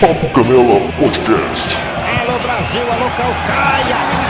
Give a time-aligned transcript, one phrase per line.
[0.00, 1.68] Papo Canela Podcast.
[2.20, 4.24] Alô Brasil, alô Calcaia!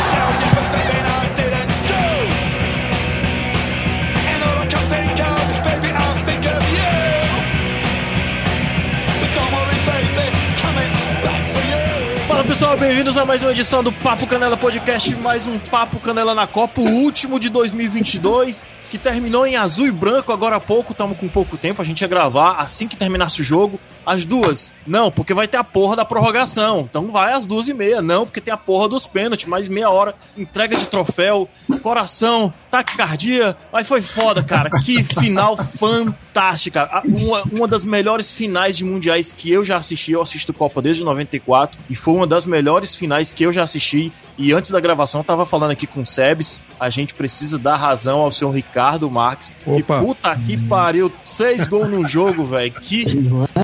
[12.29, 16.35] Fala pessoal, bem-vindos a mais uma edição do Papo Canela Podcast, mais um Papo Canela
[16.35, 20.93] na Copa, o último de 2022, que terminou em azul e branco agora há pouco,
[20.93, 24.73] estamos com pouco tempo, a gente ia gravar assim que terminasse o jogo, as duas,
[24.87, 28.25] não, porque vai ter a porra da prorrogação, então vai às duas e meia, não,
[28.25, 31.49] porque tem a porra dos pênaltis, mais meia hora, entrega de troféu,
[31.83, 38.85] coração, taquicardia, mas foi foda, cara, que final fantástica, uma, uma das melhores finais de
[38.85, 42.95] mundiais que eu já assisti, eu assisto Copa desde 94, e foi uma das melhores
[42.95, 46.07] finais que eu já assisti, e antes da gravação eu tava falando aqui com o
[46.07, 50.01] Sebes, a gente precisa dar razão ao senhor Ricardo Marques, que Opa.
[50.01, 53.05] puta que pariu, seis gols no jogo, velho, que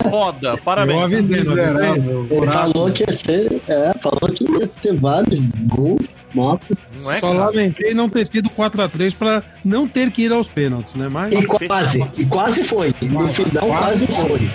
[0.08, 1.02] foda, Eu parabéns.
[1.04, 1.38] avisei?
[1.40, 2.26] Miserável.
[2.30, 5.40] Ele falou que ia ser, é, falou que ia ser vários
[5.74, 6.00] gols.
[6.34, 7.46] Nossa, Não é, Só cara?
[7.46, 11.08] lamentei não ter sido 4x3 pra não ter que ir aos pênaltis, né?
[11.08, 12.94] Mas e quase, e quase foi.
[13.02, 14.48] No final quase foi.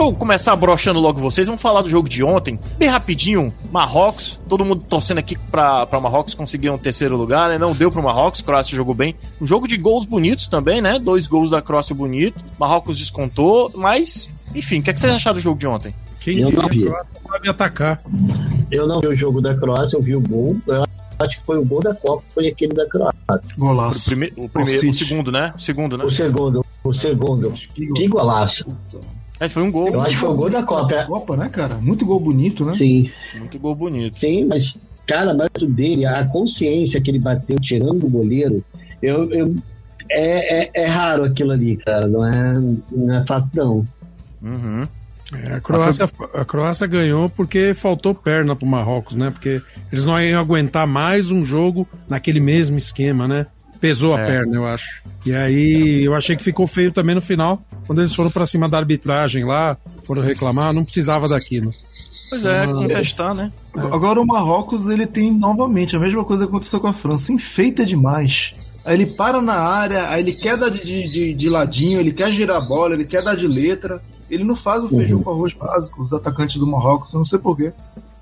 [0.00, 1.46] Deixa eu começar brochando logo vocês.
[1.46, 2.58] Vamos falar do jogo de ontem.
[2.78, 3.52] Bem rapidinho.
[3.70, 4.40] Marrocos.
[4.48, 7.58] Todo mundo torcendo aqui pra, pra Marrocos conseguir um terceiro lugar, né?
[7.58, 8.40] Não deu pro Marrocos.
[8.40, 9.14] Croácia jogou bem.
[9.38, 10.98] Um jogo de gols bonitos também, né?
[10.98, 12.40] Dois gols da Croácia bonito.
[12.58, 13.70] Marrocos descontou.
[13.74, 15.94] Mas, enfim, o que, é que vocês acharam do jogo de ontem?
[16.18, 16.88] quem Eu não vi.
[16.88, 16.94] o
[17.30, 18.00] sabe atacar.
[18.70, 20.56] Eu não vi o jogo da Croácia, eu vi o gol.
[20.66, 20.82] Eu
[21.18, 23.20] acho que foi o gol da Copa, foi aquele da Croácia.
[23.54, 24.06] O, Golaço.
[24.06, 25.52] prime o primeiro, o segundo, né?
[25.54, 26.04] O segundo, né?
[26.04, 27.52] O segundo, o segundo.
[27.52, 28.64] Que golaço.
[29.40, 29.88] É, foi um gol.
[29.88, 31.04] Eu acho que foi o gol da Copa.
[31.06, 31.76] Copa, né, cara?
[31.76, 32.74] Muito gol bonito, né?
[32.74, 34.14] Sim, Muito gol bonito.
[34.14, 38.62] sim, mas, cara, mas o dele, a consciência que ele bateu tirando o goleiro,
[39.02, 39.32] eu.
[39.32, 39.54] eu
[40.12, 42.06] é, é, é raro aquilo ali, cara.
[42.06, 42.52] Não é,
[42.92, 43.86] não é fácil, não.
[44.42, 44.86] Uhum.
[45.32, 49.30] É, a, Croácia, a Croácia ganhou porque faltou perna pro Marrocos, né?
[49.30, 49.62] Porque
[49.92, 53.46] eles não iam aguentar mais um jogo naquele mesmo esquema, né?
[53.80, 54.26] Pesou a É.
[54.26, 55.02] perna, eu acho.
[55.24, 58.68] E aí eu achei que ficou feio também no final, quando eles foram pra cima
[58.68, 59.76] da arbitragem lá,
[60.06, 61.70] foram reclamar, não precisava daquilo.
[62.28, 63.50] Pois é, Ah, contestar, né?
[63.74, 67.32] Agora o Marrocos, ele tem novamente a mesma coisa que aconteceu com a França.
[67.32, 68.54] Enfeita demais.
[68.84, 72.12] Aí ele para na área, aí ele quer dar de, de, de- de ladinho, ele
[72.12, 74.00] quer girar a bola, ele quer dar de letra.
[74.30, 77.38] Ele não faz o feijão com arroz básico, os atacantes do Marrocos, eu não sei
[77.38, 77.72] porquê.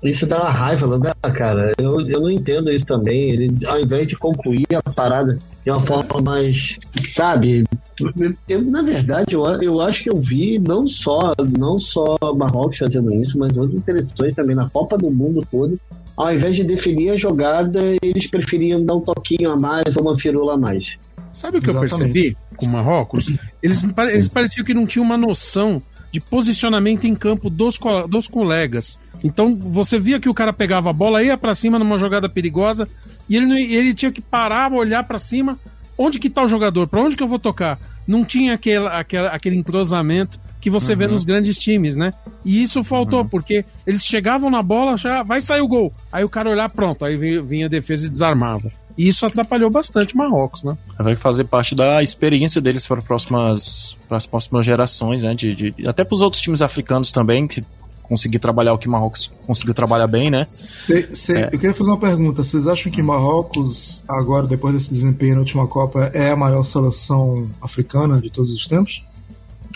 [0.03, 1.73] Isso dá uma raiva, não dá, cara?
[1.77, 3.31] Eu, eu não entendo isso também.
[3.31, 6.77] Ele, ao invés de concluir a parada de uma forma mais,
[7.13, 7.65] sabe?
[7.99, 12.77] Eu, eu, na verdade, eu, eu acho que eu vi não só, não só Marrocos
[12.77, 15.77] fazendo isso, mas outras seleções também na Copa do Mundo todo.
[16.15, 20.17] Ao invés de definir a jogada, eles preferiam dar um toquinho a mais ou uma
[20.17, 20.97] firula a mais.
[21.31, 22.13] Sabe o que eu Exatamente.
[22.13, 23.33] percebi com o Marrocos?
[23.61, 25.81] Eles, eles pareciam que não tinham uma noção
[26.11, 28.99] de posicionamento em campo dos, co- dos colegas.
[29.23, 32.87] Então você via que o cara pegava a bola, ia pra cima numa jogada perigosa
[33.29, 35.57] e ele, não- ele tinha que parar, olhar pra cima.
[35.97, 36.87] Onde que tá o jogador?
[36.87, 37.77] Pra onde que eu vou tocar?
[38.07, 42.13] Não tinha aquele, aquele, aquele entrosamento que você vê nos grandes times, né?
[42.43, 45.93] E isso faltou, porque eles chegavam na bola, já vai sair o gol.
[46.11, 48.71] Aí o cara olhar, pronto, aí vinha, vinha a defesa e desarmava.
[48.99, 50.77] E isso atrapalhou bastante o Marrocos, né?
[50.99, 55.33] Vai fazer parte da experiência deles para próximas para as próximas gerações, né?
[55.33, 57.63] De, de- até para os outros times africanos também que
[58.03, 60.43] conseguir trabalhar o que Marrocos conseguiu trabalhar bem, né?
[60.43, 61.45] Cê- cê- É.
[61.45, 62.43] Eu queria fazer uma pergunta.
[62.43, 67.47] Vocês acham que Marrocos, agora, depois desse desempenho na última Copa, é a maior seleção
[67.61, 69.01] africana de todos os tempos?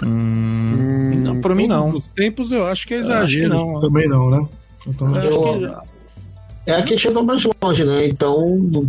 [0.01, 1.89] Hum, não, para mim não.
[1.91, 3.49] Os tempos eu acho que é Eu acho que exagero.
[3.49, 3.79] não.
[3.79, 4.45] Também não, né?
[4.87, 5.92] Então, Eu acho que
[6.65, 8.07] É a que chegou mais longe, né?
[8.07, 8.37] Então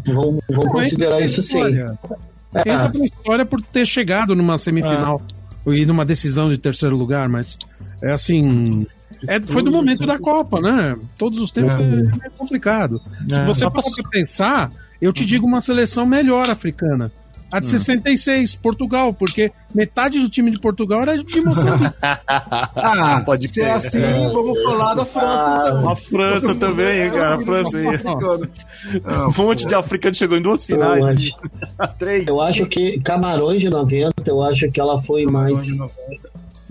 [0.05, 1.61] vamos, vamos considerar isso sim.
[1.63, 1.99] Olha,
[2.55, 5.21] É, entra pra história por ter chegado numa semifinal
[5.67, 7.59] e numa decisão de terceiro lugar, mas
[8.03, 8.87] é assim.
[9.27, 10.95] É, foi do momento da Copa, né?
[11.17, 13.01] Todos os tempos é, é complicado.
[13.31, 17.11] Se É, você parar pra pensar, eu te digo uma seleção melhor africana.
[17.55, 21.95] A de 66, Portugal, porque metade do time de Portugal era de Moçambique.
[22.77, 24.01] Ah, Pode se é assim,
[24.33, 25.89] vamos falar da França, então.
[25.89, 27.37] A França também, é cara?
[27.37, 27.87] A um França aí.
[29.05, 30.99] Ah, Um monte de africano chegou em duas finais.
[30.99, 31.33] Eu ali.
[31.97, 32.27] Três.
[32.27, 35.55] Eu acho que Camarões de 90, eu acho que ela foi mais.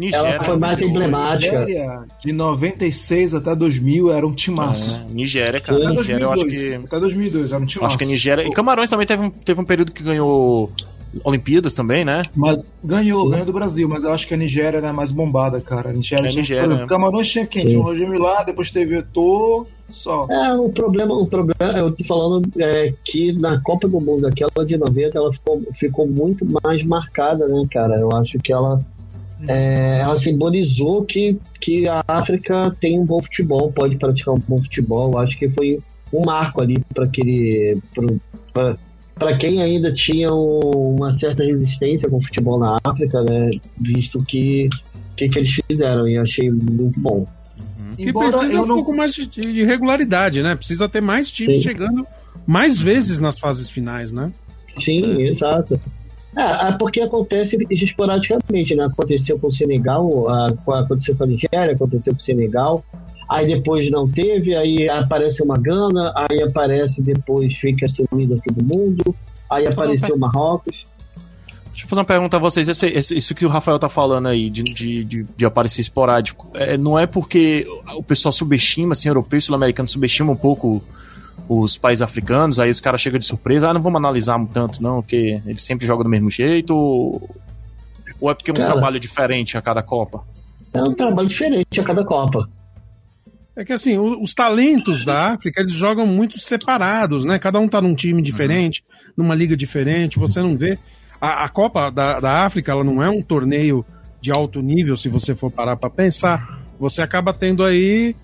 [0.06, 0.28] Nigéria.
[0.28, 1.66] Ela foi mais emblemática.
[1.66, 5.04] Nigéria, de 96 até 2000, era um timaço.
[5.10, 5.80] É, Nigéria, cara.
[5.80, 5.86] Sim.
[5.86, 6.86] Até Nigéria, eu acho 2002, que.
[6.88, 7.88] até 2002, era um timaço.
[7.88, 8.44] Acho que a Nigéria.
[8.44, 10.72] E Camarões também teve um, teve um período que ganhou
[11.24, 12.24] Olimpíadas também, né?
[12.36, 15.90] Mas ganhou, ganhou do Brasil, mas eu acho que a Nigéria era mais bombada, cara.
[15.90, 16.88] A Nigéria É, tinha, Nigéria, exemplo, né?
[16.88, 17.68] Camarões tinha quem?
[17.68, 20.26] Tinha o Roger Milá, depois teve o só.
[20.30, 24.66] É, o problema, o problema, eu tô falando é que na Copa do Mundo, aquela
[24.66, 27.96] de 90, ela ficou, ficou muito mais marcada, né, cara?
[28.00, 28.80] Eu acho que ela,
[29.48, 34.62] é, ela simbolizou que, que a África tem um bom futebol, pode praticar um bom
[34.62, 35.18] futebol.
[35.18, 35.80] Acho que foi
[36.14, 37.78] um marco ali para aquele.
[39.16, 43.50] para quem ainda tinha um- uma certa resistência com o futebol na África, né?
[43.80, 44.70] Visto que
[45.16, 47.26] que, que eles fizeram e achei muito bom.
[47.96, 48.76] Que Embora precisa eu um não.
[48.78, 50.56] pouco mais de, de regularidade, né?
[50.56, 51.62] Precisa ter mais times Sim.
[51.64, 52.08] chegando
[52.48, 54.32] mais vezes nas fases finais, né?
[54.76, 55.80] Sim, exato.
[56.36, 58.86] É, é porque acontece esporadicamente, né?
[58.86, 60.28] Aconteceu com o Senegal,
[60.68, 62.84] aconteceu com a Nigéria, aconteceu com o Senegal,
[63.30, 69.16] aí depois não teve, aí aparece uma Gana, aí aparece depois fica sumido todo mundo,
[69.50, 70.86] aí apareceu o Marrocos.
[71.70, 72.70] Deixa eu fazer uma pergunta a vocês.
[72.70, 76.48] Esse- esse- isso que o Rafael tá falando aí, de, de, de, de aparecer esporádico,
[76.54, 77.66] é, não é porque
[77.96, 80.84] o pessoal subestima, assim, europeu e sul-americano subestima um pouco
[81.48, 85.02] os países africanos, aí os caras chegam de surpresa, ah, não vamos analisar tanto, não,
[85.02, 87.30] porque eles sempre jogam do mesmo jeito, ou,
[88.20, 88.72] ou é porque é um Cara.
[88.72, 90.24] trabalho diferente a cada Copa?
[90.74, 92.50] É um trabalho diferente a cada Copa.
[93.56, 97.38] É que assim, o- os talentos da África, eles jogam muito separados, né?
[97.38, 98.84] Cada um tá num time diferente,
[99.16, 100.80] numa liga diferente, você não vê.
[101.22, 103.86] A, a Copa da, da África, ela não é um torneio
[104.20, 106.60] de alto nível, se você for parar pra pensar.
[106.80, 108.16] Você acaba tendo aí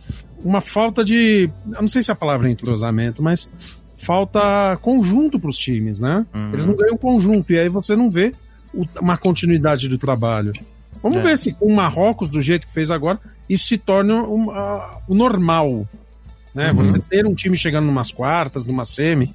[0.43, 1.49] uma falta de.
[1.73, 3.49] Eu não sei se a palavra é entrosamento, mas
[3.95, 6.25] falta conjunto pros times, né?
[6.53, 8.33] Eles não ganham conjunto, e aí você não vê
[8.73, 10.53] o- uma continuidade do trabalho.
[11.03, 11.21] Vamos É.
[11.23, 13.19] ver se com o Marrocos, do jeito que fez agora,
[13.49, 15.87] isso se torna um, ah, o normal.
[16.53, 16.73] Né?
[16.73, 19.33] Você ter um time chegando numas quartas, numa semi.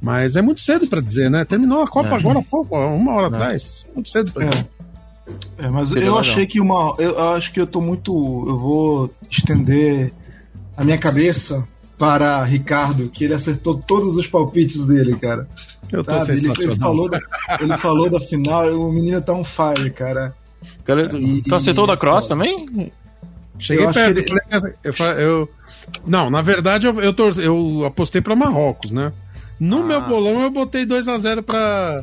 [0.00, 1.44] Mas é muito cedo pra dizer, né?
[1.44, 2.14] Terminou a Copa É.
[2.14, 3.28] agora há pouco, uma hora É.
[3.28, 3.86] atrás.
[3.94, 4.48] Muito cedo pra É.
[4.48, 4.66] dizer.
[5.58, 6.18] É, mas Seria eu legal.
[6.20, 6.94] achei que uma.
[6.98, 8.12] Eu, eu acho que eu tô muito.
[8.46, 10.12] Eu vou estender
[10.76, 11.66] a minha cabeça
[11.98, 15.46] para Ricardo, que ele acertou todos os palpites dele, cara.
[15.92, 16.38] Eu tô Sabe?
[16.38, 17.20] Ele, ele falou da,
[17.60, 20.34] ele falou da final, o menino tá on fire, cara.
[20.84, 22.90] Cara, tu, E- tu acertou o da Cross também?
[23.58, 24.18] Cheguei eu perto.
[24.18, 24.26] ele-
[24.82, 25.50] eu eu,
[26.06, 29.12] não, na verdade eu, eu, torce- eu apostei pra Marrocos, né?
[29.60, 29.84] No Ah.
[29.84, 32.02] meu bolão eu botei 2 a 0 pra,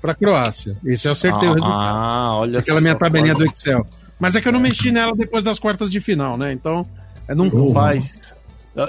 [0.00, 0.76] pra Croácia.
[0.84, 1.74] Esse eu acertei o resultado.
[1.78, 3.44] Ah, olha Aquela minha tabelinha do.
[3.44, 3.84] Excel.
[4.18, 6.52] Mas é que eu não mexi nela depois das quartas de final, né?
[6.52, 6.86] Então,
[7.30, 8.34] é num Rapaz,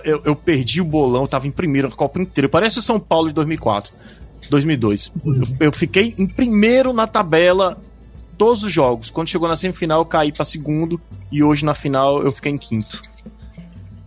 [0.03, 2.49] eu, eu perdi o bolão, tava em primeiro a Copa inteira.
[2.49, 3.93] Parece o São Paulo de 2004,
[4.49, 5.11] 2002.
[5.23, 7.79] Eu, eu fiquei em primeiro na tabela
[8.39, 9.11] todos os jogos.
[9.11, 10.99] Quando chegou na semifinal, eu caí pra segundo.
[11.31, 12.99] E hoje na final, eu fiquei em quinto.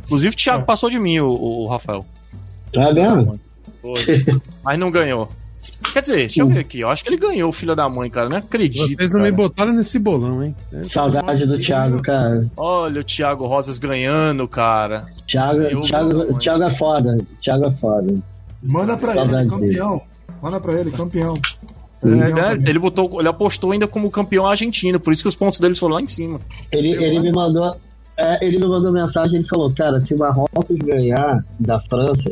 [0.04, 2.04] Inclusive, o Thiago passou de mim, o, o Rafael.
[2.72, 3.38] Tá vendo?
[4.64, 5.30] Mas não ganhou.
[5.92, 6.80] Quer dizer, deixa eu ver aqui.
[6.80, 8.28] Eu acho que ele ganhou, filho da mãe, cara.
[8.28, 8.86] Não acredito.
[8.86, 9.30] Vocês não cara.
[9.30, 10.54] me botaram nesse bolão, hein?
[10.72, 12.48] É, Saudade do Thiago, cara.
[12.56, 15.06] Olha o Thiago Rosas ganhando, cara.
[15.26, 17.18] Thiago, Eu- Thiago, Thiago é foda.
[17.42, 18.14] Thiago é foda.
[18.62, 19.76] Manda pra Saudade ele, dele.
[19.76, 20.02] campeão.
[20.42, 21.38] Manda pra ele, campeão.
[22.02, 22.62] É, né?
[22.66, 25.94] Ele botou, ele apostou ainda como campeão argentino, por isso que os pontos deles foram
[25.94, 26.38] lá em cima.
[26.70, 27.74] Ele, ele me mandou.
[28.18, 32.30] é, ele me mandou mensagem, ele falou, cara, se o Marrocos ganhar da França,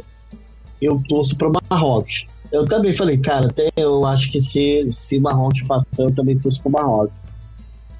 [0.81, 2.27] eu torço pro Marrocos.
[2.53, 6.61] Eu também falei, cara, até eu acho que se, se Marrocos passar, eu também torço
[6.61, 7.15] pro Marrocos.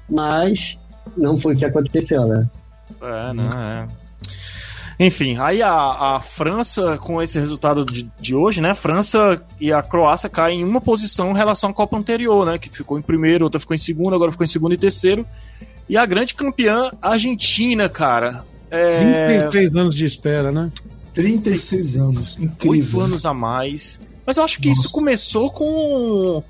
[0.07, 0.79] Mas
[1.17, 2.47] não foi o que aconteceu, né?
[3.01, 3.87] É, né?
[3.89, 4.03] É.
[4.99, 8.75] Enfim, aí a, a França, com esse resultado de, de hoje, né?
[8.75, 12.59] França e a Croácia caem em uma posição em relação à Copa anterior, né?
[12.59, 15.25] Que ficou em primeiro, outra ficou em segundo, agora ficou em segundo e terceiro.
[15.89, 18.43] E a grande campeã Argentina, cara.
[18.69, 20.71] É, 33 anos de espera, né?
[21.13, 22.37] 36 anos.
[22.37, 23.01] oito Incrível.
[23.01, 23.99] anos a mais.
[24.25, 26.43] Mas eu acho que isso começou com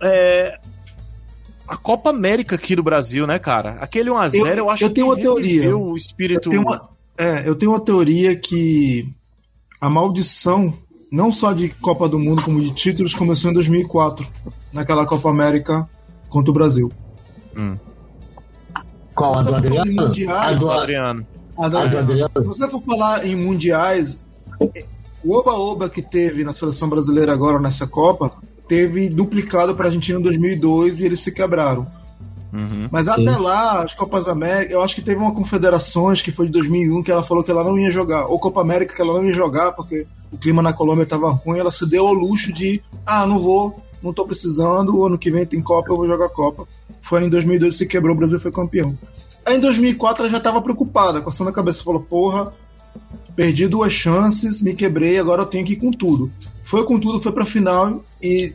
[0.00, 0.58] é,
[1.66, 3.78] a Copa América aqui do Brasil, né, cara?
[3.80, 5.62] Aquele 1x0, eu, Eu- acho eu tenho que uma teoria.
[5.76, 6.50] o Eu espírito.
[6.50, 9.08] tenho, uma, é, eu tenho uma teoria que
[9.80, 10.72] a maldição,
[11.10, 14.26] não só de Copa do Mundo, como de títulos, começou em 2004,
[14.72, 15.88] naquela Copa América
[16.28, 16.90] contra o Brasil.
[19.14, 19.38] Qual?
[19.38, 19.80] A do em Adriano?
[20.00, 21.26] A mundiais, do, Adriano.
[21.58, 22.30] a a do Adriano?
[22.34, 24.18] Se você for falar em mundiais,
[25.24, 28.32] o oba-oba que teve na seleção brasileira agora nessa Copa
[28.68, 31.86] teve duplicado para a Argentina em 2002 e eles se quebraram.
[32.52, 32.88] Uhum.
[32.90, 36.52] Mas até lá, as Copas América, eu acho que teve uma confederações que foi de
[36.52, 39.24] 2001 que ela falou que ela não ia jogar, ou Copa América que ela não
[39.24, 42.82] ia jogar porque o clima na Colômbia estava ruim, ela se deu ao luxo de,
[43.06, 46.28] ah, não vou, não tô precisando, o ano que vem tem Copa, eu vou jogar
[46.28, 46.66] Copa.
[47.00, 48.96] Foi em 2002 se quebrou, o Brasil foi campeão.
[49.46, 52.52] Aí em 2004 ela já estava preocupada, coçando a cabeça, falou, porra,
[53.34, 56.30] perdi duas chances, me quebrei, agora eu tenho que ir com tudo.
[56.62, 58.52] Foi com tudo, foi pra final e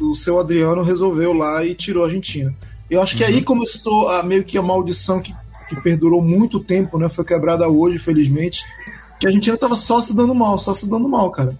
[0.00, 2.54] o seu Adriano resolveu lá e tirou a Argentina.
[2.90, 5.34] Eu acho que aí começou a, meio que a maldição que,
[5.68, 7.08] que perdurou muito tempo, né?
[7.08, 8.64] Foi quebrada hoje, felizmente.
[9.18, 11.56] Que a Argentina tava só se dando mal, só se dando mal, cara.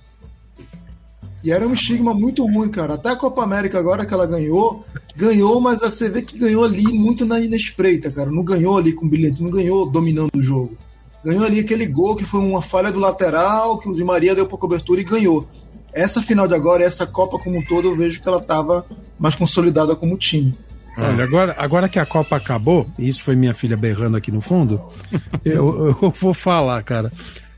[1.43, 2.95] E era um estigma muito ruim, cara.
[2.95, 4.85] Até a Copa América agora que ela ganhou,
[5.17, 8.31] ganhou, mas você vê que ganhou ali muito na, na espreita, cara.
[8.31, 10.77] Não ganhou ali com bilhete, não ganhou dominando o jogo.
[11.25, 14.47] Ganhou ali aquele gol que foi uma falha do lateral, que o Di Maria deu
[14.47, 15.47] pra cobertura e ganhou.
[15.93, 18.87] Essa final de agora, essa Copa como um todo, eu vejo que ela tava
[19.19, 20.55] mais consolidada como time.
[20.97, 24.41] Olha, agora, agora que a Copa acabou, e isso foi minha filha berrando aqui no
[24.41, 24.81] fundo,
[25.45, 27.13] eu, eu vou falar, cara.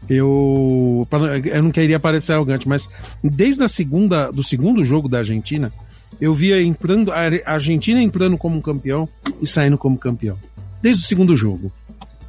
[0.09, 1.07] Eu,
[1.45, 2.89] eu não queria parecer arrogante, mas
[3.23, 5.73] desde a segunda, do segundo jogo da Argentina,
[6.21, 9.09] eu via entrando a Argentina entrando como campeão
[9.41, 10.37] e saindo como campeão.
[10.83, 11.73] Desde o segundo jogo.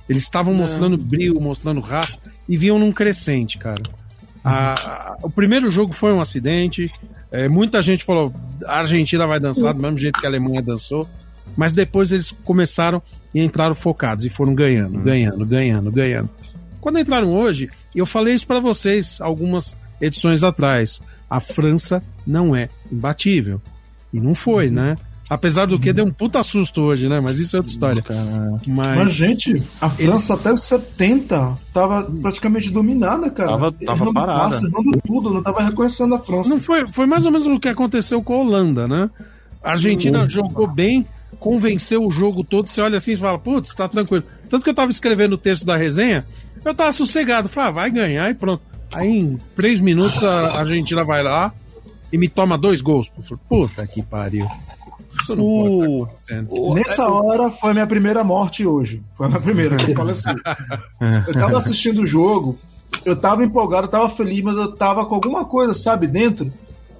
[0.10, 2.18] Eles estavam mostrando brilho, mostrando raça
[2.48, 3.82] e vinham num crescente, cara.
[4.44, 6.92] A- a- o primeiro jogo foi um acidente.
[7.32, 8.32] é, muita gente falou:
[8.66, 11.08] a Argentina vai dançar do mesmo jeito que a Alemanha dançou.
[11.58, 13.02] Mas depois eles começaram
[13.34, 16.30] e entraram focados e foram ganhando, ganhando, ganhando, ganhando.
[16.82, 21.02] Quando entraram hoje, eu falei isso pra vocês algumas edições atrás.
[21.30, 23.62] A França não é imbatível.
[24.12, 24.96] E não foi, né?
[25.30, 27.20] Apesar do que deu um puta susto hoje, né?
[27.22, 28.04] Mas isso é outra história.
[28.68, 33.50] Mas, Mas, gente, a França até os 70 tava praticamente dominada, cara.
[33.52, 34.56] Tava- tava Errando parada.
[34.58, 36.50] errando tudo, não tava reconhecendo a França.
[36.50, 39.10] Não foi, foi mais ou menos o que aconteceu com a Holanda, né?
[39.64, 41.08] A Argentina jogou bem,
[41.40, 42.68] convenceu o jogo todo.
[42.68, 44.26] Você olha assim e fala, putz, tá tranquilo.
[44.50, 46.26] Tanto que eu tava escrevendo o texto da resenha,
[46.66, 47.48] eu tava sossegado.
[47.48, 48.62] Falei, ah, vai ganhar e pronto.
[48.94, 51.52] Aí em três minutos a Argentina vai lá
[52.12, 53.10] e me toma dois gols.
[53.24, 54.46] Falei, puta que pariu.
[55.24, 56.08] Isso não O,
[56.50, 59.02] o- Nessa hora foi a minha primeira morte hoje.
[59.16, 60.30] Foi a minha primeira, eu faleci.
[61.28, 62.58] Eu tava assistindo o jogo,
[63.06, 66.52] eu tava empolgado, eu tava feliz, mas eu tava com alguma coisa, sabe, dentro.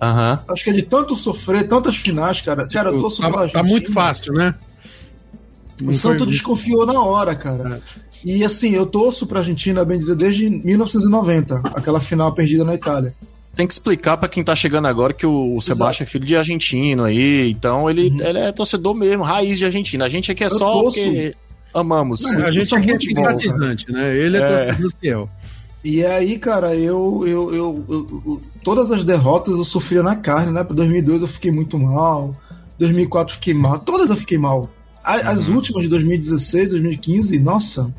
[0.02, 0.40] Aham.
[0.50, 2.66] Acho que é de tanto sofrer, tantas finais, cara.
[2.66, 4.54] Cara, eu tô tá, super tá muito fácil, né?
[5.82, 7.82] O Não Santo foi- desconfiou na hora, cara.
[8.26, 13.14] E assim, eu torço pra Argentina, bem dizer, desde 1990, aquela final perdida na Itália.
[13.56, 17.04] Tem que explicar pra quem tá chegando agora que o Sebastião é filho de argentino
[17.04, 20.06] aí, então ele, ele é torcedor mesmo, raiz de Argentina.
[20.06, 21.00] A gente aqui é Eu só torço.
[21.00, 21.36] porque
[21.74, 22.26] amamos.
[22.26, 24.16] A gente aqui é simpatizante, né?
[24.18, 24.48] Ele é, É.
[24.66, 25.30] torcedor fiel.
[25.84, 30.52] E aí, cara, eu, eu, eu, eu- eu- Todas as derrotas eu sofria na carne,
[30.52, 30.64] né?
[30.64, 32.34] Pra 2002 eu fiquei muito mal.
[32.80, 33.78] 2004 eu fiquei mal.
[33.80, 34.70] Todas eu fiquei mal.
[35.04, 37.94] As últimas de 2016, 2015, nossa.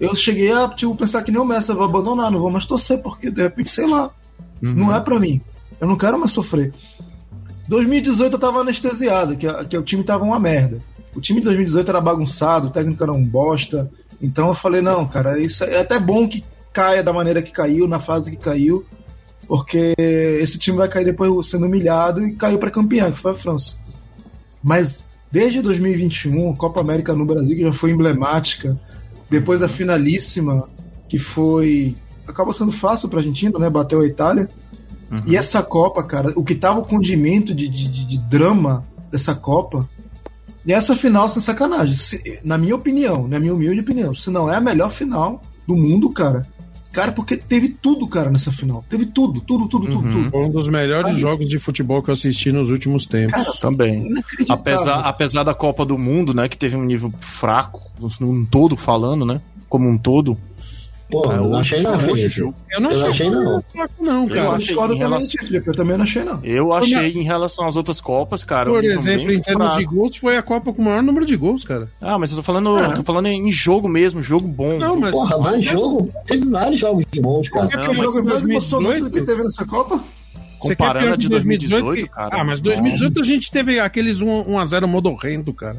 [0.00, 2.66] Eu cheguei a tipo, pensar que nem o Messi, eu vou abandonar, não vou mais
[2.66, 4.10] torcer, porque de repente, sei lá.
[4.72, 5.40] Não é pra mim.
[5.80, 6.72] Eu não quero mais sofrer.
[7.68, 10.78] 2018 eu tava anestesiado, que, que o time tava uma merda.
[11.14, 13.90] O time de 2018 era bagunçado, o técnico era um bosta.
[14.20, 17.86] Então eu falei, não, cara, isso é até bom que caia da maneira que caiu,
[17.86, 18.84] na fase que caiu,
[19.46, 19.94] porque
[20.40, 23.76] esse time vai cair depois sendo humilhado e caiu para campeão, que foi a França.
[24.62, 28.78] Mas desde 2021, Copa América no Brasil, que já foi emblemática,
[29.30, 30.68] depois a finalíssima,
[31.08, 31.94] que foi.
[32.26, 33.68] Acabou sendo fácil pra Argentina, né?
[33.70, 34.48] Bateu a Itália.
[35.26, 39.34] E essa Copa, cara, o que tava o condimento de, de, de- de drama dessa
[39.34, 39.88] Copa.
[40.66, 41.94] E essa final, sem sacanagem.
[41.94, 45.76] Se- na minha opinião, na minha humilde opinião, se não é a melhor final do
[45.76, 46.46] mundo, cara.
[46.90, 48.84] Cara, porque teve tudo, cara, nessa final.
[48.88, 50.30] Teve tudo, tudo, tudo, tudo, tudo.
[50.30, 53.58] Foi um dos melhores jogos de futebol que eu assisti nos últimos tempos.
[53.60, 54.06] Também.
[54.06, 54.54] Inacreditável.
[54.62, 57.82] Apesar, apesar da Copa do Mundo, né, que teve um nível fraco,
[58.20, 60.36] num todo falando, né, como um todo.
[61.22, 62.40] Pô, É, não achei não, Felipe.
[62.40, 63.62] eu não eu achei, achei não.
[63.72, 64.40] fraco, não, Eu cara.
[64.52, 65.68] Eu discordo em também relação- de Felipe.
[65.68, 66.40] Eu também não achei, não.
[66.44, 68.70] Eu achei em relação às outras Copas, cara.
[68.70, 69.94] Por exemplo, em termos de fraco.
[69.94, 71.88] gols, foi a Copa com o maior número de gols, cara.
[72.00, 72.86] Ah, mas eu tô falando, É.
[72.86, 74.78] eu tô falando em jogo mesmo, jogo bom.
[74.78, 75.10] Não, mas.
[75.12, 76.10] Porra, mais jogo.
[76.26, 77.66] Teve vários jogos bons, cara.
[77.66, 78.50] Qualquer Que Não, o mas jogo mais 2018?
[78.86, 80.00] emocionante que teve nessa Copa?
[80.60, 82.40] Você comparando a de que 2018, cara.
[82.40, 85.76] Ah, mas 2018 a gente teve aqueles 1x0 modorrendo, cara.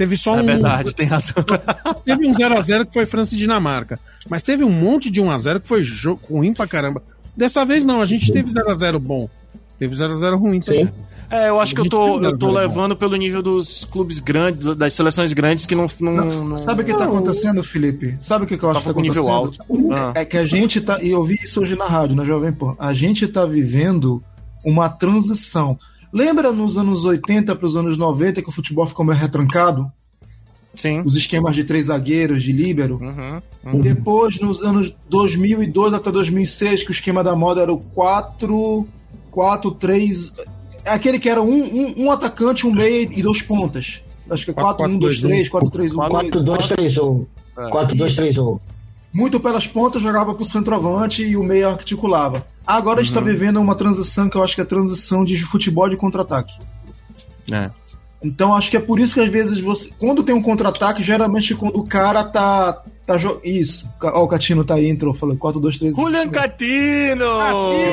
[0.00, 0.46] Teve só É um.
[0.46, 1.44] verdade, tem razão.
[2.06, 4.00] Teve um 0x0 que foi França e Dinamarca.
[4.30, 7.02] Mas teve um monte de 1x0 que foi jogo ruim pra caramba.
[7.36, 9.28] Dessa vez não, a gente teve 0x0 bom.
[9.78, 10.86] Teve 0x0 ruim também.
[10.86, 10.92] Sim.
[11.28, 14.94] É, eu acho que eu tô, eu tô levando pelo nível dos clubes grandes, das
[14.94, 15.86] seleções grandes que não.
[16.00, 18.16] não, não Sabe o que tá acontecendo, Felipe?
[18.20, 19.66] Sabe o que, que eu acho que tava tá com nível acontecendo?
[19.68, 19.92] alto.
[19.92, 20.12] Ah.
[20.18, 20.98] É que a gente tá.
[21.02, 22.74] E eu vi isso hoje na rádio, na Jovem Pan.
[22.78, 24.22] A gente tá vivendo
[24.64, 25.78] uma transição.
[26.12, 29.90] Lembra nos anos 80 para os anos 90 que o futebol ficou meio retrancado?
[30.74, 31.02] Sim.
[31.04, 32.98] Os esquemas de três zagueiros, de líbero.
[33.00, 33.80] Uhum, uhum.
[33.80, 38.86] Depois, nos anos 2002 até 2006, que o esquema da moda era o 4,
[39.30, 40.32] 4 3...
[40.86, 44.00] Aquele que era um, um, um atacante, um meia e dois pontas.
[44.30, 47.26] Acho que é 4, 1, 2, 3, 4, 3, 1, 4, 2, 3, 1.
[47.70, 48.58] 4, 2, 3, 1.
[49.12, 52.46] Muito pelas pontas, jogava pro centroavante e o meia articulava.
[52.66, 55.36] Agora a gente tá vivendo uma transição que eu acho que é a transição de
[55.44, 56.54] futebol de contra-ataque.
[57.50, 57.70] É.
[58.22, 59.90] Então acho que é por isso que às vezes você.
[59.98, 62.82] Quando tem um contra-ataque, geralmente quando o cara tá.
[63.06, 63.40] tá jo...
[63.42, 63.88] Isso.
[64.02, 65.96] Ó, o Catino tá aí, entrou, falou 4, 2, 3.
[65.96, 67.24] Julian Catino!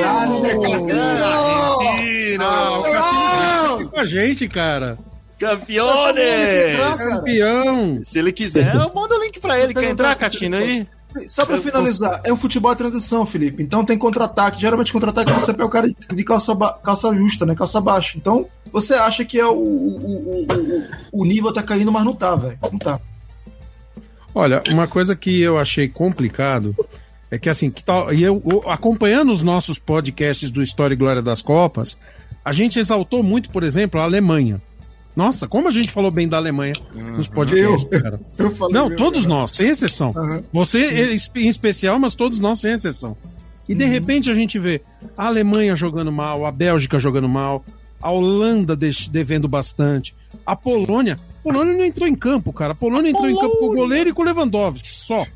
[0.04, 0.88] Caralho, né, Catino?
[0.88, 2.44] Catino!
[2.44, 4.98] Ah, o Catino tá aqui com a gente, cara.
[5.40, 6.98] Campeones!
[6.98, 8.00] Campeão!
[8.04, 9.74] Se ele quiser, eu mando o link pra ele.
[9.74, 10.86] Quer entrar, Catino, aí?
[11.30, 13.64] Só pra finalizar, é um futebol de transição, Felipe.
[13.64, 14.62] Então tem contra-ataque.
[14.62, 16.78] Geralmente contra-ataque você pega o cara de calça, ba...
[16.84, 17.56] calça justa, né?
[17.56, 18.18] Calça baixa.
[18.18, 20.46] Então você acha que é o, o,
[21.12, 22.58] o, o nível tá caindo, mas não tá, velho.
[22.62, 23.00] Não tá.
[24.36, 26.76] Olha, uma coisa que eu achei complicado
[27.32, 30.98] é que assim, que tal, e eu, eu, acompanhando os nossos podcasts do História e
[30.98, 31.98] Glória das Copas,
[32.46, 34.62] a gente exaltou muito, por exemplo, a Alemanha.
[35.18, 38.20] Nossa, como a gente falou bem da Alemanha nos podcasts, Eu- cara.
[38.38, 39.34] Eu falei Não, mesmo, todos cara.
[39.36, 40.14] nós, sem exceção.
[40.16, 40.44] Aham.
[40.54, 43.18] Você em especial, mas todos nós sem exceção.
[43.68, 44.80] E de repente a gente vê
[45.18, 47.66] a Alemanha jogando mal, a Bélgica jogando mal,
[48.00, 48.76] a Holanda
[49.10, 50.14] devendo bastante,
[50.46, 51.20] a Polônia.
[51.40, 52.74] A Polônia não entrou em campo, cara.
[52.74, 55.26] A Polônia entrou em campo com o goleiro e com o Lewandowski, só.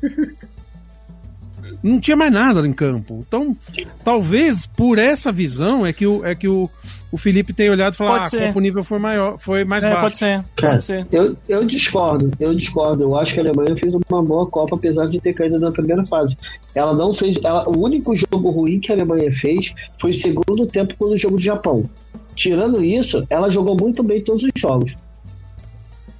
[1.82, 3.24] Não tinha mais nada em campo.
[3.26, 3.56] Então,
[4.04, 6.70] talvez por essa visão é que o, é que o,
[7.10, 9.88] o Felipe tem olhado e falado: Pode ah, o nível foi maior, foi mais É,
[9.88, 10.02] baixo.
[10.02, 10.44] pode ser.
[10.56, 11.06] Cara, Pode ser.
[11.10, 13.02] eu, eu discordo, eu discordo.
[13.02, 16.06] Eu acho que a Alemanha fez uma boa Copa, apesar de ter caído na primeira
[16.06, 16.36] fase.
[16.74, 17.36] Ela não fez.
[17.42, 21.18] ela- o único jogo ruim que a Alemanha fez foi o segundo tempo contra o
[21.18, 21.88] jogo do Japão.
[22.34, 24.94] Tirando isso, ela jogou muito bem todos os jogos.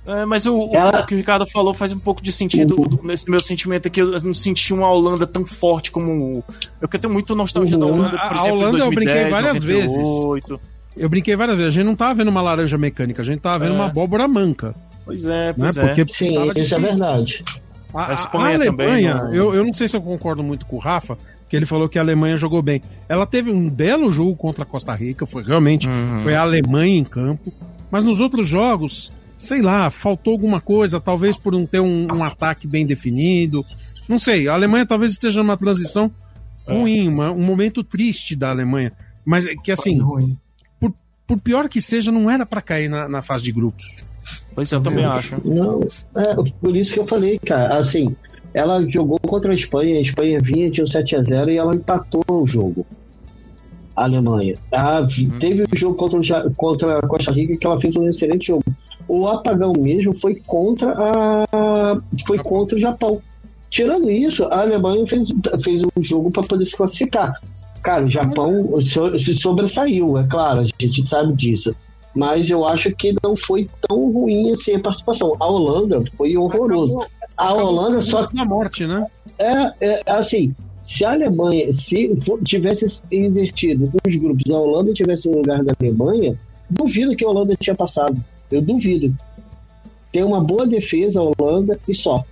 [0.04, 2.74] É, mas o, Ela- o que o Ricardo falou faz um pouco de sentido.
[2.80, 2.98] Uhum.
[3.04, 6.42] Nesse meu sentimento aqui, eu não senti uma Holanda tão forte como.
[6.80, 7.94] Eu que tenho muito nostalgia da Uhum.
[7.94, 9.96] Holanda, A- por a exemplo, Holanda de eu brinquei 2010, várias vezes.
[9.96, 10.60] 98.
[10.96, 11.72] Eu brinquei várias vezes.
[11.72, 13.76] A gente não tava vendo uma laranja mecânica, a gente tava vendo É.
[13.76, 14.74] uma abóbora manca.
[15.04, 15.54] Pois é, Né?
[15.56, 15.86] pois é.
[15.94, 17.44] Porque Sim, tava isso é verdade.
[17.94, 20.42] A, A a- Espanha a Alemanha, também, não- eu, eu não sei se eu concordo
[20.42, 21.16] muito com o Rafa,
[21.48, 22.82] que ele falou que a Alemanha jogou bem.
[23.08, 26.22] Ela teve um belo jogo contra a Costa Rica, foi realmente Uhum.
[26.24, 27.52] foi a Alemanha em campo.
[27.90, 32.22] Mas nos outros jogos, sei lá, faltou alguma coisa, talvez por não ter um, um
[32.22, 33.64] ataque bem definido.
[34.08, 36.10] Não sei, a Alemanha talvez esteja numa transição
[36.66, 38.92] ruim, uma- um momento triste da Alemanha.
[39.24, 40.36] Mas é que assim, ruim.
[40.78, 40.92] por,
[41.26, 43.84] por pior que seja, não era pra cair na, na fase de grupos.
[44.54, 45.36] Pois é, eu também acho.
[45.44, 45.80] Não,
[46.16, 47.78] é por isso que eu falei, cara.
[47.78, 48.14] Assim,
[48.54, 52.46] ela jogou contra a Espanha, a Espanha vinha de um 7x0 e ela empatou o
[52.46, 52.86] jogo.
[53.96, 54.54] A Alemanha.
[54.70, 55.06] Ah,
[55.40, 58.62] Teve o jogo contra, o contra a Costa Rica que ela fez um excelente jogo.
[59.08, 61.96] O apagão mesmo foi contra a.
[62.26, 63.20] Foi contra o Japão.
[63.70, 65.28] Tirando isso, a Alemanha fez,
[65.62, 67.32] fez um jogo para poder se classificar.
[67.82, 68.68] Cara, o Japão
[69.18, 71.74] se sobressaiu, é claro, a gente sabe disso.
[72.14, 75.34] Mas eu acho que não foi tão ruim assim a participação.
[75.40, 76.98] A Holanda foi horroroso.
[77.36, 79.06] A Holanda só na morte, né?
[79.38, 85.38] é, é assim, se a Alemanha, se tivesse invertido os grupos, a Holanda tivesse no
[85.38, 86.36] lugar da Alemanha,
[86.68, 88.16] duvido que a Holanda tinha passado.
[88.52, 89.14] Eu duvido.
[90.12, 92.24] Tem uma boa defesa a Holanda e só.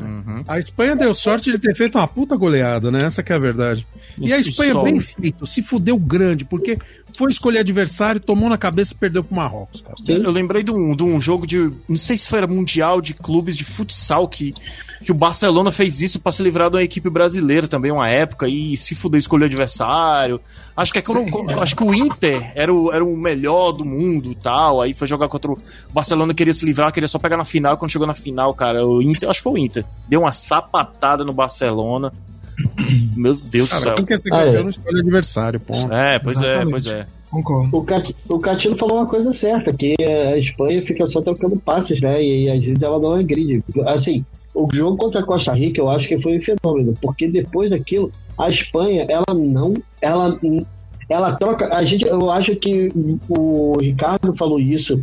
[0.00, 0.42] Uhum.
[0.48, 3.04] A Espanha deu sorte de ter feito uma puta goleada, né?
[3.04, 3.86] Essa que é a verdade.
[4.18, 6.78] E a Espanha, bem feito, se fudeu grande, porque
[7.14, 9.96] foi escolher adversário, tomou na cabeça e perdeu pro Marrocos, cara.
[9.98, 10.14] Sim.
[10.24, 11.70] Eu lembrei de um, de um jogo de.
[11.88, 14.54] Não sei se foi era mundial de clubes de futsal que,
[15.02, 18.48] que o Barcelona fez isso pra se livrar de uma equipe brasileira também, uma época,
[18.48, 20.40] e se fudeu, escolheu adversário.
[20.76, 24.30] Acho que, é quando- acho que o Inter era o, era o melhor do mundo
[24.32, 24.80] e tal.
[24.80, 25.58] Aí foi jogar contra o
[25.92, 27.76] Barcelona, queria se livrar, queria só pegar na final.
[27.76, 31.24] Quando chegou na final, cara, o Inter, acho que foi o Inter, deu uma sapatada
[31.24, 32.10] no Barcelona.
[33.16, 33.94] Meu Deus do céu.
[33.96, 34.62] quem quer ser Ah, campeão é.
[34.62, 35.92] não escolhe adversário, ponto.
[35.92, 36.70] É, pois é, Exatamente.
[36.70, 37.06] pois é.
[37.30, 37.76] Concordo.
[37.76, 42.00] O, Cat, o Catino falou uma coisa certa, que a Espanha fica só trocando passes,
[42.00, 42.22] né?
[42.22, 43.64] E, às vezes ela não agride.
[43.86, 44.22] Assim,
[44.54, 48.12] o jogo contra a Costa Rica eu acho que foi um fenômeno, porque depois daquilo,
[48.38, 49.74] a Espanha, ela não.
[50.00, 50.38] Ela,
[51.08, 51.72] ela troca.
[51.74, 52.90] A gente, eu acho que
[53.30, 55.02] o Ricardo falou isso.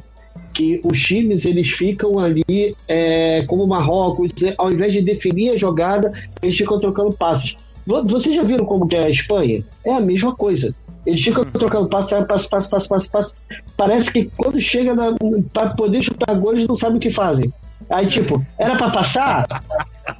[0.54, 6.12] Que os times eles ficam ali é, como Marrocos, ao invés de definir a jogada,
[6.42, 7.56] eles ficam trocando passes.
[7.86, 9.64] Vo- Vocês já viram como é a Espanha?
[9.86, 10.74] É a mesma coisa.
[11.06, 13.34] Eles ficam trocando passe, passe, passe, passe, passe, passe.
[13.78, 15.16] Parece que quando chega na,
[15.54, 17.52] pra poder chutar gol, eles não sabem o que fazem.
[17.90, 19.46] Aí, tipo, era pra passar?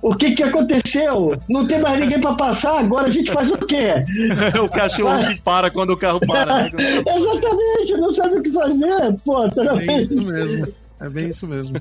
[0.02, 1.36] o que que aconteceu?
[1.50, 3.94] Não tem mais ninguém pra passar, agora a gente faz o quê?
[4.64, 6.64] o cachorro que para quando o carro para.
[6.64, 6.70] Né?
[7.06, 9.16] Exatamente, não sabe o que fazer.
[9.26, 10.10] Pô, toda É vez.
[10.12, 10.68] isso mesmo.
[11.02, 11.80] É bem isso mesmo.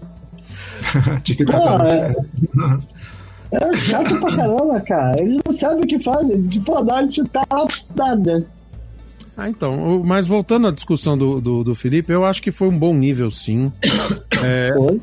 [1.22, 1.86] Tinha que Pô, casar.
[1.86, 2.14] é,
[3.52, 5.20] é chato pra caramba, cara.
[5.20, 6.40] Eles não sabem o que fazem.
[6.42, 6.62] De
[7.14, 7.46] chutar
[7.96, 8.46] nada.
[9.36, 12.76] Ah, então, mas voltando à discussão do, do, do Felipe, eu acho que foi um
[12.76, 13.72] bom nível, sim.
[14.76, 15.00] Foi.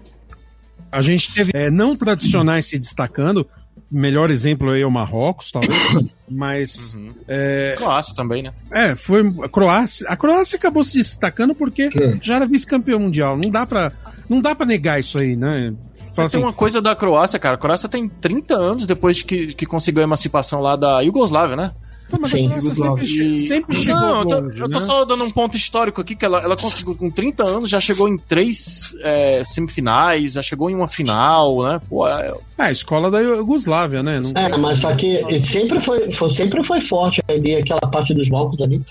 [0.95, 3.45] A gente teve é, não tradicionais se destacando,
[3.91, 5.75] melhor exemplo aí é o Marrocos, talvez,
[6.31, 8.53] mas é, Croácia também, né?
[8.71, 10.07] é, foi a Croácia.
[10.07, 12.17] A Croácia acabou se destacando porque Que?
[12.21, 13.37] já era vice-campeão mundial.
[13.37, 13.91] Não dá pra,
[14.29, 15.73] não dá pra negar isso aí, né?
[15.97, 17.55] Fala tem assim, uma coisa da Croácia, cara.
[17.55, 21.57] A Croácia tem 30 anos depois de que, que conseguiu a emancipação lá da Iugoslávia,
[21.57, 21.71] né?
[22.09, 22.47] "Pô, mas a Sim.
[22.49, 24.85] Croácia sempre, che- sempre chegou Não, eu tô, eu tô né?
[24.85, 28.07] só dando um ponto histórico aqui, que ela, ela conseguiu, com 30 anos, já chegou
[28.07, 31.81] em três é, semifinais, já chegou em uma final, né?
[31.89, 34.19] Pô, é, É, a escola da Iugoslávia, né?
[34.19, 38.13] Não É, mas só que ele sempre foi, foi- sempre foi forte ali, aquela parte
[38.13, 38.81] dos Balcãs ali.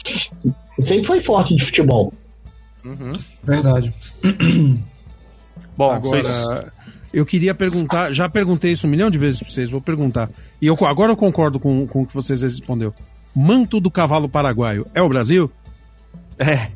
[0.81, 2.13] Sempre foi forte de futebol.
[2.85, 3.13] uhum.
[3.45, 3.93] Verdade.
[5.77, 6.47] Bom, Agora, vocês...
[7.15, 10.29] eu queria perguntar, já perguntei isso um milhão de vezes pra vocês, vou perguntar.
[10.61, 12.93] E eu, agora eu concordo com, com o que vocês respondeu.
[13.35, 15.51] Manto do cavalo paraguaio é o Brasil?
[16.39, 16.69] É,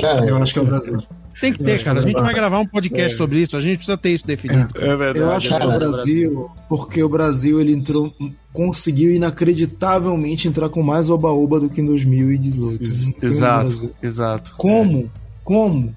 [0.00, 1.02] Cara, Eu acho que é o Brasil.
[1.40, 2.00] Tem que ter, cara.
[2.00, 4.68] A gente vai gravar um podcast sobre isso, a gente precisa ter isso definido.
[4.76, 5.18] é verdade.
[5.18, 8.12] Eu acho que é o Brasil, porque o Brasil ele entrou,
[8.52, 12.82] conseguiu inacreditavelmente entrar com mais oba-oba do que em 2018.
[12.82, 14.54] Ex- Exato, exato.
[14.56, 15.10] Como?
[15.42, 15.94] Como?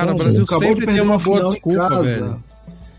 [0.00, 0.18] Cara, o?
[0.18, 2.02] Brasil Acabou sempre tem uma uma boa desculpa, casa.
[2.02, 2.44] velho.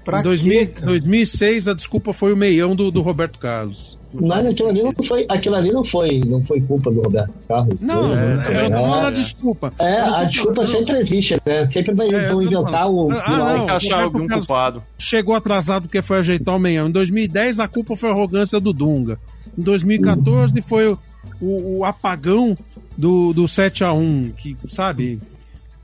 [0.03, 0.85] Pra Em 2000 quê, cara?
[0.87, 3.97] 2006, a desculpa foi o meião do, do Roberto Carlos.
[4.13, 7.77] mas aquilo ali não foi, aquilo ali não foi, não foi culpa do Roberto Carlos.
[7.81, 9.07] Não, Foi, né, eu também, tô falando né?
[9.07, 9.73] a desculpa.
[9.77, 11.67] É, Eu não a desculpa sempre existe, né?
[11.67, 13.11] Sempre vai É, eu vão inventar o.
[13.11, 13.59] Ah, o não.
[13.59, 14.83] Roberto algum Carlos- culpado.
[14.97, 16.87] chegou atrasado porque foi ajeitar o meião.
[16.87, 19.19] Em 2010, a culpa foi a arrogância do Dunga.
[19.57, 20.97] Em 2014, foi o,
[21.41, 22.57] o- o apagão
[22.97, 25.19] do, do 7x1, que, sabe...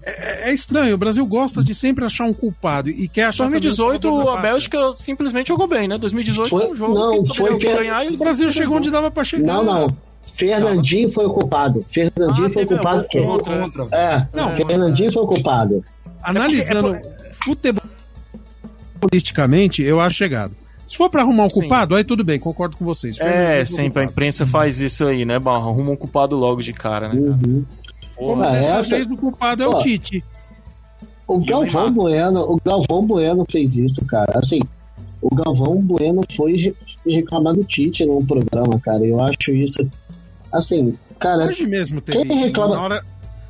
[0.05, 3.45] É, é estranho, o Brasil gosta de sempre achar um culpado e quer achar...
[3.45, 4.41] também um 2018, culpador da a.
[4.41, 5.97] Bélgica simplesmente jogou bem, né?
[5.97, 9.09] 2018 foi, um jogo não, que foi per- ganhar e O Brasil chegou onde dava
[9.09, 9.45] pra chegar.
[9.45, 9.95] Não, não.
[10.35, 11.85] Fernandinho foi o culpado.
[11.91, 13.05] Fernandinho Ah, foi o culpado.
[13.09, 13.23] quem?
[13.23, 13.59] contra.
[13.59, 13.87] Contra.
[13.97, 15.83] É, Não, Fernandinho foi o culpado.
[16.23, 16.97] Analisando
[18.95, 20.53] futebolisticamente, eu acho chegado.
[20.87, 21.61] Se for pra arrumar um Sim.
[21.61, 23.19] culpado, aí tudo bem, concordo com vocês.
[23.19, 25.65] É, sempre a imprensa faz isso aí, né, Barra?
[25.67, 27.15] Arruma um culpado logo de cara, né?
[27.15, 27.37] cara?
[27.47, 27.65] Uhum.
[28.25, 30.23] Como dessa essa- vez o culpado é o Ó, Tite.
[31.27, 31.91] O o Galvão.
[31.91, 34.39] Bueno, o Galvão Bueno fez isso, cara.
[34.39, 34.59] Assim,
[35.21, 39.05] o Galvão Bueno foi re- reclamar do Tite num programa, cara.
[39.05, 39.87] Eu acho isso.
[40.51, 41.45] Assim, cara.
[41.45, 42.45] Hoje mesmo teve Quem isso.
[42.47, 43.05] reclama- Na hora,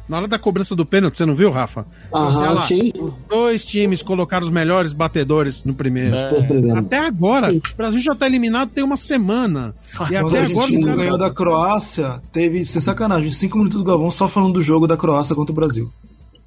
[0.08, 1.86] na hora da cobrança do pênalti, você não viu, Rafa?
[2.14, 2.92] Aham, lá, sim.
[3.30, 6.16] Dois times colocaram os melhores batedores no primeiro.
[6.16, 6.32] É.
[6.32, 6.78] O.
[6.78, 9.74] Até agora, o Brasil já tá eliminado tem uma semana.
[9.94, 13.78] E Quando até a agora Argentina caras- ganhou da Croácia, teve, sem sacanagem, cinco minutos
[13.80, 15.90] do Galvão só falando do jogo da Croácia contra o Brasil.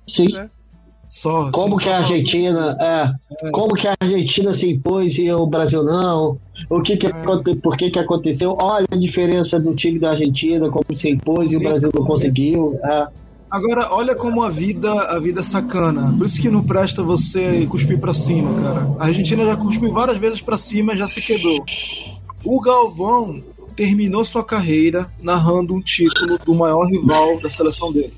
[0.09, 0.27] Sim.
[1.09, 1.51] Só.
[1.53, 6.37] Como que a Argentina, é, como que a Argentina se impôs e o Brasil não?
[6.69, 8.57] O que que aconte- por que que aconteceu?
[8.61, 12.77] Olha a diferença do time da Argentina, como se impôs e o Brasil não conseguiu.
[12.83, 13.07] É.
[13.51, 16.13] Agora, olha como a vida, a vida é sacana.
[16.17, 18.87] Por isso que não presta você cuspir pra cima, cara.
[18.99, 21.65] A Argentina já cuspiu várias vezes pra cima e já se quebrou.
[22.45, 23.41] O Galvão
[23.77, 28.15] terminou sua carreira narrando um título do maior rival da seleção dele.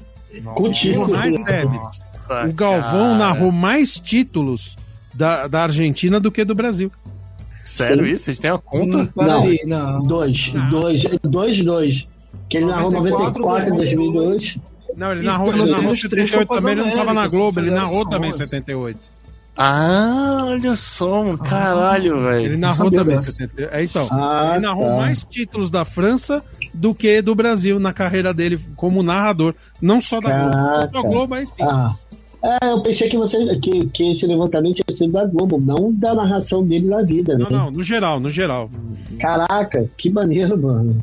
[0.54, 1.42] Contigo, mais sim.
[1.42, 1.76] deve.
[1.76, 3.18] Nossa, O Galvão cara.
[3.18, 4.76] narrou mais títulos
[5.14, 6.90] da, da Argentina do que do Brasil.
[7.64, 8.24] Sério isso?
[8.24, 8.98] Vocês têm a conta?
[8.98, 10.02] Hum, peraí, não.
[10.02, 12.08] Dois, dois, dois, dois.
[12.48, 14.58] Que ele narrou 94, 94 em 2002.
[14.98, 17.32] Não, ele narrou, ele narrou menos três 78 Copas também, ele não tava na Américas,
[17.34, 19.10] Globo, ele narrou também 78.
[19.60, 21.38] Ah, olha só, mano.
[21.38, 22.58] Caralho, Ele velho.
[22.58, 23.32] narrou sabia também dessa.
[23.32, 23.74] 78.
[23.74, 24.96] É, então, Ah, ele narrou tá.
[24.96, 29.54] mais títulos da França do que do Brasil na carreira dele como narrador.
[29.82, 30.52] Não só da Globo.
[30.52, 31.08] Se fosse da Caraca.
[31.08, 31.54] Globo, aí sim.
[31.60, 31.92] Ah.
[32.40, 36.14] É, eu pensei que você que, que esse levantamento tinha sido da Globo, não da
[36.14, 37.44] narração dele na vida, né?
[37.50, 38.70] Não, não, no geral, no geral.
[39.18, 41.02] Caraca, que maneiro, mano.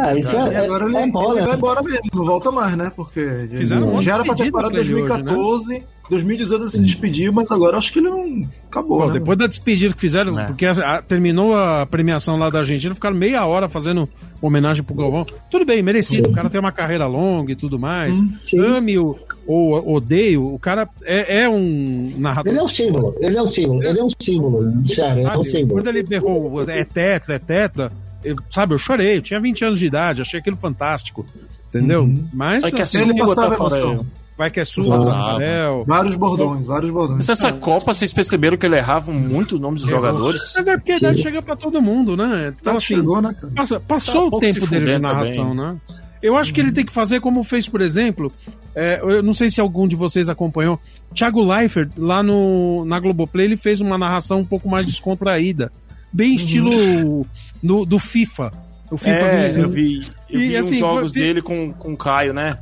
[0.00, 2.50] Ah, isso E é, agora ele, é, é bom, ele vai embora mesmo, não volta
[2.50, 2.90] mais, né?
[2.94, 5.08] Porque Fizeram já era pra ter parado em pra ele hoje, né?
[5.32, 9.00] 2014, 2018 ele se despediu, mas agora acho que ele não acabou.
[9.00, 9.12] Pô, né?
[9.12, 10.46] depois da despedida que fizeram, É.
[10.46, 14.08] porque a- a- terminou a premiação lá da Argentina, ficaram meia hora fazendo
[14.42, 15.24] homenagem pro Galvão.
[15.50, 16.30] Tudo bem, merecido.
[16.30, 18.20] O cara tem uma carreira longa e tudo mais.
[18.20, 18.58] Hum, sim.
[18.58, 22.52] Ame o, ou odeio, o cara é, é um narrador.
[22.52, 25.38] Ele é um símbolo, ele é um símbolo, ele é um símbolo, sério, ele é
[25.38, 25.74] um símbolo.
[25.80, 27.92] Quando ele berrou é tetra, é tetra,
[28.24, 31.26] eu- sabe, eu chorei, eu tinha 20 anos de idade, achei aquilo fantástico.
[31.68, 32.12] Entendeu?
[32.32, 34.06] Mas É que assim, assim, Ele passava emoção.
[34.36, 34.98] vai que é sua.
[34.98, 35.84] Rafael.
[35.86, 37.18] Vários bordões, vários bordões.
[37.18, 40.52] Mas essa Copa, vocês perceberam que ele errava muito os nomes dos jogadores?
[40.56, 42.48] Mas é porque a idade chega pra todo mundo, né?
[42.60, 43.52] Então, Tá, assim, chegou, né, cara?
[43.68, 45.66] Tá passou o pouco tempo se dele de narração, também.
[45.74, 45.76] né?
[46.22, 48.30] Eu acho que ele tem que fazer como fez, por exemplo,
[48.74, 50.78] é, eu não sei se algum de vocês acompanhou,
[51.14, 55.70] Thiago Leifert, lá no, na Globoplay, ele fez uma narração um pouco mais descontraída.
[56.12, 57.24] Bem estilo
[57.62, 58.52] no- do FIFA.
[58.90, 59.62] O FIFA É, 25.
[59.64, 62.58] eu vi, eu E, vi assim, uns jogos dele com, com o Caio, né?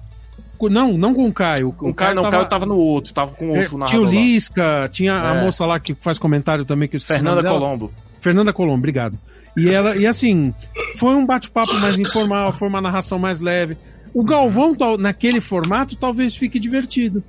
[0.71, 1.73] Não, não com o Caio.
[1.73, 3.79] Com o Caio, não, o Caio tava no outro, tava com É, outro tinha o
[3.79, 4.11] narrador lá.
[4.11, 5.45] Lisca, tinha a É.
[5.45, 7.49] moça lá que faz comentário também, que eu Fernanda.
[7.49, 7.93] Colombo.
[8.21, 9.17] Fernanda Colombo, obrigado.
[9.57, 10.53] E ela, e assim,
[10.97, 13.77] foi um bate-papo mais informal, foi uma narração mais leve.
[14.13, 17.23] O Galvão, naquele formato, talvez fique divertido.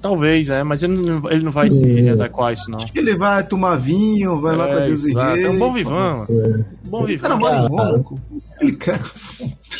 [0.00, 2.78] Talvez, é, mas ele não, ele não vai se adequar a isso, não.
[2.94, 5.42] Ele vai tomar vinho, vai lá com a É.
[5.42, 6.66] É um bom vivan, mano.
[6.84, 7.36] Bom Cara, vivan.
[7.36, 7.68] mora em Cara.
[7.68, 8.20] Mônaco.
[8.60, 9.00] Ele quer.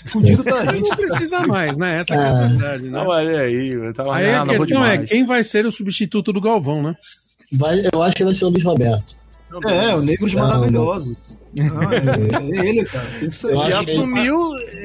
[0.06, 0.88] Fudido da gente.
[0.88, 1.98] Não precisa mais, né?
[1.98, 2.90] Essa que é a verdade, né?
[2.90, 6.82] Não, olha aí, tava Aí a questão é, quem vai ser o substituto do Galvão,
[6.82, 6.94] né?
[7.52, 9.16] Vai, eu acho que vai ser o Luiz Roberto.
[9.66, 11.37] É, o Negros Não, Maravilhosos.
[11.58, 13.06] Ah, é, é ele, cara.
[13.20, 14.38] Tem que ser assumiu,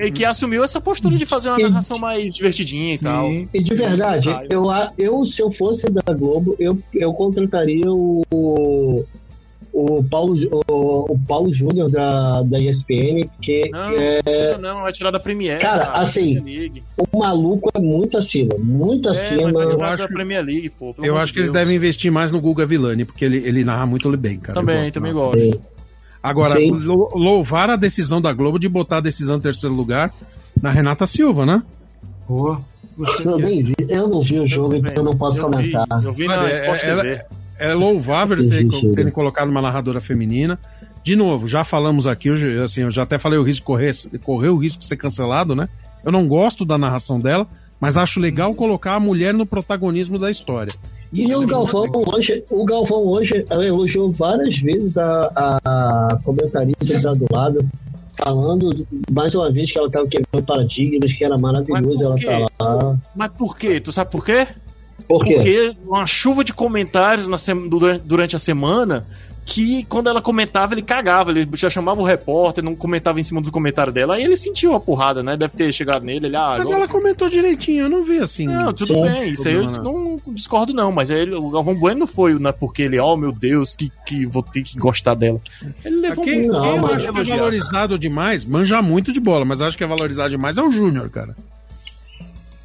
[0.03, 1.63] e que assumiu essa postura de fazer uma Sim.
[1.63, 3.29] narração mais divertidinha e tal.
[3.29, 3.49] Sim.
[3.53, 4.65] E de verdade, eu,
[4.97, 8.23] eu se eu fosse da Globo, eu, eu contrataria o,
[9.73, 10.35] o Paulo,
[10.69, 15.59] o, o Paulo Júnior da, da ESPN, porque Não, é, não, vai tirar da Premiere.
[15.59, 16.83] Cara, assim, Premier League.
[17.11, 19.49] o maluco é muito acima, muito É, acima.
[19.49, 20.93] eu acho da que- Premier League, pô.
[21.01, 24.15] Eu acho que eles devem investir mais no Guga Villani, porque ele, ele narra muito
[24.15, 24.59] bem, cara.
[24.59, 25.61] Eu Também, gosto, também gosto.
[26.23, 26.71] Agora, Sim.
[26.71, 30.09] louvar a decisão da Globo de botar a decisão em terceiro lugar
[30.61, 31.61] na Renata Silva, né?
[32.27, 32.61] Boa.
[32.97, 33.25] Gostei.
[33.25, 35.87] Eu nem vi, eu não vi o jogo, então eu não posso eu vi, comentar.
[36.03, 37.21] eu vi Olha, na Sport é- ela- TV.
[37.59, 40.57] É louvável eles terem, terem colocado uma narradora feminina.
[41.03, 43.65] De novo, já falamos aqui, eu, já- assim, eu já até falei o risco de
[43.65, 43.91] correr,
[44.23, 45.67] correr o risco de ser cancelado, né?
[46.03, 47.47] Eu não gosto da narração dela,
[47.79, 50.73] mas acho legal colocar a mulher no protagonismo da história.
[51.13, 57.01] E Isso o é Galvão hoje, o Galvão hoje elogiou várias vezes a, a comentarista
[57.01, 57.63] tá do lado,
[58.17, 62.25] falando mais uma vez que ela tava quebrando paradigmas, que era maravilhoso ela quê?
[62.57, 62.97] tá lá.
[63.15, 63.79] Mas por quê?
[63.79, 64.47] Tu sabe por quê?
[65.07, 65.35] Por quê?
[65.35, 67.37] Porque uma chuva de comentários na
[68.03, 69.05] durante a semana
[69.45, 73.41] que quando ela comentava, ele cagava, ele já chamava o repórter, não comentava em cima
[73.41, 75.35] do comentário dela, aí ele sentiu a porrada, né?
[75.35, 78.47] Deve ter chegado nele, ele, ah, Mas agora- ela comentou direitinho, eu não vi assim.
[78.47, 82.01] Não, tudo bem, isso aí eu Problema, não discordo não, mas ele, o Galvão Bueno
[82.01, 85.39] não foi, né, porque ele, oh meu Deus, que, que vou ter que gostar dela.
[85.83, 89.11] Ele levou Quem, muito não, quem eu mas acho que é valorizado demais, manja muito
[89.11, 91.35] de bola, mas acho que é valorizado demais é o Júnior, cara.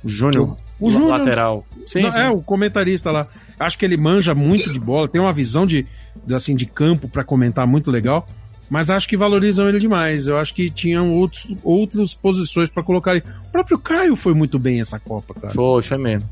[0.04, 1.66] O Júnior, O Júnior- lateral.
[1.86, 2.18] Sim, Não, sim.
[2.18, 3.26] É, o comentarista lá.
[3.58, 5.86] Acho que ele manja muito de bola, tem uma visão de,
[6.30, 8.26] assim, de campo pra comentar muito legal.
[8.70, 10.26] Mas acho que valorizam ele demais.
[10.28, 13.24] Eu acho que tinham outros, outras posições pra colocar ele.
[13.48, 15.54] O próprio Caio foi muito bem essa Copa, cara.
[15.54, 16.28] Foi, foi mesmo.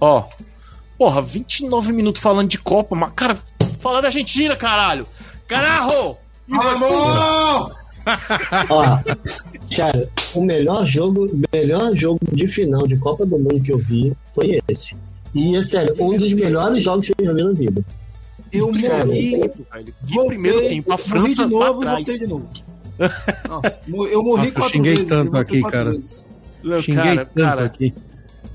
[0.00, 0.24] Ó,
[0.96, 3.36] porra, 29 minutos falando de Copa, mas, cara,
[3.80, 5.04] fala da Argentina, caralho!
[5.48, 6.16] Caralho!
[6.48, 7.72] Vamos!
[8.70, 8.98] Ó,
[9.66, 14.12] sério, o melhor jogo, melhor jogo de final de Copa do Mundo que eu vi
[14.34, 14.94] foi esse.
[15.34, 17.84] E é sério, um dos melhores jogos que eu já vi na vida.
[18.52, 19.06] Eu Sério.
[19.06, 19.30] morri.
[19.30, 19.52] velho.
[20.06, 21.96] Que voltei, primeiro tempo, a França de pra novo, trás.
[21.98, 22.48] voltei de novo.
[23.48, 25.08] Nossa, eu morri Nossa, eu xinguei vezes.
[25.08, 25.90] tanto aqui, quatro cara.
[25.92, 26.24] vezes.
[26.80, 27.94] Xinguei cara, tanto cara, aqui.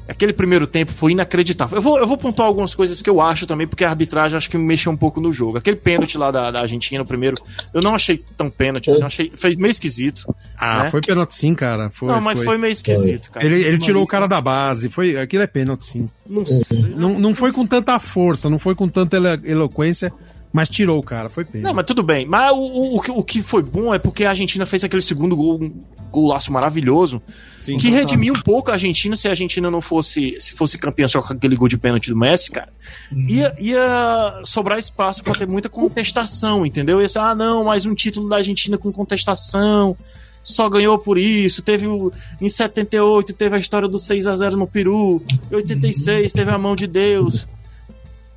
[0.08, 1.78] Aquele primeiro tempo foi inacreditável.
[1.78, 4.50] Eu vou, eu vou pontuar algumas coisas que eu acho também, porque a arbitragem acho
[4.50, 5.58] que me mexeu um pouco no jogo.
[5.58, 7.38] Aquele pênalti lá da, da Argentina, o primeiro,
[7.74, 10.24] eu não achei tão pênalti, eu achei, fez meio esquisito.
[10.58, 10.90] Ah, né?
[10.90, 11.90] foi pênalti sim, cara.
[11.90, 13.46] Foi, não, mas foi, meio esquisito, cara.
[13.46, 14.90] Ele, ele tirou o cara da base.
[14.90, 16.10] Foi, aquilo é pênalti, sim.
[16.28, 16.90] Não sei.
[16.96, 20.12] Não, não foi com tanta força, não foi com tanta elo- eloquência,
[20.56, 21.28] mas tirou o cara.
[21.30, 21.64] Foi pênalti.
[21.66, 22.26] Não, mas tudo bem.
[22.26, 25.02] Mas o, o, o que- o que foi bom é porque a Argentina fez aquele
[25.02, 27.22] segundo gol, um golaço maravilhoso,
[27.58, 27.76] Sim.
[27.76, 31.22] que redimiu um pouco a Argentina se a Argentina não fosse, se fosse campeã só
[31.22, 32.70] com aquele gol de pênalti do Messi, cara.
[33.12, 37.02] Ia, ia sobrar espaço pra ter muita contestação, entendeu?
[37.02, 39.96] Ia ser, ah, não, mais um título da Argentina com contestação.
[40.42, 41.62] Só ganhou por isso.
[41.64, 45.22] Teve o, em 78 teve a história do 6 a 0 no Peru.
[45.52, 47.46] Em 86 teve a mão de Deus.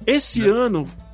[0.07, 1.08] Esse ano fo- te-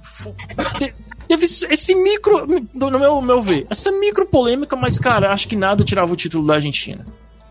[1.29, 5.85] teve esse micro, no meu, meu ver, essa micro polêmica, mas cara, acho que nada
[5.85, 7.05] tirava o título da Argentina.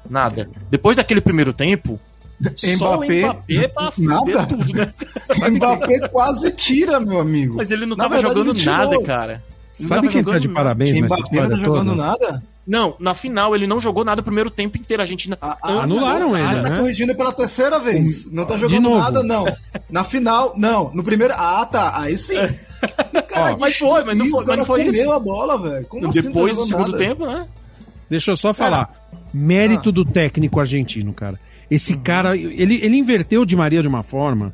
[0.10, 0.50] Nada.
[0.70, 2.00] Depois daquele primeiro tempo,
[2.56, 4.46] só o Mbappé, Mbappé pra nada.
[4.48, 4.94] tudo, né?
[5.50, 7.56] Mbappé quase tira, meu amigo.
[7.58, 9.34] Mas ele não Na tava verdade, jogando nada, cara.
[9.80, 11.96] Ele Sabe quem tá de parabéns nessa Mbappé não tá jogando toda?
[11.96, 12.44] nada?
[12.66, 15.02] Não, na final ele não jogou nada o primeiro tempo inteiro.
[15.02, 15.38] A Argentina.
[15.42, 16.80] Ah, ama- Anularam ah, ele, tá né?
[16.80, 18.26] corrigindo pela terceira vez.
[18.32, 18.98] Não tá jogando novo.
[19.00, 19.46] nada, não.
[19.90, 20.90] Na final, não.
[20.94, 21.34] No primeiro.
[21.36, 21.92] Ah, tá.
[22.00, 22.36] Aí sim.
[23.28, 25.12] Cara, Ó, mas foi, mas não foi- o cara mas não foi comeu isso.
[25.12, 25.86] a bola, velho.
[25.88, 26.98] Como assim não tá Depois do jogando segundo nada?
[26.98, 27.48] tempo, né?
[28.10, 28.94] Deixa eu só falar.
[29.34, 31.40] Mérito do técnico argentino, cara.
[31.72, 34.54] Esse cara, ele, ele inverteu de Maria de uma forma.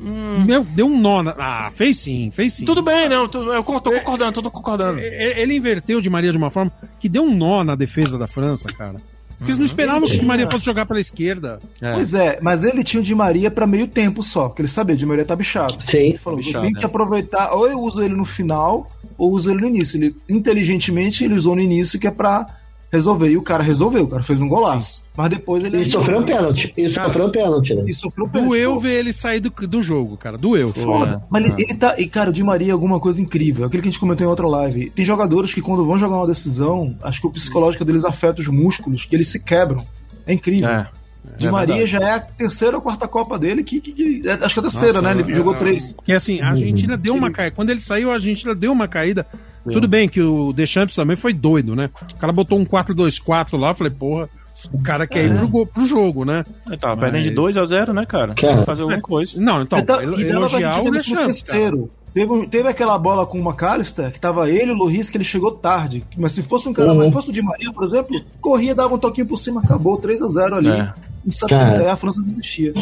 [0.00, 1.22] Meu, deu um nó.
[1.22, 1.34] Na...
[1.38, 2.64] Ah, fez sim, fez sim.
[2.64, 4.98] Tudo bem, não, tu- eu tô concordando, tô concordando.
[5.00, 8.26] E- Ele inverteu de Maria de uma forma que deu um nó na defesa da
[8.26, 8.96] França, cara.
[9.38, 11.58] Porque eles não esperavam que o Di Maria fosse jogar pela esquerda.
[11.80, 11.94] É.
[11.94, 14.94] Pois é, mas ele tinha o Di Maria pra meio tempo só, porque ele sabia,
[14.94, 15.82] o Di Maria tá bichado.
[15.82, 15.96] Sim.
[15.96, 16.86] Ele falou, Bichado, tenho que é.
[16.86, 19.96] aproveitar, ou eu uso ele no final, ou uso ele no início.
[19.96, 22.46] Ele, inteligentemente, ele usou no início, que é pra
[22.90, 23.30] resolver.
[23.30, 25.02] E o cara resolveu, o cara fez um golaço.
[25.16, 25.82] Mas depois ele...
[25.82, 26.72] E sofreu um pênalti.
[26.76, 27.84] E sofreu um pênalti, né?
[27.86, 28.48] E sofreu um pênalti.
[28.50, 30.36] Doeu Pô, ver ele sair do, do jogo, cara.
[30.36, 30.72] Doeu.
[30.72, 31.22] Foda.
[31.30, 31.94] Mas ele, ele tá.
[31.98, 33.64] E, cara, o Di Maria é alguma coisa incrível.
[33.66, 34.90] Aquilo que a gente comentou em outra live.
[34.90, 38.48] Tem jogadores que, quando vão jogar uma decisão, acho que o psicológico deles afeta os
[38.48, 39.84] músculos, que eles se quebram.
[40.26, 40.68] É incrível.
[40.68, 40.88] É.
[41.36, 41.90] Di é Maria verdade.
[41.92, 43.80] já é a terceira ou quarta Copa dele, que.
[43.80, 45.20] que- que- é, acho que é a terceira, Nossa, né?
[45.22, 45.94] Ele é- jogou é- três.
[46.04, 47.54] Que assim, a Argentina deu uma caída.
[47.54, 49.26] Quando ele saiu, a Argentina deu uma caída.
[49.64, 51.90] Tudo bem que o Deschamps também foi doido, né?
[52.14, 54.28] O cara botou um 4-2-4 lá, falei, porra,
[54.72, 56.44] o cara quer ir pro, go- pro jogo, né?
[56.66, 58.34] Ele tava Mas- perdendo de 2 a 0 né, cara?
[58.34, 58.52] Cara.
[58.52, 59.32] Tem que fazer alguma coisa.
[59.36, 60.28] Não, então, e e dava pra
[60.60, 61.90] elogiar o Deschamps, terceiro.
[62.12, 65.22] Teve, teve aquela bola com o McAllister, que tava ele e o Loris, que ele
[65.22, 66.02] chegou tarde.
[66.18, 66.96] Mas se fosse um cara, Uhum.
[66.96, 69.96] mas se fosse o Di Maria, por exemplo, corria, dava um toquinho por cima, acabou,
[69.96, 70.70] 3 a 0 ali.
[70.70, 70.92] É.
[71.24, 71.80] Em 70, Cara.
[71.80, 72.72] aí a França desistia.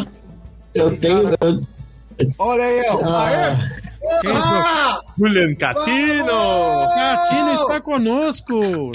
[0.73, 1.29] Eu tenho.
[1.39, 1.61] eu-
[2.39, 2.99] Olha aí, ó.
[3.05, 3.69] ah,
[4.21, 5.01] Quem entrou?
[5.17, 6.87] Julian Catino!
[6.95, 8.91] Catino está conosco!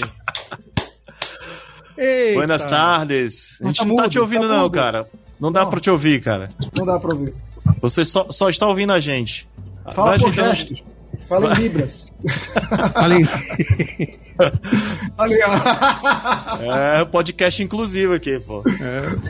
[1.96, 2.34] Eita.
[2.34, 3.58] Buenas tardes.
[3.62, 4.72] A gente Tá não tá mudo, te ouvindo, tá não, mudo.
[4.72, 5.06] cara.
[5.40, 5.70] Não dá Não.
[5.70, 6.50] pra te ouvir, cara.
[6.76, 7.34] Não dá pra ouvir.
[7.80, 9.48] Você só, só está ouvindo a gente.
[9.92, 10.84] Fala Vai por ajeitando- gestos.
[11.28, 12.12] Fala em libras.
[12.96, 13.26] Ali,
[15.16, 16.72] Ali, ó.
[16.74, 18.62] É, podcast inclusivo aqui, pô.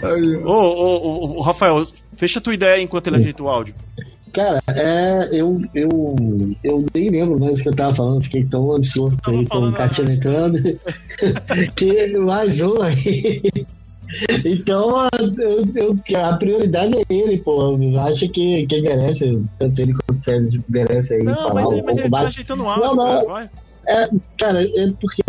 [0.02, 0.68] Aí, Ô, ó.
[0.68, 3.74] ô, ô, ô, Rafael, fecha a tua ideia enquanto ele ajeita o áudio.
[4.34, 5.88] Cara, é, eu, eu,
[6.64, 9.72] eu nem lembro mais o que eu tava falando, fiquei tão absurdo aí com o
[9.72, 10.58] Catina entrando,
[11.76, 13.40] que mais um aí.
[14.44, 17.76] Então, a- eu, eu- a prioridade é ele, pô.
[17.80, 21.68] Eu Acho que quem merece, tanto ele quanto o Sérgio merece aí Não, falar mas,
[21.68, 22.26] um ele- mas pouco ele tá mais.
[22.28, 23.04] ajeitando o áudio, Não, não.
[23.04, 23.24] cara.
[23.26, 23.50] Vai.
[23.86, 25.22] É, cara, é porque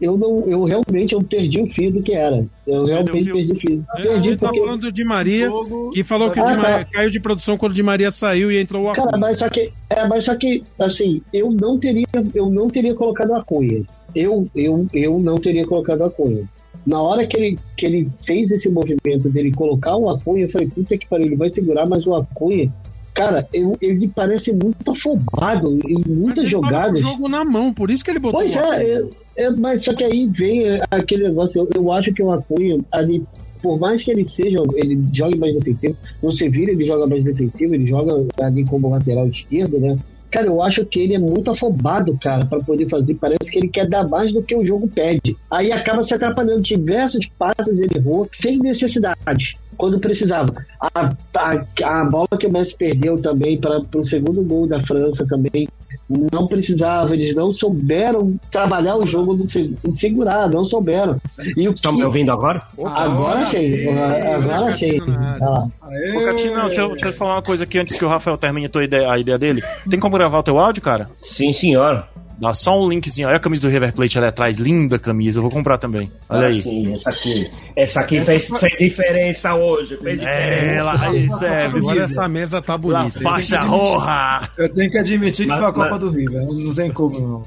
[0.00, 2.44] eu não, eu realmente eu perdi o fio do que era.
[2.66, 3.84] Eu realmente perdi o fio.
[3.96, 5.48] ele Perdi tá porque falando do Di Maria,
[5.92, 6.90] que falou que o Ah, Di Maria tá.
[6.92, 9.20] caiu de produção quando o Di Maria saiu e entrou o Cara, Acunha.
[9.20, 13.34] mas só que, é, mas só que, assim, eu não teria, eu não teria colocado
[13.34, 13.82] a Cunha.
[14.14, 16.44] Eu, eu, eu não teria colocado a Cunha.
[16.86, 20.68] Na hora que ele, que ele fez esse movimento dele colocar o Acunha, eu falei,
[20.68, 22.70] puta que pariu, ele vai segurar, mas o Acunha,
[23.16, 26.98] cara, eu, ele parece muito afobado em muitas ele tava com jogadas.
[26.98, 29.04] o jogo na mão, por isso que ele botou Pois é, é,
[29.36, 32.78] é, mas só que aí vem é, aquele negócio, eu, eu acho que o Acunha,
[32.92, 33.24] ali,
[33.62, 37.74] por mais que ele seja, ele jogue mais defensivo, no Sevilla ele joga mais defensivo,
[37.74, 39.96] ele joga ali como lateral esquerdo, né?
[40.30, 43.14] Cara, eu acho que ele é muito afobado, cara, pra poder fazer.
[43.14, 45.36] Parece que ele quer dar mais do que o jogo pede.
[45.50, 46.62] Aí acaba se atrapalhando.
[46.62, 49.56] Diversos passes ele errou sem necessidade.
[49.76, 50.52] Quando precisava.
[50.80, 55.26] A, a, a bola que o Messi perdeu também para o segundo gol da França
[55.26, 55.68] também
[56.08, 61.20] não precisava, eles não souberam trabalhar o jogo se- segurar, não souberam.
[61.56, 62.62] E o Estão que- me ouvindo agora?
[62.84, 64.98] Agora sim, agora sim.
[65.00, 66.18] Ô,
[66.66, 68.84] deixa eu, deixa eu falar uma coisa aqui antes que o Rafael termine a, tua
[68.84, 69.62] ideia, a ideia dele.
[69.88, 71.08] Tem como gravar o teu áudio, cara?
[71.20, 72.04] Sim, senhor.
[72.38, 73.28] Dá só um linkzinho.
[73.28, 74.58] Olha a camisa do River Plate ali atrás.
[74.58, 75.38] Linda camisa.
[75.38, 76.10] Eu vou comprar também.
[76.28, 76.60] Olha Ah, aí.
[76.60, 77.50] Sim, essa aqui.
[77.76, 79.96] Essa aqui fez, fez diferença hoje.
[79.96, 80.82] Fez É, diferença.
[80.84, 81.66] lá, isso é.
[81.66, 83.18] Agora essa mesa tá La bonita.
[83.18, 83.22] hein?
[83.22, 84.48] faixa roja.
[84.58, 86.46] Eu tenho que admitir que Mas- foi a Copa mas- do River.
[86.46, 87.42] Não tem como, não.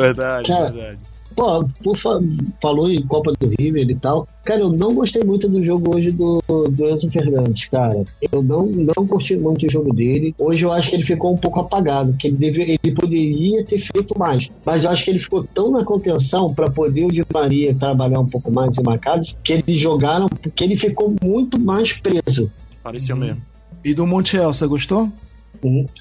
[0.00, 0.98] Verdade, Cara, verdade.
[1.34, 2.20] Pô, por fa-
[2.60, 4.26] falou em Copa do River e tal.
[4.44, 8.04] Cara, eu não gostei muito do jogo hoje do, do Enzo Fernandes, cara.
[8.32, 10.34] Eu não, não curti muito o jogo dele.
[10.38, 13.78] Hoje eu acho que ele ficou um pouco apagado, que ele, deve, ele poderia ter
[13.80, 14.48] feito mais.
[14.66, 18.20] Mas eu acho que ele ficou tão na contenção para poder o Di Maria trabalhar
[18.20, 22.50] um pouco mais em marcados, que eles jogaram, porque ele ficou muito mais preso.
[22.82, 23.40] Pareceu mesmo.
[23.84, 25.08] E do Montiel, você gostou?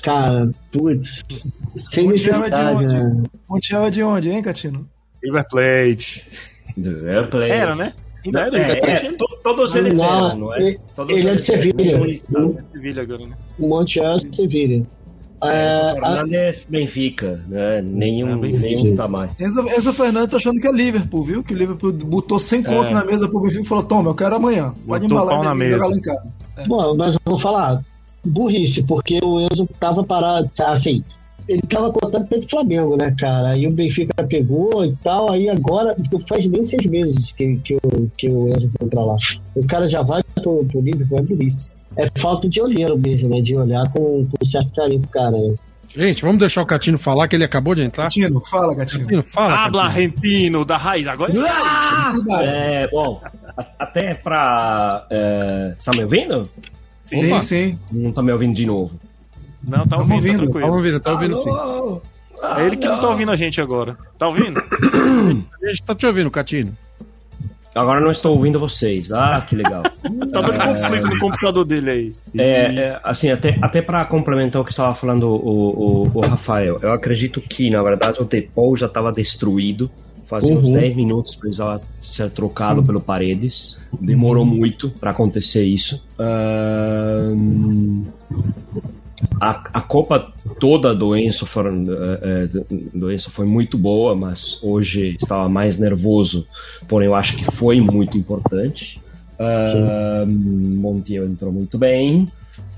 [0.03, 1.21] Cara, putz,
[1.77, 2.93] sem Montiel é de onde?
[2.93, 3.23] né?
[3.49, 4.87] Montiel é de onde, hein, Catino?
[5.23, 6.25] River Plate.
[6.77, 7.49] Eu play.
[7.51, 7.93] Era, né?
[8.25, 9.05] Ainda é River É, Plate?
[9.07, 10.59] é, to- todos eles Não, eram, não é?
[10.59, 11.41] ele- Todos ele é de.
[11.41, 11.97] Sevilha.
[12.37, 12.55] Um.
[12.57, 13.35] É Sevilha agora, né?
[13.57, 14.85] Montiel e Sevilha.
[15.41, 17.81] É, Enzo a- Fernandes, Benfica, né?
[17.81, 18.67] Nenhum, É, Benfica.
[18.67, 19.39] nenhum tá mais.
[19.39, 21.41] Enzo, Enzo Fernandes tá achando que é Liverpool, viu?
[21.43, 22.93] Que o Liverpool botou 100 conto É.
[22.93, 24.73] na mesa pro Benfica e falou: Toma, eu quero amanhã.
[24.85, 25.77] Pode Botou embalar pau na mesa.
[25.77, 26.33] jogar lá em casa.
[26.67, 27.81] Bom, mas eu vou falar,
[28.25, 31.01] burrice, porque o Enzo tava parado, tá, assim,
[31.49, 33.49] ele tava contando pelo Flamengo, né, cara?
[33.49, 35.95] Aí o Benfica pegou e tal, aí agora,
[36.27, 39.15] faz nem seis meses que, que, o, que o Enzo foi pra lá.
[39.55, 41.71] O cara já vai pro, pro Liverpool, é burrice.
[41.97, 43.41] É falta de olheiro mesmo, né?
[43.41, 45.31] De olhar com, com certo carinho pro cara.
[45.31, 45.55] Né?
[45.95, 48.03] Gente, vamos deixar o Catino falar que ele acabou de entrar.
[48.03, 49.03] Catino, fala, Catino.
[49.05, 49.55] Catino, fala.
[49.55, 50.03] Habla Catino.
[50.05, 51.07] argentino da raiz.
[51.07, 52.31] Agora Cuidado.
[52.45, 53.19] É, bom,
[53.57, 55.07] a- até pra.
[55.09, 56.47] É, tá me ouvindo?
[57.01, 57.41] Sim, Opa.
[57.41, 57.77] sim.
[57.91, 58.91] Não tá me ouvindo de novo.
[59.69, 60.73] Não, tá ouvindo, tá ouvindo, Tá tranquilo.
[60.75, 61.49] ouvindo, tá ouvindo sim.
[61.49, 62.01] Alô?
[62.57, 63.97] É ele que não tá ouvindo a gente agora.
[64.17, 64.59] Tá ouvindo?
[64.59, 66.71] A gente tá te ouvindo, Catino.
[67.75, 69.11] Agora não estou ouvindo vocês.
[69.11, 69.83] Ah, que legal.
[70.31, 72.15] Tá dando conflito no computador dele aí.
[72.37, 76.77] É, é, assim, até, até para complementar o que estava falando o, o, o Rafael,
[76.81, 79.89] eu acredito que, na verdade, o Depou já estava destruído.
[80.27, 80.73] Fazia uns Uhum.
[80.73, 83.79] 10 minutos precisava ser trocado pelo Paredes.
[83.99, 86.01] Demorou muito para acontecer isso.
[86.19, 88.03] Ahn,
[89.41, 94.59] a, a Copa toda do Enzo, foram, eh, eh, do Enzo foi muito boa, mas
[94.63, 96.45] hoje estava mais nervoso.
[96.87, 98.99] Porém, eu acho que foi muito importante.
[99.37, 102.27] Ah, Montiel entrou muito bem.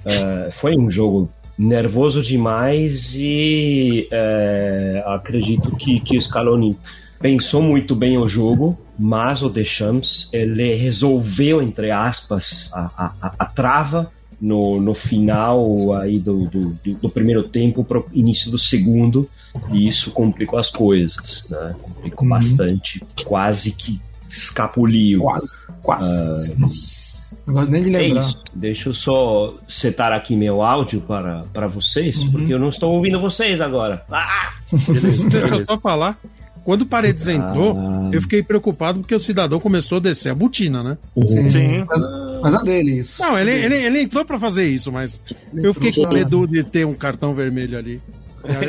[0.06, 6.76] Ah, foi um jogo nervoso demais e eh, acredito que, que o Scaloni
[7.20, 13.46] pensou muito bem o jogo, mas o Deschamps ele resolveu entre aspas a, a- a
[13.46, 14.12] trava
[14.42, 19.30] no, no final aí do, do, do- primeiro tempo para o início do segundo
[19.72, 21.76] e isso complicou as coisas, né?
[21.82, 25.22] Complicou bastante, quase que escapuliu.
[25.22, 26.60] Quase, quase.
[26.60, 27.12] Nossa.
[27.46, 28.22] Não gosto nem de É lembrar.
[28.28, 28.44] isso.
[28.54, 33.20] Deixa eu só setar aqui meu áudio para, para vocês, porque eu não estou ouvindo
[33.20, 34.04] vocês agora.
[34.12, 34.54] Ah!
[34.72, 36.18] Deixa eu só falar.
[36.64, 37.76] Quando o Paredes entrou,
[38.12, 40.98] eu fiquei preocupado porque o cidadão começou a descer a botina, né?
[41.26, 41.50] Sim.
[41.50, 41.86] Sim.
[41.88, 42.02] Mas,
[42.42, 43.22] mas a dele, isso.
[43.22, 45.22] Não, ele, ele, ele entrou pra fazer isso, mas
[45.54, 48.02] eu fiquei com medo de ter um cartão vermelho ali.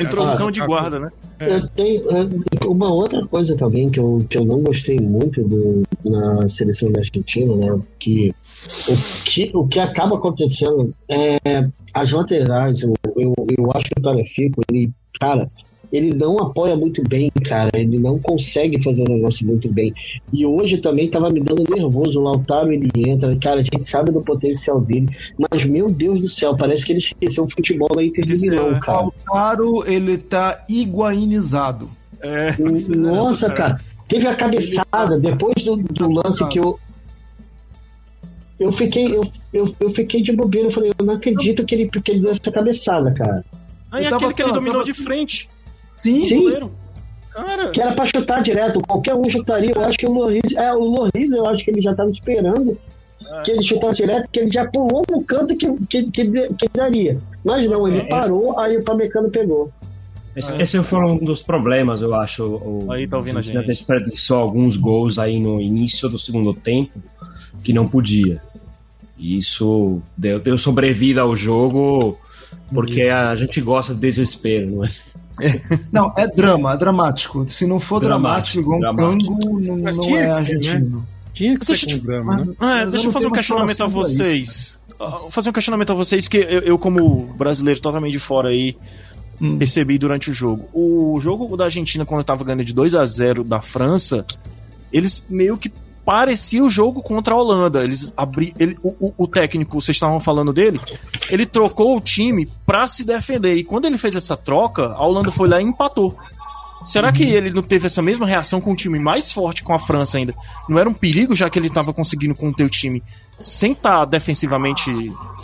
[0.00, 1.08] Entrou no Ah, cão de guarda, né?
[1.40, 5.82] Eu tenho é, uma outra coisa também que eu, que eu não gostei muito do,
[6.04, 7.80] na seleção da Argentina, né?
[7.98, 8.34] Que
[8.88, 12.82] o, que o que acaba acontecendo é as laterais.
[12.82, 15.50] Eu, eu, eu acho que o Tarefico, ele, cara,
[15.92, 17.70] ele não apoia muito bem, cara.
[17.74, 19.92] Ele não consegue fazer o negócio muito bem.
[20.32, 22.18] E hoje também tava me dando nervoso.
[22.18, 26.28] O Lautaro ele entra, cara, a gente sabe do potencial dele, mas meu Deus do
[26.28, 28.80] céu, parece que ele esqueceu o futebol da Inter de Esqueceu, Milão, é.
[28.80, 28.98] cara.
[29.02, 31.90] Lautaro, ele tá iguainizado.
[32.22, 32.56] É.
[32.96, 33.78] Nossa, cara.
[34.08, 36.78] Teve a cabeçada depois do, do lance que eu.
[38.60, 40.68] Eu fiquei, eu, eu, eu fiquei de bobeira.
[40.68, 43.44] Eu falei, eu não acredito que ele, que ele deu essa cabeçada, cara.
[43.90, 45.48] Aí tava- aquele que ele dominou tava- de frente.
[45.92, 46.42] Sim, Sim.
[46.42, 46.72] Goleiro.
[47.30, 48.80] Cara, Que era pra chutar direto.
[48.80, 49.72] Qualquer um chutaria.
[49.74, 50.52] Eu acho que o Loris.
[50.56, 52.76] É, o Loris, eu acho que ele já tava esperando
[53.44, 57.16] que ele chutasse direto, que ele já pulou no canto que, que, que, que daria.
[57.44, 59.70] Mas não, ele parou, aí o Pamecano pegou.
[60.34, 62.44] Esse, esse foi um dos problemas, eu acho.
[62.44, 63.70] O, Aí tá ouvindo a Argentina gente.
[63.70, 66.98] desperdiçou alguns gols aí no início do segundo tempo
[67.62, 68.40] que não podia.
[69.18, 72.18] E isso deu, deu sobrevida ao jogo
[72.72, 74.94] porque a gente gosta de desespero, não é?
[75.90, 77.44] Não, é drama, é dramático.
[77.48, 79.38] Se não for dramático, igual um dramático.
[79.40, 81.06] tango, não, não tinha é que ser, argentino.
[81.32, 82.42] Tinha que ser eu com drama, né?
[82.42, 84.78] É, Mas deixa eu eu fazer um questionamento a pra vocês.
[85.00, 88.48] Ah, Vou fazer um questionamento a vocês que eu, eu, como brasileiro totalmente de fora
[88.50, 88.76] aí,
[89.40, 89.58] Hum.
[89.58, 90.68] percebi durante o jogo.
[90.72, 94.24] O jogo da Argentina, quando tava ganhando de 2 a 0 da França,
[94.92, 95.72] eles meio que
[96.04, 97.82] parecia o jogo contra a Holanda.
[97.84, 100.80] Eles abri, ele, o, o- o técnico, vocês estavam falando dele,
[101.30, 103.54] ele trocou o time pra se defender.
[103.54, 106.16] E quando ele fez essa troca, a Holanda foi lá e empatou.
[106.84, 109.78] Será que ele não teve essa mesma reação com um time mais forte com a
[109.78, 110.34] França ainda?
[110.68, 113.00] Não era um perigo, já que ele estava conseguindo conter o time
[113.38, 114.90] sem estar defensivamente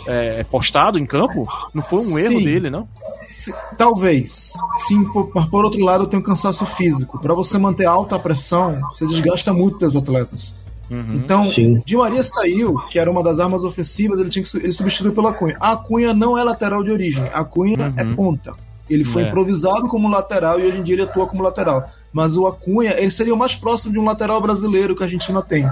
[0.07, 1.47] é, postado em campo?
[1.73, 2.43] Não foi um erro Sim.
[2.43, 2.87] dele, não?
[3.17, 4.53] Se- talvez.
[4.87, 7.19] Sim, por, por outro lado, tem um cansaço físico.
[7.19, 10.55] Pra você manter alta pressão, você desgasta muito os atletas.
[10.89, 11.15] Uhum.
[11.15, 11.81] Então, Sim.
[11.85, 15.33] Di Maria saiu, que era uma das armas ofensivas, ele tinha que ele substituiu pela
[15.33, 15.55] Cunha.
[15.59, 18.53] A Cunha não é lateral de origem, a Cunha é ponta.
[18.89, 19.27] Ele foi É.
[19.27, 21.85] improvisado como lateral e hoje em dia ele atua como lateral.
[22.11, 25.43] Mas o Acunha, ele seria o mais próximo de um lateral brasileiro que a Argentina
[25.43, 25.63] tem.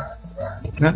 [0.80, 0.93] Né?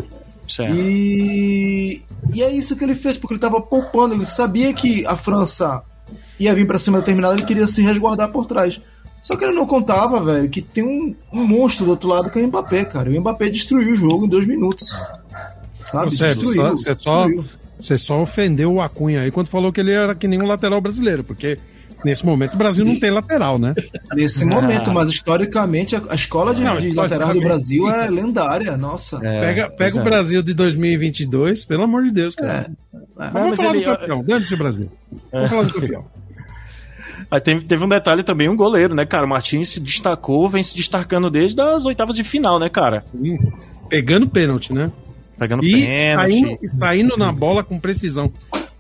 [0.52, 0.76] Certo.
[0.76, 2.02] E,
[2.34, 4.14] e é isso que ele fez, porque ele estava poupando.
[4.14, 5.82] Ele sabia que a França
[6.38, 8.82] ia vir para cima determinado, ele queria se resguardar por trás.
[9.22, 12.38] Só que ele não contava, velho, que tem um, um monstro do outro lado que
[12.38, 13.10] é o Mbappé, cara.
[13.10, 14.90] O Mbappé destruiu o jogo em dois minutos.
[15.84, 16.12] Sabe?
[16.12, 17.46] Você, Destruiu, você, só, destruiu.
[17.80, 20.82] você só ofendeu o Acunha aí quando falou que ele era que nem um lateral
[20.82, 21.58] brasileiro, porque
[22.04, 23.74] nesse momento o Brasil não tem lateral, né?
[24.14, 29.20] Nesse momento, mas historicamente a, escola de, Não, de lateral do Brasil é lendária, nossa.
[29.20, 30.02] pega pois pega é.
[30.02, 32.68] o Brasil de 2022, pelo amor de Deus, cara.
[32.70, 33.00] É.
[33.18, 34.92] Mas mas vamos falar ele- do campeão, dane-se o Brasil.
[35.32, 36.06] Vamos falar do campeão.
[37.30, 39.26] Aí teve, teve um detalhe também, um goleiro, né, cara?
[39.26, 43.04] O Martins se destacou, vem se destacando desde as oitavas de final, né, cara?
[43.12, 43.38] Sim.
[43.88, 44.92] Pegando pênalti, né?
[45.40, 46.32] Pegando E pênalti.
[46.34, 48.32] saindo, e saindo na bola com precisão.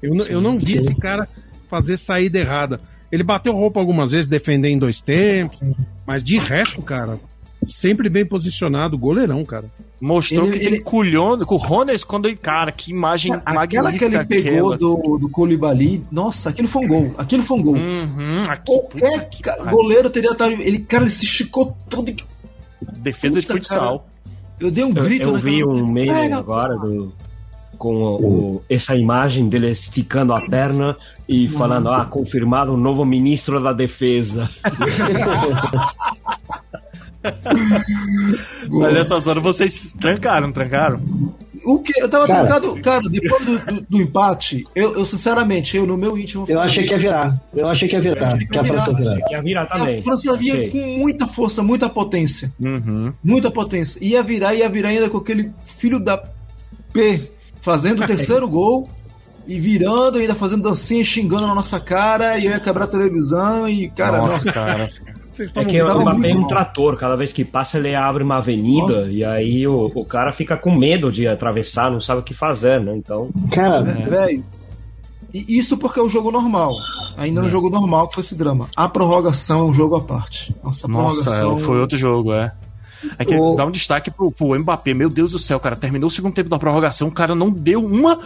[0.03, 1.29] Eu, não- eu não vi esse cara
[1.69, 2.81] fazer saída errada.
[3.11, 5.59] Ele bateu roupa algumas vezes, defender em dois tempos,
[6.07, 7.19] mas de resto, cara,
[7.63, 9.65] sempre bem posicionado, goleirão, cara.
[9.99, 12.35] Mostrou Ele- que ele, culhão com o Rones quando ele.
[12.35, 14.77] Cara, que imagem Aquela que magnífica ele pegou aquela.
[14.77, 17.13] do, do Colibali, nossa, aquilo foi um gol.
[17.19, 17.75] Aquilo foi um gol.
[17.75, 20.31] Uhum, aqui, Qualquer que goleiro teria.
[20.59, 22.11] Ele, cara, ele se esticou todo.
[22.97, 24.07] Defesa de Puta, futsal.
[24.59, 27.13] Eu dei um Eu, grito eu naquela- vi um meme Pega, agora do,
[27.81, 28.25] com o-
[28.57, 30.95] o- essa imagem dele esticando a perna
[31.27, 34.47] e falando: Ah, confirmado o novo ministro da Defesa.
[38.71, 40.99] Olha só, só vocês trancaram, trancaram?
[41.63, 41.93] O que?
[42.01, 42.41] Eu tava Cara.
[42.47, 42.81] trancado.
[42.81, 46.45] Cara, depois do, do- do empate, eu, eu, sinceramente, eu no meu íntimo.
[46.47, 47.39] Eu achei que ia virar.
[47.53, 48.37] Eu achei que ia virar.
[48.39, 49.31] Que a França ia virar.
[49.31, 49.99] Ia virar também.
[49.99, 50.71] A França vinha Ok.
[50.71, 52.51] com muita força, muita potência.
[52.59, 53.13] Uhum.
[53.23, 53.99] Muita potência.
[54.03, 56.17] Ia virar, ia virar ainda com aquele filho da
[56.91, 57.21] P
[57.61, 58.89] fazendo o terceiro gol
[59.47, 63.67] e virando, ainda fazendo dancinha, xingando na nossa cara, e eu ia quebrar a televisão
[63.67, 64.51] e, cara, Nossa, nossa.
[64.51, 64.87] cara.
[65.27, 68.21] Vocês É estão que o Mbappé é um trator, cada vez que passa ele abre
[68.21, 69.09] uma avenida Nossa.
[69.11, 72.79] e aí o, o cara fica com medo de atravessar, não sabe o que fazer,
[72.81, 72.93] né?
[72.95, 74.43] Então, Cara, Velho.
[75.33, 76.75] E isso porque é o jogo normal.
[77.15, 78.67] Ainda no jogo normal que foi esse drama.
[78.75, 80.53] A prorrogação é um jogo à parte.
[80.61, 81.57] Nossa, a Nossa, prorrogação.
[81.57, 82.51] é, foi outro jogo, é.
[83.17, 84.93] É que O- dá um destaque pro, pro Mbappé.
[84.93, 85.75] Meu Deus do céu, cara.
[85.75, 88.19] Terminou o segundo tempo da prorrogação, o cara não deu uma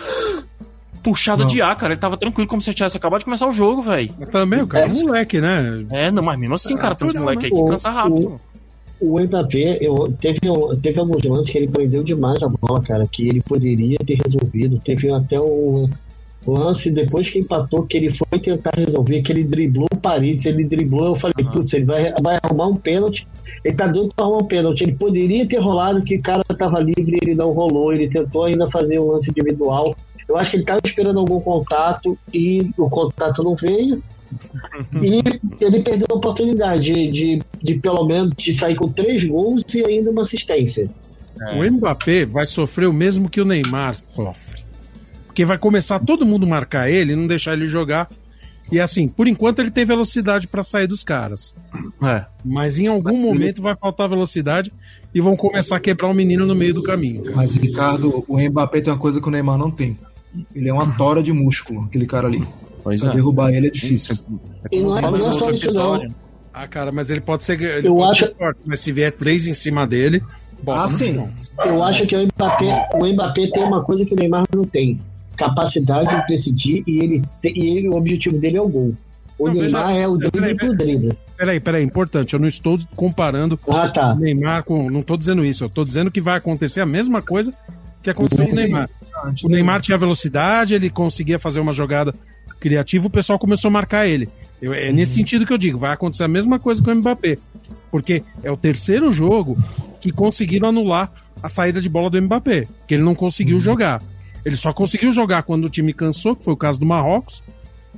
[1.03, 1.49] puxada Não.
[1.49, 1.93] de ar, cara.
[1.93, 4.09] Ele tava tranquilo como se tivesse acabado de começar o jogo, velho.
[4.32, 5.86] Também, o cara é um moleque, né?
[5.91, 8.39] É, não, mas mesmo assim, cara, tem uns não, moleque aí que o- cansa rápido.
[8.99, 10.39] o Mbappé, eu, teve,
[10.82, 14.80] teve alguns lances que ele prendeu demais a bola, cara, que ele poderia ter resolvido.
[14.84, 15.88] Teve até um
[16.52, 20.64] lance depois que empatou, que ele foi tentar resolver, que ele driblou o Paris, ele
[20.64, 23.28] driblou, eu falei, putz, ele vai, vai arrumar um pênalti.
[23.64, 24.84] Ele tá doido pra arrumar um pênalti.
[24.84, 28.70] Ele poderia ter rolado, que o cara tava livre, ele não rolou, ele tentou ainda
[28.70, 29.96] fazer um lance individual.
[30.28, 34.02] Eu acho que ele tava esperando algum contato e o contato não veio.
[35.02, 39.64] E ele perdeu a oportunidade de, de, de, pelo menos de sair com três gols
[39.74, 40.89] e ainda uma assistência.
[41.39, 41.56] É.
[41.56, 44.64] O Mbappé vai sofrer o mesmo que o Neymar sofre.
[45.36, 48.07] Porque vai começar todo mundo marcar ele não deixar ele jogar.
[48.71, 51.53] E assim, por enquanto ele tem velocidade pra sair dos caras.
[52.01, 52.23] É.
[52.43, 54.71] Mas em algum momento vai faltar velocidade
[55.13, 57.21] e vão começar a quebrar o menino no meio do caminho.
[57.36, 59.97] Mas, Ricardo, o Mbappé tem uma coisa que o Neymar não tem.
[60.55, 62.41] Ele é uma tora de músculo, aquele cara ali.
[62.81, 63.15] Pois Pra é.
[63.15, 64.17] derrubar ele é difícil.
[64.71, 66.07] Não é, Falando não é só isso, não.
[66.53, 67.59] Ah, cara, mas ele pode ser.
[67.61, 70.23] Ele Eu pode acho- ser forte, mas se vier três em cima dele.
[70.63, 71.27] bota Ah, sim.
[71.65, 74.97] Eu acho que o Mbappé, o Mbappé tem uma coisa que o Neymar não tem:
[75.36, 78.93] capacidade de decidir e ele, e ele o objetivo dele é o gol.
[79.38, 81.13] O Não, Neymar veja- é o drible pro drible.
[81.38, 82.33] Peraí, peraí, importante.
[82.33, 84.15] Eu não estou comparando Ah, o tá.
[84.15, 84.89] Neymar com.
[84.89, 85.65] Não estou dizendo isso.
[85.65, 87.53] Eu estou dizendo que vai acontecer a mesma coisa
[88.01, 88.55] que aconteceu com o.
[88.55, 88.89] Neymar.
[89.43, 92.13] O Neymar tinha velocidade, ele conseguia fazer uma jogada
[92.61, 94.29] criativa, o pessoal começou a marcar ele.
[94.61, 97.38] Eu- é nesse sentido que eu digo, vai acontecer a mesma coisa com o Mbappé.
[97.91, 99.57] Porque é o terceiro jogo
[99.99, 101.11] que conseguiram anular
[101.43, 104.01] a saída de bola do Mbappé, que ele não conseguiu jogar.
[104.46, 107.41] Ele só conseguiu jogar quando o time cansou, que foi o caso do Marrocos.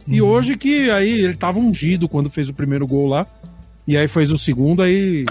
[0.08, 3.28] E hoje que aí ele tava ungido quando fez o primeiro gol lá.
[3.86, 5.26] E aí fez o segundo, aí.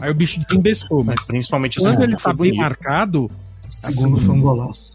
[0.00, 1.04] Aí o bicho desembestou.
[1.04, 2.56] Mas Mas principalmente o quando segundo ele tá bem bonito.
[2.56, 3.30] marcado, O
[3.70, 4.94] segundo foi um golaço.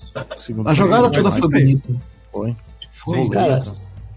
[0.66, 1.90] A jogada foi toda foi bonita.
[2.32, 2.56] Foi.
[2.92, 3.30] Foi.
[3.30, 3.60] Cara,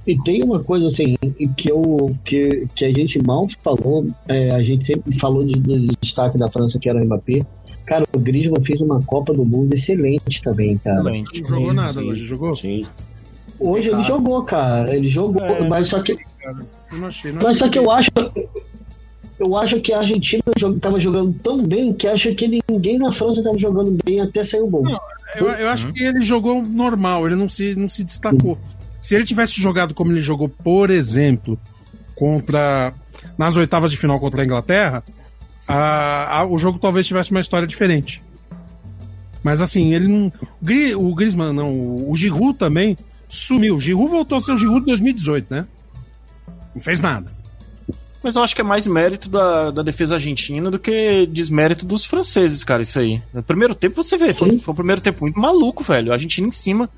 [0.07, 1.17] e tem uma coisa assim
[1.57, 5.97] que, eu, que, que a gente mal falou, é, a gente sempre falou de, do
[6.01, 7.45] destaque da França, que era o Mbappé.
[7.87, 10.99] Cara, o Griezmann fez uma Copa do Mundo excelente também, cara.
[11.01, 11.43] Excelente.
[11.43, 12.09] não jogou nada sim.
[12.09, 12.57] hoje, jogou?
[12.57, 12.85] sim.
[13.61, 14.97] Hoje ele jogou, cara.
[14.97, 15.68] Ele jogou, É.
[15.68, 16.12] mas só que
[16.93, 18.11] Eu não achei, não Mas só que eu acho.
[19.39, 23.12] Eu acho que a Argentina jo- tava jogando tão bem que acho que ninguém na
[23.12, 24.85] França tava jogando bem até sair o gol.
[25.37, 28.57] Eu, eu acho que ele jogou normal, ele não se, não se destacou.
[29.01, 31.59] Se ele tivesse jogado como ele jogou, por exemplo,
[32.14, 32.93] contra.
[33.37, 35.03] nas oitavas de final contra a Inglaterra,
[35.67, 38.23] a- a- o jogo talvez tivesse uma história diferente.
[39.43, 40.33] Mas assim, ele não.
[40.97, 42.97] o O Griezmann, não, o o Giroud também
[43.29, 43.77] sumiu.
[43.77, 45.67] O Giroud voltou a ser o Giroud de 2018, né?
[46.75, 47.31] Não fez nada.
[48.23, 52.07] Mas eu acho que é mais mérito da, da defesa argentina do que desmérito dos
[52.07, 53.21] franceses, cara, isso aí.
[53.35, 56.11] No primeiro tempo, você vê, foi, foi um primeiro tempo muito maluco, velho.
[56.11, 56.89] A Argentina em cima,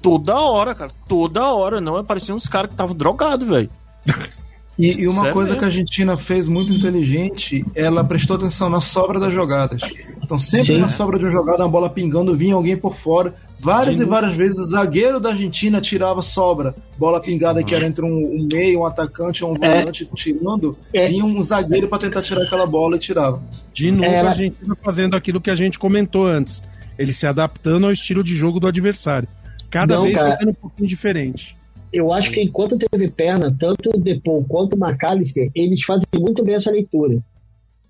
[0.00, 0.92] toda hora, cara.
[1.08, 2.04] Toda hora, não.
[2.04, 3.68] Parecia uns caras que estavam drogados, velho.
[4.78, 5.58] E, e uma Sério coisa mesmo?
[5.58, 9.80] que a Argentina fez muito inteligente, ela prestou atenção na sobra das jogadas.
[10.22, 10.80] Então, sempre Sim.
[10.80, 13.34] na sobra de uma jogada, uma bola pingando, vinha alguém por fora.
[13.58, 14.02] Várias Sim.
[14.02, 16.74] e várias vezes o zagueiro da Argentina tirava sobra.
[16.98, 19.78] Bola pingada que era entre um, um meio, um atacante ou um É.
[19.78, 21.08] volante tirando, É.
[21.08, 23.42] vinha um zagueiro para tentar tirar aquela bola e tirava.
[23.72, 26.62] De novo, Era- a Argentina fazendo aquilo que a gente comentou antes.
[26.98, 29.26] Ele se adaptando ao estilo de jogo do adversário.
[29.70, 30.32] Cada Não, vez cara.
[30.32, 31.56] jogando um pouquinho diferente.
[31.96, 36.44] Eu acho que enquanto teve perna, tanto o Depou quanto o McAllister, eles fazem muito
[36.44, 37.18] bem essa leitura.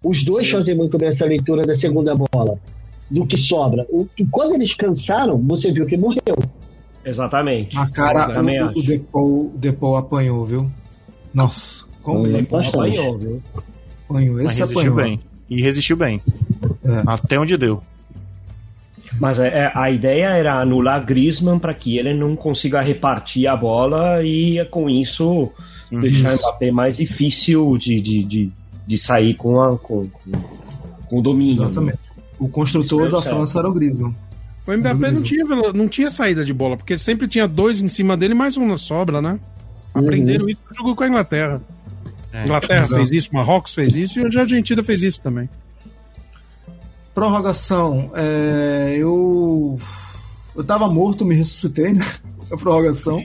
[0.04, 2.56] Os dois fazem muito bem essa leitura da segunda bola.
[3.10, 3.84] do que sobra.
[3.88, 6.36] O, e quando eles cansaram, você viu que morreu.
[7.04, 7.76] Exatamente.
[7.76, 8.82] A cara, Também o, o.
[8.82, 10.70] Depou, Depou apanhou, viu?
[11.34, 12.46] Nossa, como ele.
[12.50, 13.42] Apanhou, viu?
[14.08, 14.36] apanhou?
[14.36, 14.96] Mas Esse resistiu apanhou.
[14.96, 15.18] bem.
[15.48, 16.20] E resistiu bem.
[16.84, 17.02] É.
[17.06, 17.80] Até onde deu.
[19.20, 23.56] Mas é, é, a ideia era anular Griezmann para que ele não consiga repartir a
[23.56, 25.52] bola e com isso
[25.90, 28.52] deixar o Mbappé mais difícil de, de, de,
[28.86, 30.32] de sair com, a, com, com,
[31.08, 31.62] com o domínio.
[31.62, 31.66] né?
[31.66, 31.98] Exatamente.
[32.38, 33.36] O construtor deu da certo.
[33.36, 34.14] França era o Griezmann.
[34.66, 38.16] O Mbappé não tinha, não tinha saída de bola, porque sempre tinha dois em cima
[38.16, 39.38] dele, mais um na sobra, né?
[39.94, 41.60] Aprenderam isso no jogo com a Inglaterra.
[42.32, 42.94] É, Inglaterra exato.
[42.96, 45.48] fez isso, Marrocos fez isso e hoje a Argentina fez isso também.
[47.16, 48.10] Prorrogação.
[48.14, 49.78] é, eu.
[50.54, 52.04] Eu tava morto, me ressuscitei, né?
[52.52, 53.24] A prorrogação.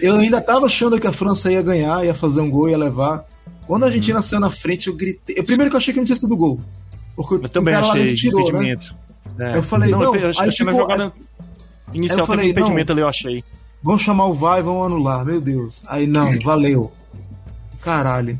[0.00, 3.24] Eu ainda tava achando que a França ia ganhar, ia fazer um gol, ia levar.
[3.66, 5.34] Quando a Argentina saiu na frente, eu gritei.
[5.38, 6.60] Eu, primeiro que eu achei que não tinha sido gol.
[7.16, 8.48] Porque Eu também o cara lá achei tirou, né?
[8.48, 8.96] impedimento.
[9.38, 9.56] É.
[9.56, 11.12] Eu falei, não, eu achei aí na ficou- jogada
[11.92, 13.42] inicial eu falei, teve impedimento ali, eu achei.
[13.82, 15.82] Vão chamar o VAR e vão anular, meu Deus.
[15.88, 16.92] Aí não, valeu.
[17.80, 18.38] Caralho.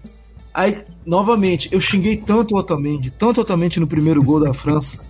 [0.55, 5.03] Aí, novamente, eu xinguei tanto o Otamendi, tanto o Otamendi no primeiro gol da França.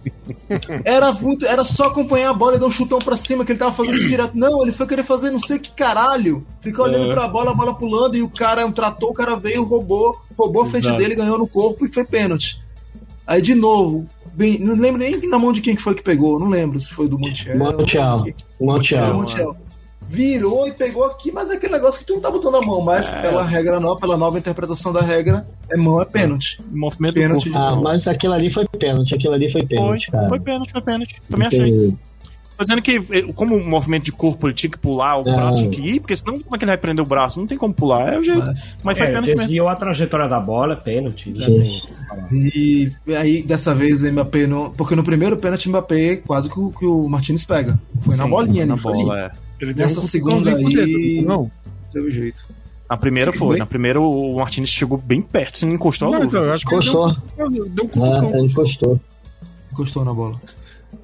[0.83, 3.59] Era muito, era só acompanhar a bola e dar um chutão pra cima que ele
[3.59, 4.33] tava fazendo isso direto.
[4.35, 6.43] Não, ele foi querer fazer não sei que caralho.
[6.63, 7.15] Ficar olhando É.
[7.15, 10.63] pra bola, a bola pulando e o cara um tratou, o cara veio, roubou, roubou
[10.63, 10.99] a frente Exato.
[10.99, 12.59] dele, ganhou no corpo e foi pênalti.
[13.27, 16.39] Aí de novo, bem, não lembro nem na mão de quem que foi que pegou,
[16.41, 17.59] não lembro se foi do Montiel.
[17.59, 18.25] Montiel.
[18.59, 19.15] Montiel.
[19.15, 19.57] Montiel.
[20.13, 22.81] Virou e pegou aqui, mas é aquele negócio que tu não tá botando a mão,
[22.81, 26.61] mas pela regra nova, pela nova interpretação da regra, é mão, é pênalti.
[26.69, 27.49] Movimento Pênalti.
[27.55, 30.29] Ah, mas aquilo ali foi pênalti, aquilo ali foi Foi, pênalti, cara.
[30.29, 31.23] foi pênalti, foi pênalti.
[31.31, 31.95] Também achei.
[32.59, 35.33] Tô dizendo que, eh, como o movimento de corpo ele tinha que pular, o É.
[35.35, 37.39] braço tinha que ir, porque senão como é que ele vai prender o braço?
[37.39, 38.53] Não tem como pular, é o jeito.
[38.85, 39.41] Mas foi É, pênalti mesmo.
[39.43, 41.31] desviou a trajetória da bola, é pênalti.
[41.31, 41.47] né?
[41.47, 41.81] Sim.
[42.33, 44.71] E aí, dessa vez, o Mbappé não.
[44.71, 47.79] Porque no primeiro pênalti, o Mbappé quase que o, que o Martinez pega.
[48.01, 49.31] Foi na Sim, bolinha, na ali, foi bola, é.
[49.61, 51.51] Ele deu Nessa um segunda o dedo, aí- Não,
[51.93, 52.45] teve jeito.
[52.89, 53.49] Na primeira foi.
[53.49, 53.59] Foi?
[53.59, 56.29] Na primeira o Martinez chegou bem perto, se não encostou a não luva.
[56.39, 57.23] então, eu acho que ele deu, Encostou.
[57.47, 59.01] um- deu um É, ele encostou.
[59.73, 60.41] Encostou na bola.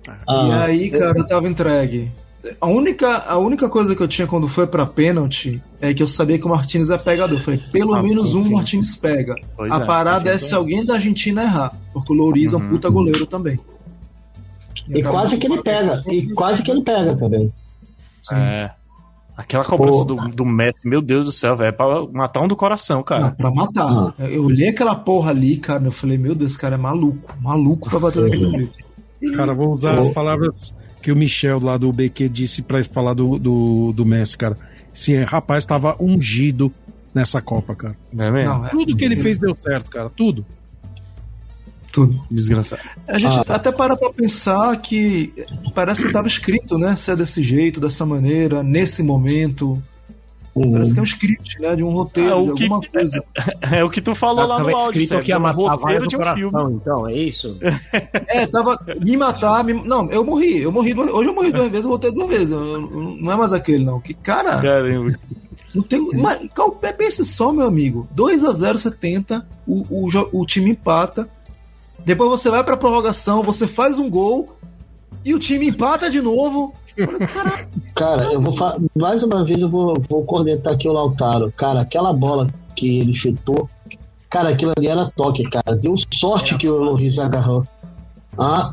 [0.09, 2.11] E Ah, aí, cara, eu tava entregue.
[2.61, 6.07] A única, a única coisa que eu tinha quando foi pra pênalti é que eu
[6.07, 7.39] sabia que o Martinez é pegador.
[7.39, 8.49] Eu falei, pelo Ah, menos um.
[8.51, 9.35] Martinez pega.
[9.57, 10.39] Pois a é, parada é é.
[10.39, 11.73] se alguém da Argentina errar.
[11.93, 12.69] Porque o Louriz é um Uhum.
[12.71, 13.59] puta goleiro também.
[14.89, 16.01] e quase que ele pega.
[16.09, 17.53] E quase que ele pega também.
[18.35, 18.71] É.
[19.37, 22.57] Aquela cobrança do, do Messi, meu Deus do céu, velho, é pra matar um do
[22.57, 23.31] coração, Não, cara.
[23.33, 24.15] pra matar.
[24.19, 27.35] Eu olhei aquela porra ali, cara, eu falei, meu Deus, esse cara é maluco.
[27.43, 28.79] Maluco pra bater naquele jeito.
[29.37, 33.39] Cara, vou usar as palavras que o Michel lá do BQ disse pra falar do,
[33.39, 34.57] do, do Messi, cara.
[34.95, 36.73] Esse rapaz tava ungido
[37.15, 37.97] nessa Copa, cara.
[38.11, 38.55] Não é mesmo?
[38.55, 40.09] Não, é Tudo que ele fez deu certo, cara.
[40.09, 40.47] Tudo.
[41.97, 42.21] Tudo.
[42.31, 42.83] Desgraçado.
[43.09, 43.55] A gente Ah.
[43.55, 45.33] até para pra pensar que
[45.75, 46.95] parece que tava escrito, né?
[46.97, 49.83] Ser desse jeito, dessa maneira, nesse momento.
[50.73, 51.77] Parece que é um script, né?
[51.77, 53.23] De um roteiro, É, o de que- alguma coisa.
[53.73, 55.83] É o que tu falou lá Tava no áudio, escrito que ia um matar roteiro
[55.83, 56.51] vários de um filme.
[56.53, 57.57] coração, então, é isso?
[58.29, 59.63] É, tava me matar.
[59.65, 59.73] Me...
[59.75, 60.63] Não, eu morri.
[60.63, 61.11] Eu morri duas...
[61.11, 62.51] Hoje eu morri duas vezes, eu voltei duas vezes.
[62.51, 64.01] Eu- Não é mais aquele, não.
[64.01, 65.15] Que cara, Caramba.
[65.75, 66.01] não tem.
[66.15, 68.09] Mas, cal- pense só, meu amigo.
[68.13, 71.29] 2 a 0 70, o, o, jo- o time empata.
[72.07, 74.57] Depois você vai pra prorrogação, você faz um gol
[75.25, 76.73] e o time empata de novo.
[76.97, 78.55] Caralho, Cara, eu vou
[78.97, 81.53] mais uma vez eu vou, vou cornetar aqui o Lautaro.
[81.57, 82.47] Cara, aquela bola
[82.77, 83.69] que ele chutou,
[84.31, 85.77] cara, aquilo ali era toque, cara.
[85.77, 87.67] Deu sorte que o Loris agarrou.
[88.39, 88.71] Ah,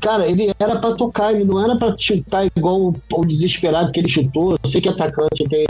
[0.00, 4.00] cara, ele era pra tocar, ele não era pra chutar igual o, o desesperado que
[4.00, 4.52] ele chutou.
[4.64, 5.66] Eu sei que atacante tem.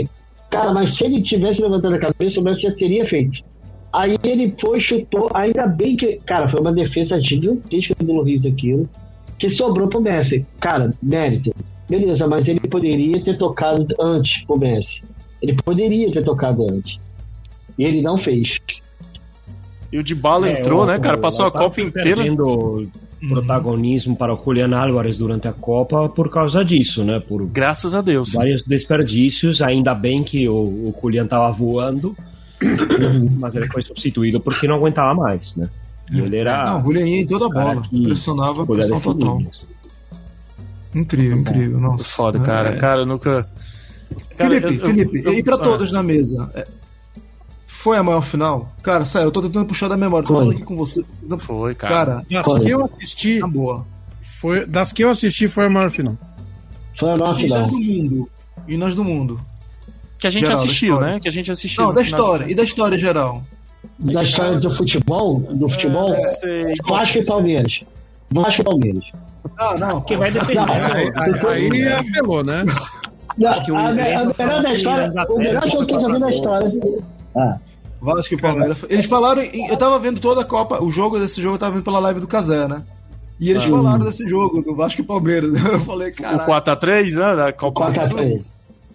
[0.49, 3.43] Cara, mas se ele tivesse levantado a cabeça, o Messi já teria feito.
[3.91, 6.19] Aí ele foi, chutou, ainda bem que.
[6.25, 8.87] Cara, foi uma defesa gigantesca do Loris aquilo
[9.39, 10.45] que sobrou pro Messi.
[10.59, 11.53] Cara, mérito.
[11.89, 15.01] Beleza, mas ele poderia ter tocado antes pro Messi.
[15.41, 16.99] Ele poderia ter tocado antes.
[17.77, 18.59] E ele não fez.
[19.91, 21.17] E o de bala É, entrou, o- né, cara?
[21.17, 22.17] Passou a Copa foi inteira.
[22.17, 22.89] perdendo
[23.29, 27.19] protagonismo para o Julian Álvares durante a Copa por causa disso, né?
[27.19, 28.33] Por Graças a Deus.
[28.33, 29.61] vários desperdícios.
[29.61, 32.15] Ainda bem que o, o Julian estava voando,
[33.39, 35.69] mas ele foi substituído porque não aguentava mais, né?
[36.11, 36.65] E ele era.
[36.73, 37.81] Não, o Julian ia em toda a bola.
[37.81, 39.41] que Pressionava, podia pressão total.
[40.95, 41.79] Incrível, incrível.
[41.79, 42.05] Nossa.
[42.09, 42.69] Foda, cara.
[42.69, 42.77] É.
[42.77, 43.47] Cara, eu nunca.
[44.37, 46.49] Cara, Felipe, eu- eu- Felipe, eu- e pra ah, todos na mesa?
[46.55, 46.65] é,
[47.65, 48.73] Foi a maior final?
[48.81, 50.27] Cara, sério, eu tô tentando puxar da memória.
[50.27, 51.03] Tô falando aqui com você.
[51.23, 51.93] Não, Foi, cara.
[51.93, 53.85] Cara, Das que eu assisti, na boa.
[54.39, 56.17] foi, das que eu assisti foi a maior final.
[56.97, 57.69] Foi a nossa E nós final.
[57.69, 58.29] do mundo.
[58.67, 59.39] E nós do mundo.
[60.17, 61.19] Que a gente geral, assistiu, né?
[61.19, 61.83] Que a gente assistiu.
[61.83, 62.19] Não, da final.
[62.19, 62.51] história.
[62.51, 63.43] E da história geral.
[63.99, 66.73] Da história do futebol, do futebol, Sei.
[66.87, 67.79] Vasco e Palmeiras.
[68.31, 69.03] Vasco e Palmeiras.
[69.57, 70.01] Ah, não.
[70.01, 70.59] Quem vai defender?
[70.59, 71.11] Aí,
[71.45, 72.63] aí, aí apelou, né?
[73.37, 76.07] Não, que o a, a Inglês melhor da história, o melhor jogo que eu já
[76.07, 76.71] vi na história.
[77.35, 77.57] Ah,
[78.01, 78.85] Vasco e Palmeiras.
[78.89, 79.41] Eles falaram.
[79.41, 82.19] Eu tava vendo toda a Copa, o jogo desse jogo eu tava vendo pela live
[82.19, 82.83] do Casé, né?
[83.39, 85.53] E eles falaram desse jogo, do Vasco e Palmeiras.
[85.63, 86.45] Eu falei, O cara.
[86.47, 87.35] 4x3, né?
[87.35, 88.17] Da Copa do Sul.
[88.17, 88.51] 4x3.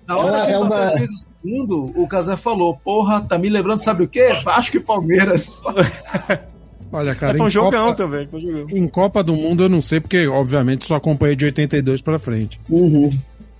[0.06, 3.38] Na hora É que o uma- Mbappé fez o segundo, o Casé falou: Porra, tá
[3.38, 4.40] me lembrando, sabe o quê?
[4.44, 5.48] Vasco e Palmeiras.
[6.94, 8.26] Olha, cara, É, foi um em jogão Copa, também.
[8.26, 8.66] Foi um jogão.
[8.76, 12.60] em Copa do Mundo eu não sei, porque obviamente só acompanhei de 82 pra frente.
[12.68, 13.10] Uhum.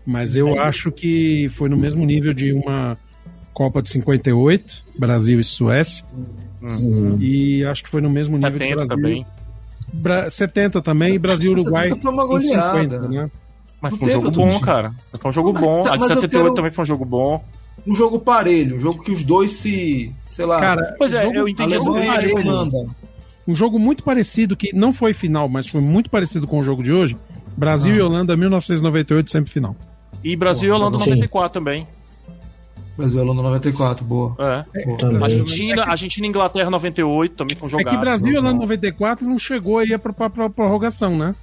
[0.05, 2.99] Mas eu acho que foi no mesmo nível de uma
[3.55, 6.05] Copa de 58, Brasil e Suécia.
[7.21, 8.97] E acho que foi no mesmo nível de 70 Brasil.
[8.97, 9.27] também.
[9.95, 12.81] Bra 70 também e Brasil e Uruguai 70 foi uma em goleada.
[12.83, 13.31] 50, né?
[13.83, 14.61] Mas Não foi um jogo bom, dia.
[14.61, 14.95] cara.
[15.19, 15.83] Foi um jogo bom.
[15.83, 17.45] Tá, A de mas eu 78 quero- também foi um jogo bom.
[17.85, 20.13] Um jogo parelho, um jogo que os dois se.
[20.29, 20.61] Sei lá.
[20.61, 21.89] Cara, Pois é, jogo- eu entendi e de
[22.33, 22.87] Holanda.
[23.49, 26.81] um jogo muito parecido, que não foi final, mas foi muito parecido com o jogo
[26.83, 27.17] de hoje.
[27.57, 29.75] Brasil e Holanda, 1998, semifinal.
[30.23, 31.05] E Brasil e Holanda Sim.
[31.07, 31.87] 94 também.
[32.97, 34.37] Brasil e Holanda 94, boa.
[34.39, 34.85] É.
[34.85, 35.25] boa.
[35.25, 37.97] Argentina, Argentina e Inglaterra 98 também foi um É jogaço.
[37.97, 41.35] que Brasil e Holanda 94 não chegou aí pra, pra, pra prorrogação, né?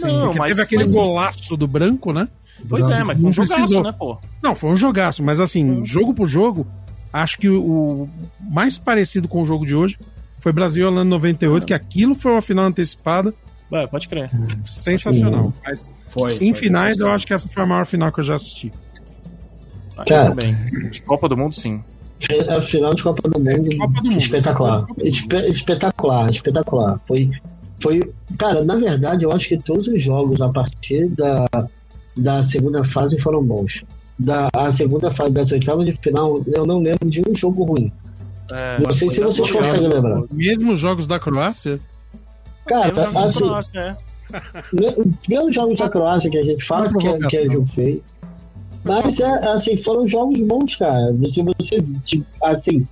[0.00, 2.26] Não, Porque mas, teve aquele mas- golaço do branco, né?
[2.68, 3.82] Pois é, mas foi um Não jogaço, precisou.
[3.82, 4.18] né, pô?
[4.42, 6.66] Não, foi um jogaço, mas assim, jogo por jogo,
[7.12, 8.08] acho que o, o
[8.50, 9.98] mais parecido com o jogo de hoje
[10.40, 13.34] foi Brasil e Holanda 98, que aquilo foi uma final antecipada
[13.72, 14.30] É, pode crer.
[14.66, 15.52] sensacional.
[15.64, 16.36] Mas Foi.
[16.36, 16.54] em foi.
[16.54, 18.72] finais, eu acho que essa foi a maior final que eu já assisti.
[20.06, 20.30] Cara.
[20.30, 20.54] Também.
[20.90, 21.82] De Copa do Mundo, sim.
[22.48, 24.18] A final de Copa do Mundo, Copa do Mundo.
[24.18, 24.86] espetacular.
[24.98, 27.00] Espe- espetacular, espetacular.
[27.06, 27.30] Foi,
[27.80, 28.02] foi,
[28.38, 31.46] cara, na verdade, eu acho que todos os jogos a partir da,
[32.16, 33.84] da segunda fase foram bons.
[34.18, 37.92] Da a segunda fase das oitavas de final, eu não lembro de um jogo ruim.
[38.50, 40.22] É, Não sei se vocês conseguem lembrar.
[40.32, 41.78] Mesmo os jogos da Croácia,
[42.66, 43.96] Cara, vi assim, Croácia, é.
[44.72, 48.02] me- mesmo jogos da Croácia que a gente fala que é, que é jogo feio.
[48.84, 51.12] Mas é, assim, foram jogos bons, cara.
[51.28, 52.86] Se você, tipo, assim,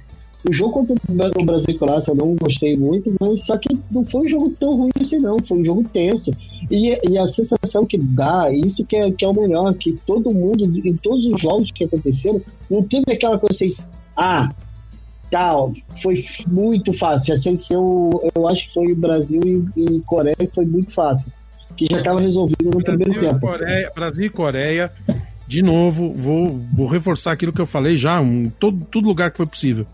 [0.46, 0.94] o jogo contra
[1.40, 4.54] o Brasil e Croácia eu não gostei muito, mas só que não foi um jogo
[4.58, 5.38] tão ruim assim, não.
[5.38, 6.30] Foi um jogo tenso.
[6.70, 10.32] E, e a sensação que dá, isso que é, que é o melhor, que todo
[10.32, 12.40] mundo, em todos os jogos que aconteceram,
[12.70, 13.74] não teve aquela coisa assim,
[14.16, 14.50] ah,
[15.30, 15.72] tal,
[16.02, 17.34] foi muito fácil.
[17.34, 21.32] Assim, eu, eu acho que foi o Brasil e, e Coreia que foi muito fácil.
[21.76, 23.46] Que já estava resolvido no primeiro Brasil e, tempo.
[23.46, 24.92] Coreia, Brasil e Coreia,
[25.48, 29.38] de novo, vou, vou reforçar aquilo que eu falei já, em todo, todo lugar que
[29.38, 29.86] foi possível.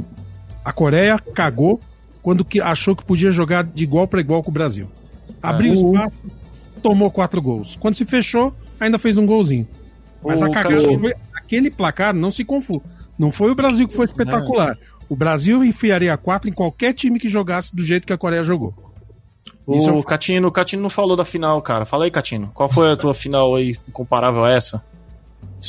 [0.65, 1.81] A Coreia cagou
[2.23, 4.89] quando que achou que podia jogar de igual para igual com o Brasil.
[5.43, 5.95] Abriu Uhum.
[5.95, 6.17] espaço,
[6.83, 7.77] tomou quatro gols.
[7.77, 9.67] Quando se fechou, ainda fez um golzinho.
[10.23, 12.85] Mas a cagada foi aquele placar, não se confunda.
[13.19, 14.77] Não foi o Brasil que foi espetacular.
[15.09, 18.75] O Brasil enfiaria quatro em qualquer time que jogasse do jeito que a Coreia jogou.
[19.69, 21.85] Isso O Catino, o Catino não falou da final, cara.
[21.85, 22.51] Fala aí, Catino.
[22.55, 24.83] Qual foi a tua final aí comparável a essa?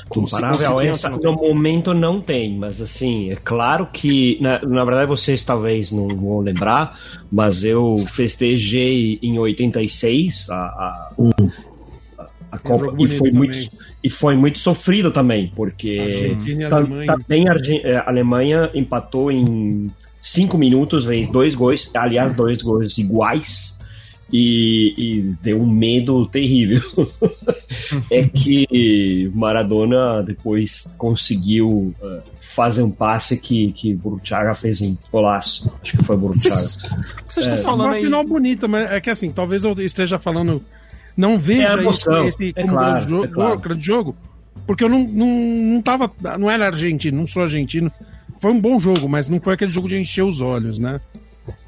[0.08, 5.08] Comparável a se- no momento não tem, mas assim, é claro que, na, na verdade
[5.08, 6.98] vocês talvez não vão lembrar,
[7.32, 11.12] mas eu festejei em 86 a, a,
[12.18, 13.54] a, a Copa e foi, muito,
[14.04, 15.98] e foi muito sofrido também, porque
[17.10, 19.92] também a a Alemanha empatou em
[20.22, 23.78] cinco minutos, fez dois gols, aliás, dois gols iguais.
[24.32, 26.82] E, e deu um medo terrível.
[28.10, 32.22] é que Maradona depois conseguiu eh,
[32.54, 35.72] fazer um passe que, que Burchaga fez um golaço.
[35.82, 36.56] Acho que foi Burchaga.
[36.56, 36.90] Vocês
[37.28, 38.04] vocês estão Foi falando uma aí.
[38.04, 40.62] final bonita, mas é que assim, talvez eu esteja falando.
[41.16, 43.60] Não É veja emoção, esse, esse é como claro, grande, jogo, é claro.
[43.60, 44.16] grande jogo,
[44.66, 46.12] porque eu não, não, não tava.
[46.40, 47.92] Não era argentino, não sou argentino.
[48.38, 51.00] Foi um bom jogo, mas não foi aquele jogo de encher os olhos, né?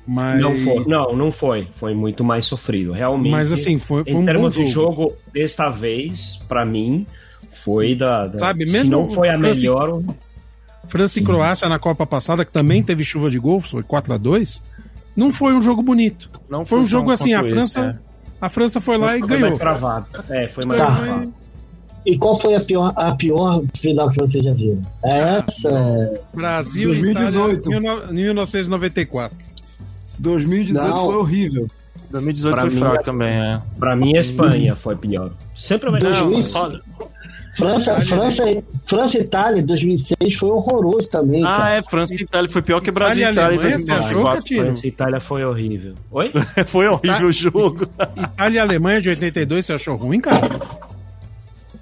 [0.05, 1.67] Mas, Não foi, não, não foi.
[1.75, 2.91] Foi muito mais sofrido.
[2.91, 3.31] Realmente.
[3.31, 4.65] Mas assim, foi, foi em um bom termos jogo.
[4.67, 7.05] de jogo, desta vez, pra mim,
[7.63, 8.27] foi da.
[8.27, 10.01] da Sabe, se mesmo não foi a França- melhor.
[10.89, 14.17] França e Croácia na Copa passada, que também teve chuva de gol, foi 4 a
[14.17, 14.61] 2
[15.15, 16.27] Não foi um jogo bonito.
[16.49, 18.01] Não Foi um jogo assim, a quanto esse, França,
[18.41, 19.47] a França foi lá e Foi ganhou.
[19.47, 20.05] mais travado.
[20.29, 20.95] É, foi mais Tá.
[20.95, 21.33] travado.
[22.05, 24.81] E qual foi a pior, a pior final que vocês já viram?
[25.01, 26.21] Essa.
[26.33, 27.71] Brasil 2018.
[27.71, 29.37] e Itália, 1994.
[30.23, 31.05] 2018 Não.
[31.05, 31.67] foi horrível.
[32.09, 33.61] 2018 Pra foi mim, fraco é- também, é.
[33.77, 35.31] Pra mim, a Espanha foi pior.
[35.57, 36.09] Sempre vai ser.
[36.09, 36.41] Não,
[37.55, 38.43] França, França,
[38.87, 41.43] França e Itália 2006 foi horroroso também.
[41.43, 41.75] Ah, cara.
[41.77, 43.91] é, França e Itália foi pior que Brasil e Itália e Itália em Alemanha, você
[43.91, 44.37] achou, 2004.
[44.43, 44.65] Catino?
[44.65, 45.93] França e Itália foi horrível.
[46.09, 46.31] Oi?
[46.65, 47.87] Foi horrível o jogo.
[48.17, 50.49] Itália e Alemanha de 82, você achou ruim, cara?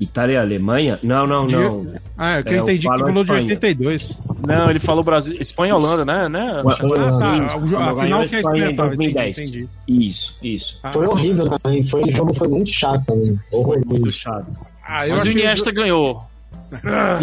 [0.02, 1.00] Itália e Alemanha?
[1.04, 1.88] Não, não, De- não.
[2.18, 3.42] Ah, é que É, eu eu entendi que você falou de Espanha.
[3.44, 4.20] 82.
[4.48, 6.28] Não, ele falou Brasil, Espanha e Holanda, né?
[6.28, 6.62] né?
[6.66, 7.38] Ah, tá.
[7.38, 8.98] isso, a ganhou final a que é Espanha em experimentável.
[8.98, 9.38] 2010.
[9.38, 9.70] Entendi.
[9.88, 10.80] Isso, isso.
[10.84, 11.88] Ah, Foi horrível também.
[11.88, 13.40] Foi, o jogo foi muito chato também.
[13.50, 13.86] Foi Horroroso.
[13.88, 14.46] muito chato.
[14.86, 16.24] Ah, eu Mas o Iniesta ganhou.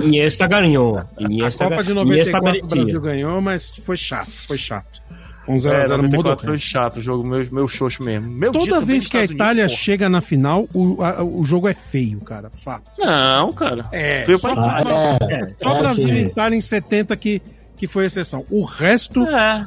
[0.02, 0.98] Iniesta ganhou.
[0.98, 5.02] A Iniesta, Copa de ga- Iniesta 94 o Brasil ganhou, mas foi chato, foi chato.
[5.48, 8.30] Um É, 0x0 no 94 foi chato, o jogo meu, meu xoxo mesmo.
[8.30, 11.74] Meu Toda vez que a Itália Unidos, chega na final, o, a- o jogo é
[11.74, 12.50] feio, cara.
[12.62, 12.90] Fato.
[12.98, 13.84] Não, cara.
[13.92, 17.40] É, só, pra- Ah, é, só é Brasil e Itália em 70 que,
[17.76, 18.44] que foi exceção.
[18.50, 19.64] O resto, É.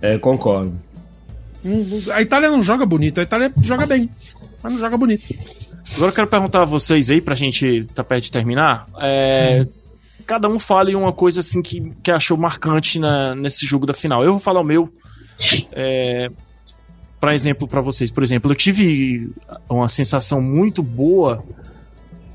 [0.00, 0.72] É, concordo.
[1.64, 4.08] hum, a Itália não joga bonito, a Itália joga bem,
[4.62, 5.24] mas não joga bonito.
[5.96, 8.86] Agora eu quero perguntar a vocês aí, pra gente tá perto de terminar.
[9.00, 9.66] É,
[10.22, 14.22] Cada um fale uma coisa assim que, que achou marcante na, nesse jogo da final.
[14.24, 14.92] Eu vou falar o meu.
[15.72, 16.30] É,
[17.20, 18.10] para exemplo, para vocês.
[18.10, 19.30] Por exemplo, eu tive
[19.68, 21.42] uma sensação muito boa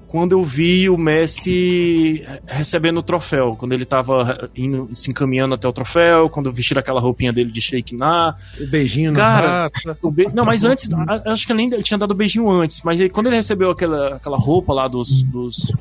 [0.08, 5.68] quando eu vi o Messi recebendo o troféu, quando ele tava indo, se encaminhando até
[5.68, 8.34] o troféu, quando vestiram aquela roupinha dele de Sheikh Na.
[8.60, 9.98] O beijinho na Cara, raça.
[10.02, 10.88] O be- Não, mas antes,
[11.26, 14.74] acho que ele tinha dado beijinho antes, mas aí, quando ele recebeu aquela, aquela roupa
[14.74, 15.74] lá dos, dos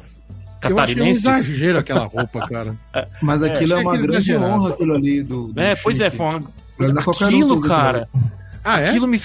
[0.71, 1.25] Eu achei um catarinenses.
[1.27, 2.75] exagero aquela roupa, cara.
[3.23, 4.45] Mas aquilo é, achei uma grande exagerado.
[4.47, 5.49] honra, aquilo ali do.
[5.49, 6.43] do É, pois é, foi uma.
[6.79, 8.09] Mas não é qualquer um que Aquilo, cara,
[8.63, 8.89] Ah, é?
[8.91, 9.21] aquilo me.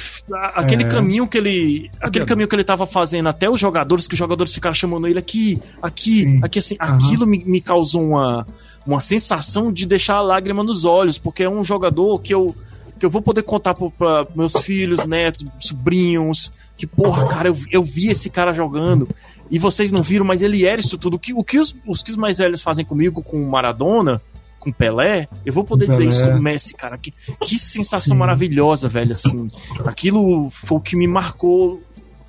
[0.56, 0.88] Aquele É.
[0.88, 1.92] caminho que ele.
[2.02, 5.20] Aquele caminho que ele tava fazendo até os jogadores, que os jogadores ficaram chamando ele
[5.20, 6.40] aqui, aqui, Sim.
[6.44, 6.76] aqui, assim.
[6.80, 6.96] Aham.
[6.98, 8.46] Aquilo me, me causou uma,
[8.86, 12.56] uma sensação de deixar a lágrima nos olhos, porque é um jogador que eu.
[13.00, 16.52] Que eu vou poder contar pra meus filhos, netos, sobrinhos.
[16.78, 19.08] Que, porra, cara, eu, eu vi esse cara jogando.
[19.52, 21.16] E vocês não viram, mas ele era isso tudo.
[21.16, 24.22] O que, o que os, os que os mais velhos fazem comigo com o Maradona,
[24.60, 26.16] com o Pelé, eu vou poder Com dizer Pelé.
[26.16, 26.98] isso do Messi, cara.
[26.98, 27.12] Que,
[27.46, 28.20] que sensação Sim.
[28.20, 29.48] maravilhosa, velho, assim.
[29.86, 31.84] Aquilo foi o que me marcou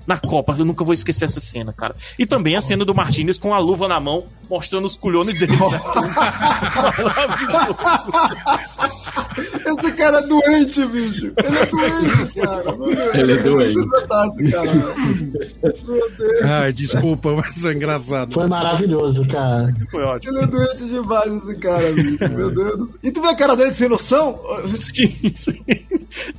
[0.05, 0.57] na Copa.
[0.59, 1.95] Eu nunca vou esquecer essa cena, cara.
[2.18, 5.53] E também a cena do Martinez com a luva na mão, mostrando os culhones dele.
[5.53, 5.59] né?
[7.05, 7.77] Maravilhoso.
[9.39, 11.33] Esse cara é doente, bicho.
[11.45, 12.76] Ele é doente, cara.
[12.76, 13.14] Meu Deus.
[13.14, 13.72] Ele é doente.
[13.74, 14.72] precisa dar esse cara.
[15.87, 16.43] Meu Deus.
[16.45, 18.33] Ai, desculpa, mas é engraçado.
[18.33, 19.72] Foi maravilhoso, cara.
[19.91, 20.37] Foi ótimo.
[20.37, 22.18] Ele é doente demais, esse cara, bicho.
[22.30, 22.97] Meu Deus do céu.
[23.03, 24.39] E tu vê a cara dele sem noção?
[25.22, 25.53] Isso.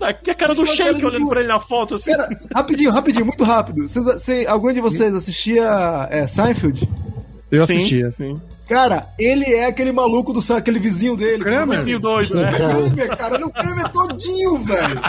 [0.01, 1.29] Aqui a cara do de olhando cu.
[1.29, 2.11] pra ele na foto, assim.
[2.11, 3.87] Cara, rapidinho, rapidinho, muito rápido.
[3.87, 6.87] Vocês, cê- algum de vocês assistia é, Seinfeld?
[7.51, 8.11] Eu Sim, assistia.
[8.11, 8.41] Sim.
[8.67, 11.43] Cara, ele é aquele maluco do Sa- aquele vizinho dele.
[11.43, 11.77] Kramer?
[11.79, 12.49] Vizinho doido, né?
[12.55, 14.99] Kramer, cara, ele é o Kramer todinho, velho.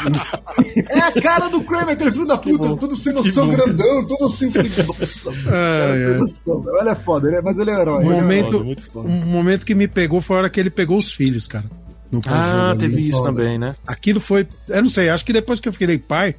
[0.90, 4.50] É a cara do Kramer, aquele filho da puta, tudo sem noção, grandão, tudo assim.
[4.50, 6.60] Nossa, mano, cara, Ai, sem noção.
[6.60, 6.78] velho.
[6.78, 8.04] Ele é foda, ele é- mas ele é herói.
[8.04, 8.42] Um ele é herói.
[8.52, 9.08] momento, muito foda.
[9.08, 11.64] um momento que me pegou foi a hora que ele pegou os filhos, cara.
[12.10, 12.80] No Ah, ali.
[12.80, 13.30] teve isso foda.
[13.30, 13.74] também, né?
[13.86, 14.46] Aquilo foi.
[14.68, 16.34] Eu não sei, acho que depois que eu fiquei pai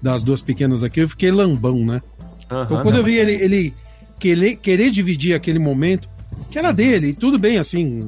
[0.00, 2.00] das duas pequenas aqui, eu fiquei lambão, né?
[2.46, 2.82] Então, Aham.
[2.82, 3.74] quando eu vi ele, ele
[4.18, 6.08] querer, querer dividir aquele momento,
[6.50, 8.00] que era dele, e tudo bem, assim.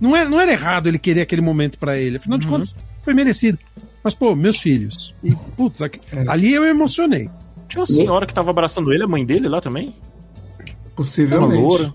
[0.00, 2.16] Não, é, não era errado ele querer aquele momento pra ele.
[2.16, 3.58] Afinal de contas, foi merecido.
[4.02, 5.14] Mas, pô, meus filhos.
[5.22, 6.24] E, putz, aqui- É.
[6.28, 7.30] ali eu emocionei.
[7.68, 9.86] Tinha uma senhora que tava abraçando ele, a mãe dele lá também.
[9.88, 10.64] Uma
[10.96, 11.62] Possivelmente.
[11.62, 11.94] loura.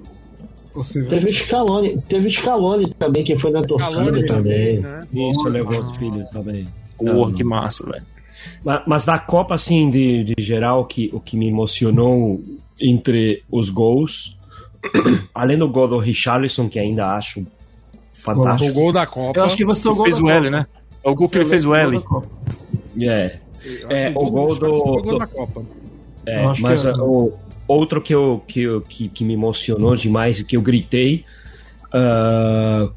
[0.74, 1.26] Possivelmente.
[1.26, 4.80] Teve Scaloni, teve Scaloni também, que foi na torcida também.
[4.80, 5.08] né?
[5.14, 6.68] Isso, levou os filhos também.
[6.98, 8.04] Porra, que massa, velho.
[8.64, 12.42] Mas, mas da Copa, assim, de, de geral, que, o que me emocionou
[12.80, 14.38] entre os gols,
[15.34, 17.46] além do gol do Richarlison, que ainda acho O
[18.14, 18.74] fantástico.
[18.74, 19.40] gol da Copa.
[19.40, 20.36] Eu acho que vai ser o gol Fez da o Copa.
[20.38, 20.68] L, né?
[21.04, 22.04] É o gol que ele fez o L.
[23.02, 23.38] É,
[23.90, 25.62] é, o gol o do- gol da Copa.
[26.26, 26.92] é, mas que é.
[26.94, 27.34] o,
[27.68, 31.24] outro que, eu, que, eu- que, que me emocionou demais e que eu gritei
[31.94, 32.90] ah,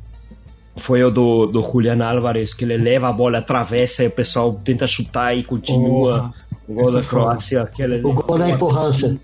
[0.76, 4.53] foi o do, do Julian Álvares, que ele leva a bola, atravessa e o pessoal
[4.64, 5.89] tenta chutar e continua.
[5.89, 6.35] Porra,
[6.68, 7.03] o gol da é.
[7.03, 9.20] Croácia, aquele O gol da empurrância.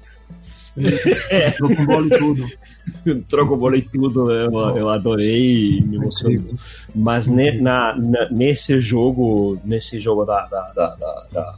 [1.31, 2.47] Entrou com bola e tudo.
[3.29, 6.55] troco bola e tudo, eu, eu adorei, me emocionou.
[6.95, 11.55] Mas ne- na, na- nesse jogo, nesse jogo da, da, da- da- da-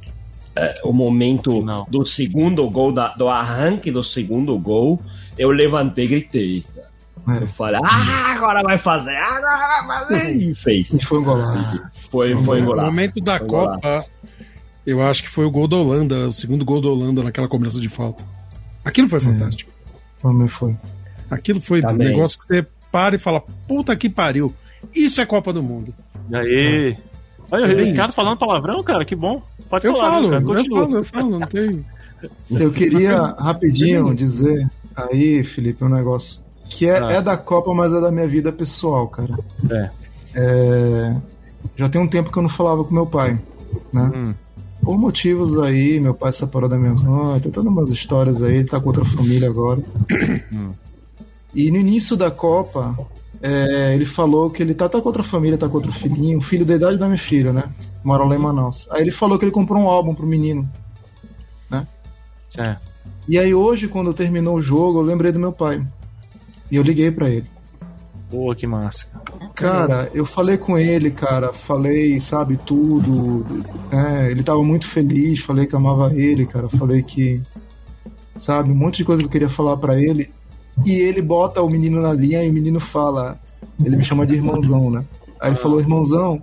[0.57, 1.87] é, o momento Final.
[1.89, 5.01] do segundo gol, da- do arranque do segundo gol,
[5.39, 6.65] eu levantei e gritei.
[7.29, 7.43] É.
[7.43, 10.93] Eu falei, ah, agora vai fazer, agora vai fazer, e fez.
[10.93, 11.81] E foi um golaço.
[12.11, 12.87] Foi, foi O golaço.
[12.87, 14.05] momento da Foi Copa,
[14.85, 17.79] eu acho que foi o gol da Holanda, o segundo gol da Holanda naquela cobrança
[17.81, 18.25] de falta.
[18.85, 19.71] Aquilo foi fantástico.
[20.23, 20.77] Também foi.
[21.31, 22.09] Aquilo foi um Também.
[22.09, 24.53] negócio que você para e fala, puta que pariu.
[24.95, 25.95] Isso é Copa do Mundo.
[26.33, 26.97] Aí.
[27.51, 29.43] Olha, o Bem Ricardo falando palavrão, cara, que bom.
[29.69, 30.81] Pode Eu falar, falo, cara, eu continua.
[30.85, 31.85] falo, eu falo, não tem.
[32.51, 36.41] Eu queria rapidinho dizer aí, Felipe, um negócio.
[36.69, 37.13] Que é, Ah.
[37.13, 39.35] é da Copa, mas é da minha vida pessoal, cara.
[39.71, 39.91] É.
[40.35, 41.17] É,
[41.77, 43.39] Já tem um tempo que eu não falava com meu pai,
[43.93, 44.11] né?
[44.15, 44.35] Hum.
[44.91, 48.57] Por motivos aí, meu pai se separou da minha mãe, tem todas umas histórias aí,
[48.57, 49.81] ele tá com outra família agora.
[51.55, 52.99] e no início da Copa,
[53.41, 56.67] é, ele falou que ele tá, tá com outra família, tá com outro filhinho, filho
[56.67, 57.71] da idade da minha filha, né?
[58.03, 58.89] Mora lá em Manaus.
[58.91, 60.69] Aí ele falou que ele comprou um álbum pro menino.
[62.59, 62.77] É.
[63.29, 65.87] E aí hoje, quando terminou o jogo, eu lembrei do meu pai.
[66.69, 67.47] E eu liguei pra ele.
[68.31, 69.09] Pô, que massa.
[69.55, 73.45] Cara, eu falei com ele, cara, falei, sabe, tudo.
[73.91, 77.43] É, ele tava muito feliz, falei que amava ele, cara, falei que.
[78.37, 80.31] Sabe, um monte de coisa que eu queria falar pra ele.
[80.85, 83.39] E ele bota o menino na linha e o menino fala.
[83.85, 85.05] Ele me chama de irmãozão, né?
[85.41, 86.41] Aí ele falou, irmãozão,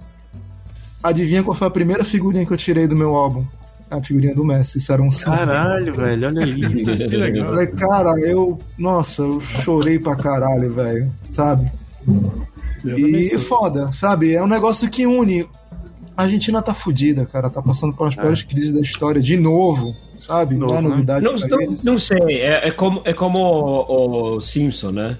[1.02, 3.46] adivinha qual foi a primeira figurinha que eu tirei do meu álbum?
[3.90, 5.38] A figurinha do Messi, isso era um sangue.
[5.38, 6.60] Caralho, velho, olha aí.
[7.08, 7.46] Que legal.
[7.48, 8.58] Falei, cara, eu.
[8.78, 11.12] Nossa, eu chorei pra caralho, velho.
[11.30, 11.72] Sabe?
[12.84, 14.34] E é foda, sabe?
[14.34, 15.48] É um negócio que une.
[16.16, 17.50] A Argentina tá fudida, cara.
[17.50, 20.56] Tá passando por as piores crises da história de novo, sabe?
[20.56, 20.90] Não é Novo, né?
[20.90, 25.18] novidade Não, pra não, não sei, é, é como, é como o, o Simpson, né?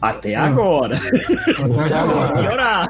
[0.00, 0.96] Até agora.
[0.96, 2.38] Até agora.
[2.42, 2.88] Piorar.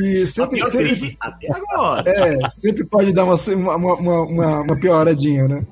[0.00, 2.02] E, e sempre, sempre, crise, até agora.
[2.10, 3.34] é, sempre pode dar uma,
[3.76, 5.66] uma, uma, uma, pioradinha, né?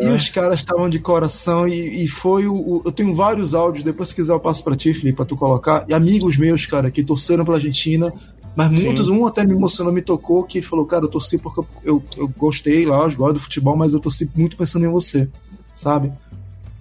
[0.00, 3.84] E os caras estavam de coração e, e foi o, o- Eu tenho vários áudios,
[3.84, 5.84] depois se quiser eu passo pra ti, Felipe, pra tu colocar.
[5.88, 8.12] E amigos meus, cara, que torceram pela Argentina,
[8.54, 11.66] mas muitos, um até me emocionou, me tocou, que falou, cara, eu torci porque eu,
[11.84, 15.28] eu, eu gostei lá, eu gosto do futebol, mas eu torci muito pensando em você,
[15.72, 16.12] sabe?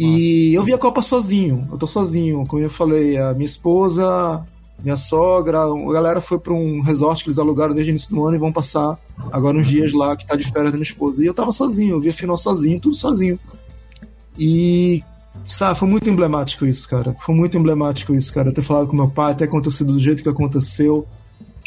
[0.04, 4.44] E eu vi a Copa sozinho, eu tô sozinho, como eu falei, a minha esposa,
[4.84, 8.26] minha sogra, a galera foi pra um resort que eles alugaram desde o início do
[8.26, 8.98] ano e vão passar
[9.32, 11.24] agora uns dias lá que tá de férias da minha esposa.
[11.24, 13.38] E eu tava sozinho, eu vi a final sozinho, tudo sozinho.
[14.40, 15.04] E,
[15.46, 17.16] sabe, foi muito emblemático isso, cara.
[17.20, 18.50] Foi muito emblemático isso, cara.
[18.50, 21.06] Eu ter falado com meu pai, ter acontecido do jeito que aconteceu.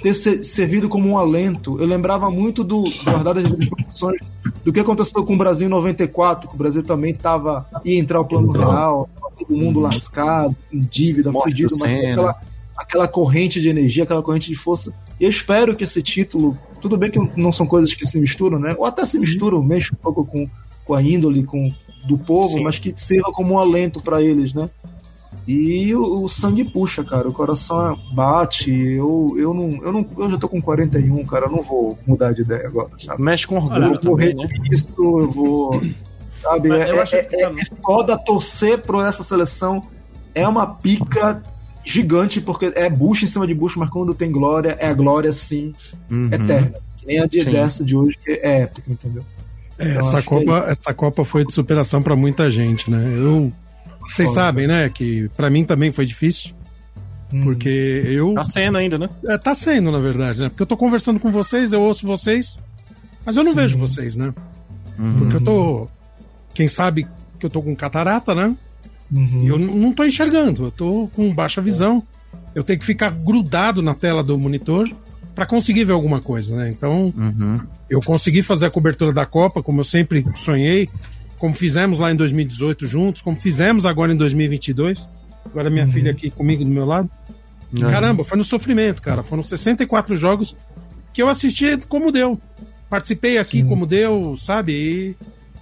[0.02, 1.80] Ter ser- servido como um alento.
[1.80, 4.20] Eu lembrava muito do, guardado as informações,
[4.64, 8.20] do que aconteceu com o Brasil em 94, que o Brasil também tava, ia entrar
[8.20, 12.40] o plano real, todo mundo lascado, em dívida, Morte fudido, mas aquela,
[12.76, 14.92] aquela corrente de energia, aquela corrente de força.
[15.18, 18.58] E eu espero que esse título, tudo bem que não são coisas que se misturam,
[18.58, 18.74] né?
[18.76, 20.48] Ou até se misturam, mexe um pouco com,
[20.84, 21.70] com a índole com,
[22.04, 22.64] do povo, Sim.
[22.64, 24.68] mas que sirva como um alento para eles, né?
[25.46, 28.70] E o, o sangue puxa, cara, o coração bate.
[28.72, 30.06] Eu, eu, não, eu não.
[30.18, 33.22] Eu já tô com 41, cara, eu não vou mudar de ideia agora, sabe?
[33.22, 34.46] Mexe com Eu orgulho vou também, né?
[34.70, 35.82] disso, eu vou.
[36.42, 36.68] Sabe?
[36.70, 39.82] Mas É, eu acho é, que é, também- é foda torcer por essa seleção.
[40.34, 41.42] É uma pica
[41.84, 45.30] gigante, porque é bucho em cima de bucho, mas quando tem glória, é a glória
[45.32, 45.74] sim,
[46.10, 46.28] Uhum.
[46.32, 46.78] eterna.
[46.98, 49.22] Que nem a de dessa de hoje, que é épica, entendeu?
[49.78, 52.98] É, Eu essa, é Copa, essa Copa foi de superação pra muita gente, né?
[53.18, 53.52] Eu,
[54.10, 56.52] vocês sabem, né, que pra mim também foi difícil,
[57.32, 57.42] Hum.
[57.44, 59.08] porque eu Tá sendo ainda, né?
[59.26, 60.48] é, tá sendo, na verdade, né?
[60.48, 62.58] Porque eu tô conversando com vocês, eu ouço vocês,
[63.26, 64.32] mas eu não vejo vocês, né?
[65.18, 65.88] Porque eu tô.
[66.54, 67.06] Quem sabe
[67.40, 68.54] que eu tô com catarata, né?
[69.12, 69.42] Uhum.
[69.42, 72.02] E eu não tô enxergando, eu tô com baixa visão.
[72.54, 74.88] Eu tenho que ficar grudado na tela do monitor
[75.34, 76.70] pra conseguir ver alguma coisa, né?
[76.70, 77.58] Então, Uhum.
[77.90, 80.88] eu consegui fazer a cobertura da Copa, como eu sempre sonhei,
[81.38, 85.08] como fizemos lá em 2018 juntos, como fizemos agora em 2022.
[85.46, 87.10] Agora minha filha aqui comigo do meu lado.
[87.72, 89.22] E, Caramba, foi no sofrimento, cara.
[89.22, 90.54] Foram 64 jogos
[91.12, 92.38] que eu assisti como deu.
[92.88, 94.72] Participei aqui como deu, sabe?
[94.72, 95.16] E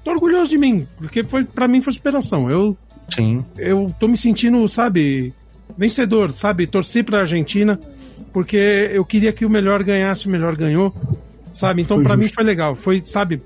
[0.05, 2.51] tô orgulhoso de mim, porque foi para mim foi superação.
[2.51, 2.77] Eu
[3.09, 3.45] Sim.
[3.57, 5.33] eu tô me sentindo, sabe,
[5.77, 6.66] vencedor, sabe?
[6.66, 7.79] Torci pra Argentina
[8.33, 10.95] porque eu queria que o melhor ganhasse, o melhor ganhou,
[11.53, 11.83] sabe?
[11.83, 13.43] Então pra mim foi legal, foi, sabe,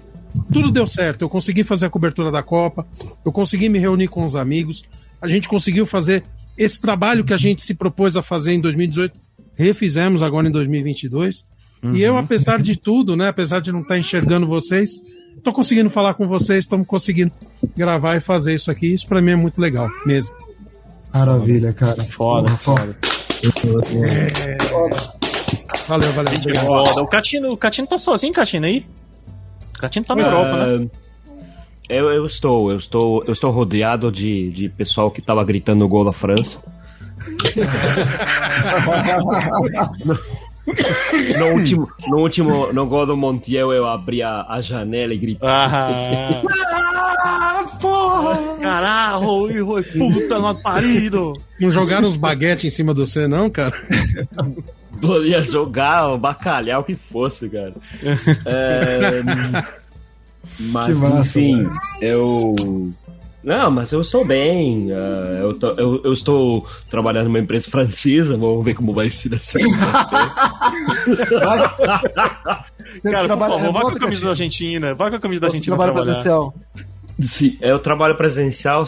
[0.52, 1.22] tudo deu certo.
[1.22, 2.86] Eu consegui fazer a cobertura da Copa,
[3.24, 4.84] eu consegui me reunir com os amigos,
[5.20, 6.24] a gente conseguiu fazer
[6.56, 9.14] esse trabalho que a gente se propôs a fazer em 2018,
[9.54, 11.44] refizemos agora em 2022.
[11.92, 15.00] E eu, apesar de tudo, né, apesar de não estar enxergando vocês,
[15.44, 17.30] tô conseguindo falar com vocês, estamos conseguindo
[17.76, 18.92] gravar e fazer isso aqui.
[18.92, 20.34] Isso pra mim é muito legal, mesmo.
[21.14, 22.02] Maravilha, cara.
[22.04, 22.96] Foda, Porra, foda.
[25.86, 26.34] Valeu, valeu.
[26.34, 26.66] Gente, Obrigado.
[26.66, 27.02] foda.
[27.02, 28.84] O Catino, o Catino tá sozinho, Catino, aí?
[29.76, 30.88] O Catino tá na Europa, né?
[30.88, 30.96] Ah,
[31.88, 35.88] Eu, eu estou, eu estou, eu estou rodeado de, de pessoal que estava gritando o
[35.88, 36.58] gol da França.
[41.38, 45.48] No último, no último, no gol do Montiel eu abri a, a janela e gritei.
[45.48, 46.42] Ah,
[47.80, 48.38] porra!
[48.60, 51.34] caralho, hijo de puta, no parido.
[51.60, 53.74] Não jogaram os baguetes em cima do você, não, cara?
[55.00, 57.72] Podia jogar o bacalhau que fosse, cara.
[58.46, 59.22] É,
[60.60, 61.80] mas, massa, enfim, velho.
[62.00, 62.54] eu.
[63.44, 64.88] Não, mas eu estou bem.
[64.92, 68.36] ah, eu, tô- eu- eu estou trabalhando numa empresa francesa.
[68.36, 69.58] Vamos ver como vai ser essa.
[73.02, 74.30] Cara, por favor, vai com a camisa da?
[74.30, 74.94] Argentina.
[74.94, 75.92] Vai com a camisa da Argentina trabalhar.
[76.04, 76.54] presencial.
[77.24, 78.84] Sim, eu trabalho presencial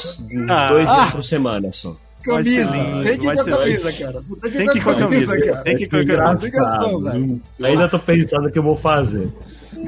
[0.48, 0.68] Ah.
[0.68, 1.10] dois dias Ah.
[1.12, 1.96] por semana só.
[2.22, 2.72] Camisa.
[3.04, 4.20] Tem que ir com a camisa, cara.
[4.52, 5.38] Tem que ir com a camisa.
[5.40, 5.62] cara.
[5.62, 6.32] Tem que ir com a camisa.
[6.32, 7.40] Obrigação, velho.
[7.62, 9.28] Ainda tô pensando o que eu vou fazer.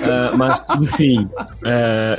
[0.03, 1.29] Ah, mas, enfim,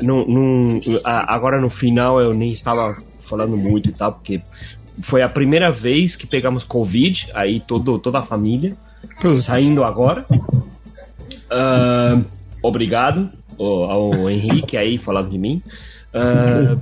[0.01, 4.41] no- no- a- agora no final eu nem estava falando muito e tal, porque
[5.01, 8.75] foi a primeira vez que pegamos Covid, aí todo, toda a família,
[9.21, 9.45] Putz.
[9.45, 10.25] saindo agora.
[11.49, 12.19] Ah,
[12.61, 15.61] obrigado ao, ao Henrique aí falando de mim.
[16.13, 16.75] Ah,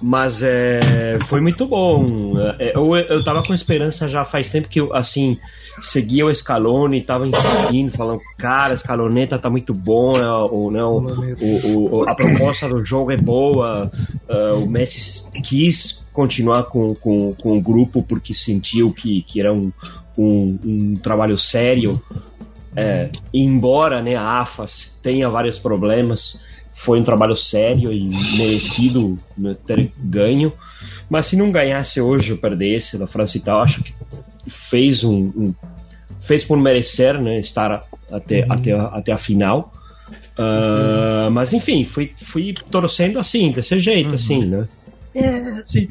[0.00, 2.34] mas é, foi muito bom.
[2.58, 5.38] É, Eu, eu tava com esperança já faz tempo que eu, assim,
[5.82, 10.96] seguia o Scaloni, tava insistindo, falando, cara, Scaloneta tá muito bom, né, ou não,
[11.40, 13.90] o, o- a proposta do jogo é boa,
[14.28, 19.52] ah, o Messi quis continuar com, com, com o grupo porque sentiu que, que era
[19.52, 19.72] um,
[20.16, 22.00] um, um trabalho sério.
[22.76, 26.36] É, embora né, a AFAS tenha vários problemas,
[26.84, 28.04] foi um trabalho sério e
[28.36, 30.52] merecido né, ter ganho.
[31.08, 33.92] Mas se não ganhasse hoje ou perdesse da França e tal, acho que
[34.48, 35.54] fez um, um-
[36.22, 39.72] fez por merecer né, estar até, até, a- até a final.
[40.36, 44.66] Ah, mas enfim, fui, fui torcendo assim, desse jeito, assim, né?
[45.14, 45.88] É, sim.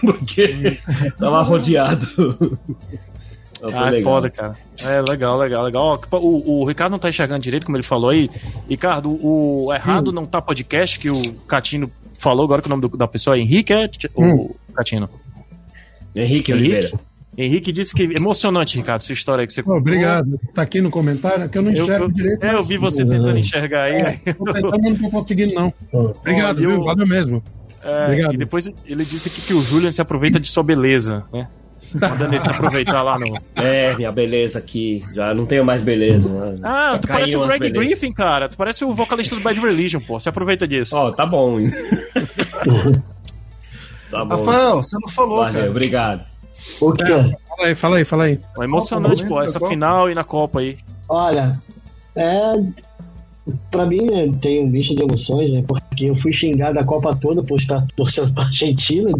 [0.00, 0.78] Porque
[1.18, 2.58] tava rodeado.
[3.62, 4.12] Ah, é legal.
[4.12, 4.56] foda, cara.
[4.82, 6.00] É legal, legal, legal.
[6.10, 8.28] Ó, O, o Ricardo não tá enxergando direito, como ele falou aí.
[8.68, 12.96] Ricardo, o errado não tá podcast que o Catino falou agora que o nome do-
[12.96, 13.88] da pessoa é Henrique, é?
[14.14, 15.08] O Catino.
[16.14, 16.52] Henrique Henrique?
[16.52, 17.00] Oliveira.
[17.38, 20.40] Henrique disse que emocionante, Ricardo, sua história aí que você Pô, obrigado.
[20.54, 22.42] Tá aqui no comentário, que eu não enxergo eu, direito.
[22.42, 24.00] é, eu vi você tentando enxergar aí.
[24.02, 25.72] aí Tô tentando, não tô conseguindo, não.
[25.92, 26.80] Obrigado, viu?
[26.82, 27.42] Valeu mesmo.
[27.84, 28.34] É, Obrigado.
[28.34, 31.46] e depois ele disse aqui que o Julian se aproveita de sua beleza, né?
[31.94, 33.38] Mandando ele se aproveitar lá no.
[33.54, 35.02] É, minha beleza aqui.
[35.14, 36.28] Já não tenho mais beleza.
[36.62, 37.86] Ah, tu Caiu parece o Greg belezas.
[37.88, 38.48] Griffin, cara.
[38.48, 40.18] Tu parece o vocalista do Bad Religion, pô.
[40.20, 40.96] Se aproveita disso.
[40.96, 41.58] Ó, tá bom.
[41.60, 41.70] hein?
[44.10, 44.44] tá bom.
[44.44, 45.70] Rafael, você não falou, Valeu, cara.
[45.70, 46.24] obrigado.
[46.80, 47.04] O quê?
[47.48, 48.40] Fala aí, fala aí, fala aí.
[48.60, 50.76] É emocionante, pô, essa final e na Copa aí.
[51.08, 51.58] Olha,
[52.14, 52.52] é.
[53.70, 55.62] Pra mim, né, tem um misto de emoções, né?
[55.66, 59.10] Porque eu fui xingado a Copa toda por estar torcendo pra Argentina.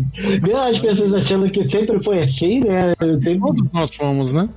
[0.42, 2.92] Mesmo as pessoas achando que sempre foi assim, né?
[3.00, 3.40] Eu tenho...
[3.40, 4.48] Todos nós fomos, né?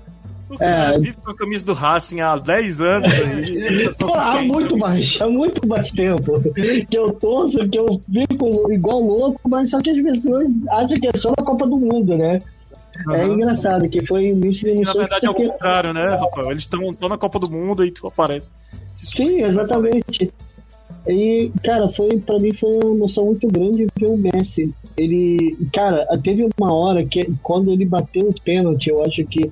[0.50, 1.00] O cara É.
[1.00, 3.88] vive com a camisa do Racing há 10 anos aí.
[4.00, 6.42] Pô, há muito mais, há muito mais tempo
[6.90, 11.08] que eu torço, que eu fico igual louco, mas só que as pessoas acham que
[11.08, 12.42] é só na Copa do Mundo, né?
[13.12, 16.52] É engraçado que foi misto de E, na verdade é o contrário, né, Rafael?
[16.52, 18.52] Eles estão só na Copa do Mundo e tu aparece.
[18.96, 20.34] Sim, exatamente.
[21.08, 24.74] E, cara, foi para mim foi uma emoção muito grande ver o Messi.
[24.98, 29.52] Ele, cara, teve uma hora que quando ele bateu o pênalti, eu acho que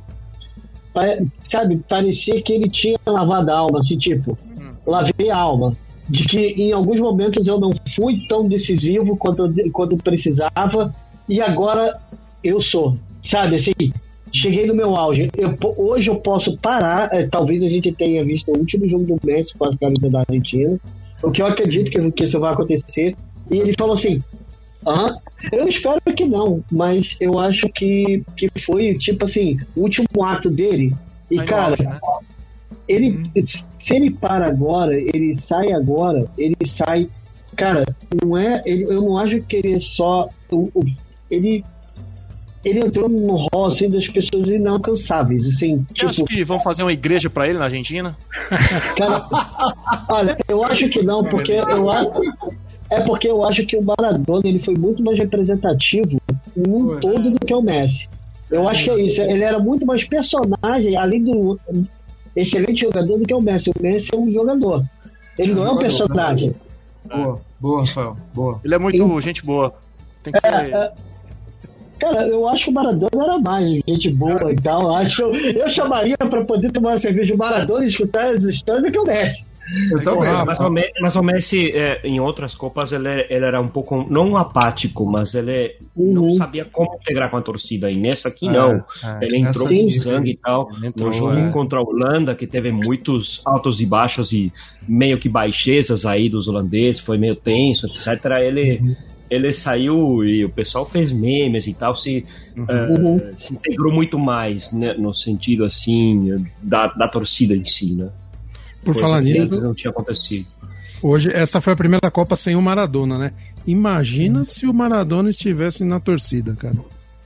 [1.50, 4.38] sabe, parecia que ele tinha lavado a alma, assim, tipo,
[4.86, 5.76] lavei a alma.
[6.10, 10.93] De que em alguns momentos eu não fui tão decisivo quanto, quanto precisava,
[11.28, 12.00] e agora
[12.41, 12.95] eu sou.
[13.28, 13.74] Sabe, assim,
[14.34, 15.30] cheguei no meu auge.
[15.38, 17.10] Eu, hoje eu posso parar.
[17.14, 20.20] eh, talvez a gente tenha visto o último jogo do Messi com a camisa da
[20.20, 20.80] Argentina.
[21.22, 23.16] O que eu acredito que, que isso vai acontecer.
[23.52, 24.24] E ele falou assim:
[24.86, 25.16] Hã?
[25.52, 30.50] Eu espero que não, mas eu acho que, que foi, tipo assim, o último ato
[30.50, 30.94] dele.
[31.30, 32.00] E, no cara, auge, né?
[32.88, 37.10] ele, se ele para agora, ele sai agora, ele sai.
[37.56, 37.84] Cara,
[38.24, 38.62] não é.
[38.66, 40.30] Ele, eu não acho que ele é só.
[40.52, 40.86] o- o-
[41.30, 41.64] ele.
[42.68, 45.47] Ele entrou no rol assim, das pessoas inalcançáveis.
[45.47, 48.18] Assim, Você acha tipo, que vão fazer uma igreja pra ele na Argentina?
[48.97, 49.26] Cara,
[50.09, 52.11] olha, eu acho que não, porque eu acho.
[52.89, 56.22] É porque eu acho que o Maradona ele foi muito mais representativo
[56.55, 56.99] num Foi.
[56.99, 58.09] todo do que o Messi.
[58.51, 59.22] Eu acho que é isso.
[59.22, 61.57] Ele era muito mais personagem, além do
[62.36, 63.70] excelente jogador, do que o Messi.
[63.70, 64.84] O Messi é um jogador.
[65.38, 66.51] Ele não é um Jogador, personagem.
[67.05, 68.18] Boa, boa, Rafael.
[68.34, 68.59] Boa.
[68.63, 69.74] Ele é muito gente boa.
[70.24, 70.47] Tem que ser.
[70.47, 70.93] É,
[72.00, 74.82] Cara, eu acho que o Maradona era mais gente boa e tal.
[74.84, 78.34] Eu Acho que eu, eu chamaria pra poder tomar uma cerveja de Maradona e escutar
[78.34, 79.45] as histórias do que o Messi.
[79.91, 80.30] Eu também.
[80.45, 84.06] Mas o, Me- mas o Messi, é, em outras Copas, ele, ele era um pouco,
[84.10, 86.36] não apático, mas ele não Uhum.
[86.36, 87.91] sabia como integrar com a torcida.
[87.91, 88.76] E nessa aqui, não.
[89.03, 89.18] é.
[89.26, 90.69] Ele entrou com sangue e tal.
[90.82, 91.49] Entrou, no jogo é.
[91.52, 94.53] contra a Holanda, que teve muitos altos e baixos e
[94.88, 98.24] meio que baixezas aí dos holandeses, foi meio tenso, etc.
[98.45, 98.95] Ele,
[99.30, 102.26] ele saiu e o pessoal fez memes e tal, se,
[102.58, 108.10] eh, se integrou muito mais, né, no sentido assim, da, da torcida em si, né?
[108.84, 110.48] Por Coisa falar nisso, não tinha acontecido.
[111.02, 113.32] hoje essa foi a primeira Copa sem o Maradona, né?
[113.66, 116.76] Imagina se o Maradona estivesse na torcida, cara.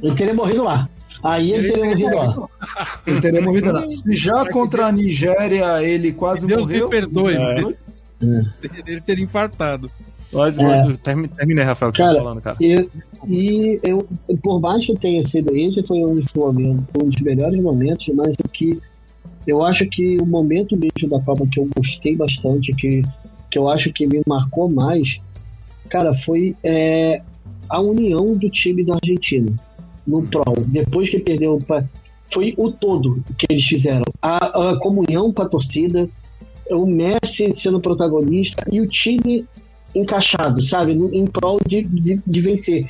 [0.01, 0.89] Ele teria morrido lá.
[1.23, 2.47] Aí ele, ele teria morrido lá.
[3.05, 3.89] Ele teria morrido lá.
[3.91, 6.85] Se já contra a Nigéria ele quase Deus morreu.
[6.85, 8.45] me perdoe, é.
[8.87, 9.91] ele teria infartado.
[10.33, 10.93] Mas, é.
[10.97, 12.57] termina aí, Rafael, que cara, tá falando, cara.
[12.61, 12.87] E,
[13.27, 14.07] e eu,
[14.41, 18.35] por mais que tenha sido esse, foi um dos, momentos, um dos melhores momentos, mas
[18.43, 18.79] o que
[19.45, 23.01] eu acho que o momento mesmo da Copa que eu gostei bastante, que,
[23.49, 25.17] que eu acho que me marcou mais,
[25.89, 27.21] cara, foi é,
[27.69, 29.51] a união do time da Argentina
[30.07, 30.43] no Pro.
[30.67, 31.59] Depois que perdeu,
[32.31, 34.03] foi o todo que eles fizeram.
[34.21, 36.07] A, a comunhão com a torcida,
[36.69, 39.45] o Messi sendo protagonista e o time
[39.95, 40.93] encaixado, sabe?
[40.93, 42.87] Em prol de, de, de vencer.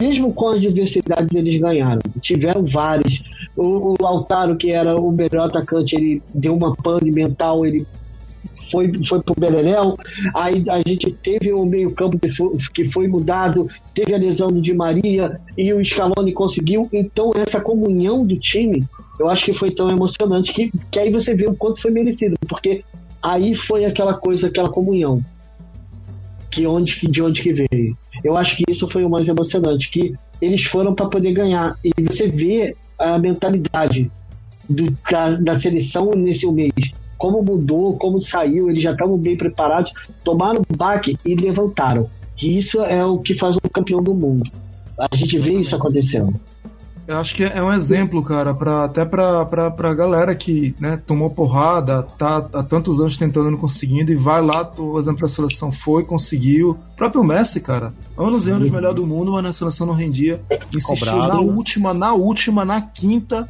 [0.00, 2.00] Mesmo com as diversidades, eles ganharam.
[2.20, 3.22] Tiveram vários.
[3.56, 7.86] O, o Lautaro, que era o melhor atacante, ele deu uma pane mental, ele
[8.70, 9.98] foi, foi pro Beleléu.
[10.34, 14.60] Aí a gente teve o meio-campo que foi, que foi mudado, teve a lesão do
[14.60, 16.86] Di Maria e o Scaloni conseguiu.
[16.92, 18.84] Então, essa comunhão do time,
[19.18, 22.34] eu acho que foi tão emocionante que, que aí você vê o quanto foi merecido,
[22.46, 22.84] porque
[23.22, 25.22] aí foi aquela coisa, aquela comunhão
[26.52, 27.96] que onde de onde que veio.
[28.22, 31.90] Eu acho que isso foi o mais emocionante, que eles foram para poder ganhar e
[32.02, 34.10] você vê a mentalidade
[34.68, 39.92] do, da, da seleção nesse mês, como mudou, como saiu, eles já estavam bem preparados,
[40.22, 42.08] tomaram o baque e levantaram.
[42.36, 44.50] Que isso é o que faz um campeão do mundo.
[44.98, 46.38] A gente vê isso acontecendo.
[47.06, 51.00] Eu acho que é um exemplo, cara, pra, até pra, pra, pra galera que né,
[51.04, 55.28] tomou porrada, tá há tantos anos tentando não conseguindo, e vai lá, o exemplo da
[55.28, 56.70] seleção foi, conseguiu.
[56.70, 58.74] O próprio Messi, cara, anos e anos uhum.
[58.74, 60.40] melhor do mundo, mas na seleção não rendia.
[60.72, 61.34] Insistiu Cobrado.
[61.34, 63.48] na última, na última, na quinta,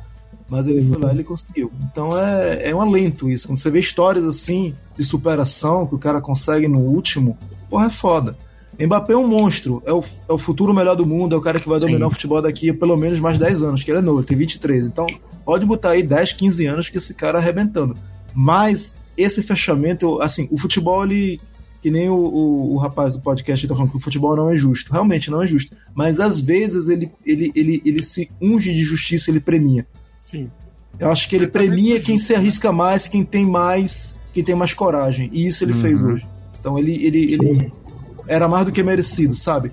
[0.48, 1.70] mas ele foi lá e ele conseguiu.
[1.90, 3.48] Então é, é um alento isso.
[3.48, 7.38] Quando você vê histórias assim de superação que o cara consegue no último,
[7.68, 8.36] porra, é foda.
[8.86, 11.60] Mbappé é um monstro, é o, é o futuro melhor do mundo, é o cara
[11.60, 12.06] que vai dominar Sim.
[12.06, 14.36] o futebol daqui a pelo menos mais 10 anos, que ele é novo, ele tem
[14.36, 14.86] 23.
[14.86, 15.06] Então,
[15.44, 17.94] pode botar aí 10, 15 anos que esse cara arrebentando.
[18.34, 21.40] Mas esse fechamento, assim, o futebol, ele.
[21.80, 24.56] Que nem o, o, o rapaz do podcast tá falando que o futebol não é
[24.56, 24.92] justo.
[24.92, 25.76] Realmente não é justo.
[25.92, 29.84] Mas às vezes ele, ele, ele, ele se unge de justiça, ele premia.
[30.16, 30.48] Sim.
[30.96, 34.72] Eu acho que ele premia quem se arrisca mais, quem tem mais, quem tem mais
[34.72, 35.28] coragem.
[35.32, 35.80] E isso ele uhum.
[35.80, 36.26] fez hoje.
[36.60, 37.72] Então ele, ele, ele,
[38.26, 39.72] era mais do que merecido, sabe?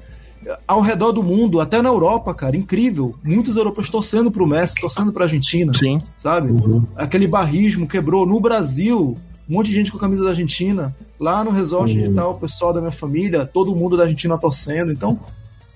[0.68, 3.16] Ao redor do mundo, até na Europa, cara, incrível.
[3.24, 5.74] Muitos europeus torcendo pro Messi, torcendo pra Argentina.
[5.74, 6.00] Sim.
[6.18, 6.50] Sabe?
[6.52, 6.86] Uhum.
[6.96, 8.26] Aquele barrismo quebrou.
[8.26, 9.18] No Brasil,
[9.50, 10.96] um monte de gente com a camisa da Argentina.
[11.20, 12.06] Lá no resort uhum.
[12.06, 14.92] e tal, o pessoal da minha família, todo mundo da Argentina torcendo.
[14.94, 15.20] Então,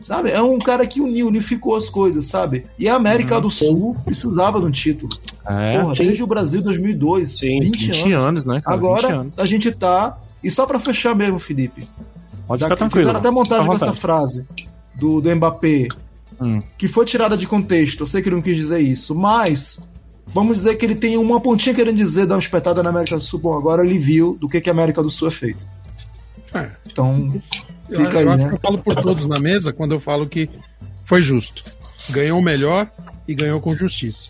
[0.03, 0.31] sabe?
[0.31, 2.63] É um cara que uniu, unificou as coisas, sabe?
[2.79, 3.41] E a América uhum.
[3.41, 5.17] do Sul precisava de um título.
[5.47, 8.23] É, Porra, desde o Brasil 2002, sim, 20, 20 anos.
[8.23, 8.77] anos né, cara?
[8.77, 9.33] Agora anos.
[9.37, 10.17] a gente tá.
[10.43, 11.87] E só para fechar mesmo, Felipe,
[12.53, 13.07] Pode ficar tranquilo.
[13.07, 14.45] Fizeram até montagem com essa frase
[14.93, 15.87] do, do Mbappé,
[16.39, 16.61] hum.
[16.77, 18.01] que foi tirada de contexto.
[18.01, 19.81] Eu sei que ele não quis dizer isso, mas
[20.27, 23.23] vamos dizer que ele tem uma pontinha querendo dizer, dar uma espetada na América do
[23.23, 23.39] Sul.
[23.39, 25.65] Bom, agora ele viu do que, que a América do Sul é feita.
[26.53, 26.69] É.
[26.85, 27.33] Então,
[27.87, 28.49] fica eu, aí, eu né?
[28.53, 30.47] eu falo por todos na mesa quando eu falo que
[31.05, 31.63] foi justo.
[32.11, 32.87] Ganhou o melhor
[33.27, 34.29] e ganhou com justiça.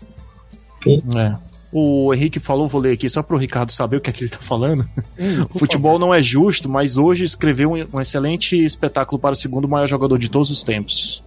[0.86, 1.34] É.
[1.76, 4.20] O Henrique falou, vou ler aqui só para o Ricardo saber o que é que
[4.20, 4.88] ele está falando.
[5.18, 6.06] Hum, o futebol favor.
[6.06, 10.16] não é justo, mas hoje escreveu um, um, excelente espetáculo para o segundo maior jogador
[10.16, 11.20] de todos os tempos.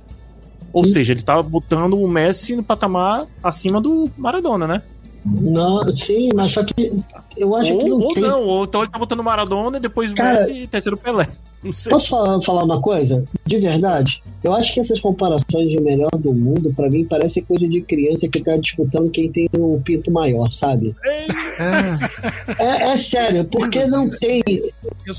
[0.72, 4.84] Ou seja, ele está botando o Messi no patamar acima do Maradona, né?
[5.26, 6.94] Não, sim, mas só que
[7.36, 8.24] eu acho ou, que não ou tem...
[8.24, 11.28] não, ou então ele tá botando Maradona e depois o Cara, Messi e terceiro Pelé.
[11.90, 13.24] Posso falar, falar uma coisa?
[13.46, 17.68] De verdade, eu acho que essas comparações de melhor do mundo, para mim, parece coisa
[17.68, 20.96] de criança que tá disputando quem tem o um pinto maior, sabe?
[21.60, 24.42] É, é, é sério, porque não tem.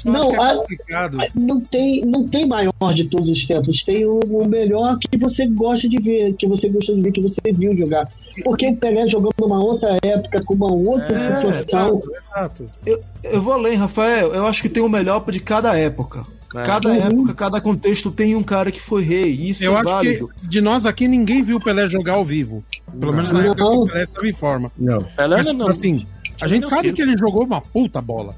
[0.04, 3.82] não, é a, não tem, não tem maior de todos os tempos.
[3.82, 7.20] Tem o, o, melhor que você gosta de ver, que você gosta de ver, que
[7.20, 8.08] você viu jogar.
[8.44, 12.02] Porque o Pelé jogando numa outra época, com uma outra é, situação.
[12.04, 12.70] Exato, exato.
[12.86, 14.32] Eu, eu vou além, Rafael.
[14.32, 16.24] Eu acho que tem o melhor de cada época.
[16.54, 16.62] É.
[16.62, 17.02] Cada uhum.
[17.02, 19.32] época, cada contexto tem um cara que foi rei.
[19.32, 20.28] Isso eu é acho válido.
[20.28, 22.64] que de nós aqui ninguém viu o Pelé jogar ao vivo.
[22.86, 23.12] Pelo não.
[23.12, 24.72] menos na época que o Pelé estava em forma.
[24.76, 25.02] Não.
[25.02, 25.68] Pelé Mas, não.
[25.68, 26.06] assim,
[26.40, 28.34] a gente sabe que ele jogou uma puta bola.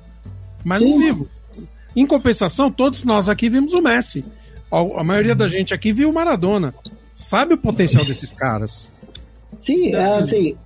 [0.65, 0.91] Mas Sim.
[0.91, 1.29] não vimos.
[1.95, 4.25] Em compensação, todos nós aqui vimos o Messi.
[4.71, 6.75] A, a maioria da gente aqui viu o Maradona.
[7.15, 8.91] Sabe o potencial desses caras?
[9.59, 10.57] Sim, é assim.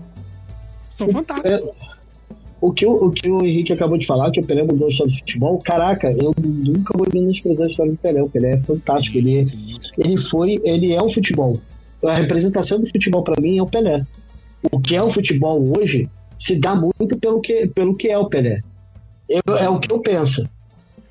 [0.89, 1.51] São fantásticos.
[1.51, 1.94] É,
[2.69, 4.91] o que, o, o que o Henrique acabou de falar, que o Pelé mudou a
[4.91, 8.23] história do futebol, caraca, eu nunca vou menosprezar a história do Pelé.
[8.23, 9.19] O Pelé é fantástico.
[9.19, 9.47] Ele,
[9.99, 11.61] ele foi, ele é o futebol.
[12.05, 14.05] A representação do futebol para mim é o Pelé.
[14.73, 16.09] O que é o futebol hoje
[16.41, 18.61] se dá muito pelo que, pelo que é o Pelé.
[19.29, 20.47] Eu, é o que eu penso.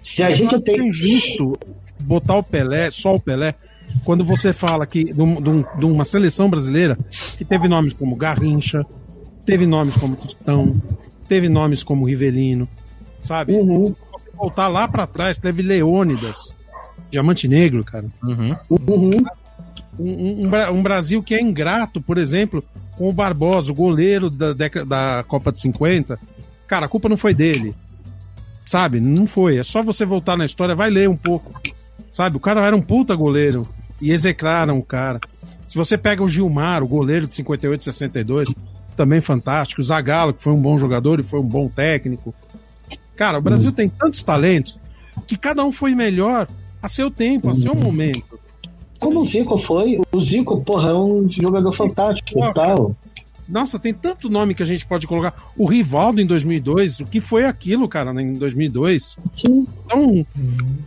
[0.03, 0.79] Se a eu gente tem.
[0.79, 1.53] É injusto
[2.01, 3.55] botar o Pelé, só o Pelé,
[4.03, 6.97] quando você fala que de, um- de um- de uma seleção brasileira
[7.37, 8.85] que teve nomes como Garrincha,
[9.45, 10.75] teve nomes como Tostão,
[11.27, 12.67] teve nomes como Rivelino,
[13.21, 13.53] sabe?
[13.53, 16.55] Uhum, Se você voltar lá pra trás, teve Leônidas,
[17.11, 18.05] Diamante Negro, cara.
[18.23, 18.55] uhum.
[18.69, 19.15] Um,
[19.99, 22.63] um- um um Brasil que é ingrato, por exemplo,
[22.97, 26.19] com o Barbosa, o goleiro da, década, da Copa de 50.
[26.67, 27.73] Cara, a culpa não foi dele.
[28.65, 28.99] Sabe?
[28.99, 29.57] Não foi.
[29.57, 31.51] É só você voltar na história, vai ler um pouco.
[32.11, 32.37] Sabe?
[32.37, 33.67] O cara era um puta goleiro.
[34.01, 35.19] E execraram o cara.
[35.67, 38.49] Se você pega o Gilmar, o goleiro de 58 e 62,
[38.93, 39.81] também fantástico.
[39.81, 42.33] O Zagallo, que foi um bom jogador e foi um bom técnico.
[43.15, 44.79] Cara, o Brasil tem tantos talentos
[45.27, 46.47] que cada um foi melhor
[46.81, 48.39] a seu tempo, a seu momento.
[48.99, 52.95] Como o Zico foi, o Zico, porra, é um jogador fantástico e tal.
[53.47, 55.33] Nossa, tem tanto nome que a gente pode colocar.
[55.57, 59.17] O Rivaldo em 2002, o que foi aquilo, cara, em 2002?
[59.35, 59.67] Sim.
[59.85, 60.25] Então,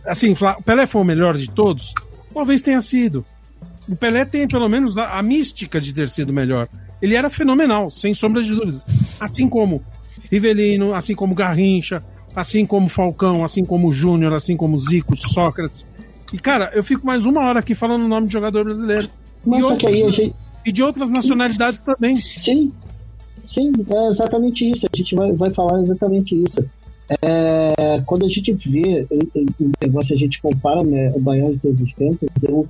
[0.05, 1.93] assim, o Pelé foi o melhor de todos?
[2.33, 3.23] Talvez tenha sido.
[3.87, 6.67] O Pelé tem pelo menos a, a mística de ter sido melhor.
[7.01, 8.83] Ele era fenomenal, sem sombra de dúvidas.
[9.19, 9.81] Assim como
[10.31, 12.03] Rivelino, assim como Garrincha,
[12.35, 15.85] assim como Falcão, assim como Júnior, assim como Zico, Sócrates.
[16.33, 19.09] E, cara, eu fico mais uma hora aqui falando o nome de jogador brasileiro.
[19.45, 20.35] Mas E que aí gente.
[20.65, 22.17] E de outras nacionalidades também.
[22.17, 22.71] Sim,
[23.47, 24.85] sim, é exatamente isso.
[24.91, 26.63] A gente vai, vai falar exatamente isso.
[27.21, 31.81] É, quando a gente vê o- negócio, a gente compara né, o Baiano de todos
[31.81, 32.67] os tempos, eu,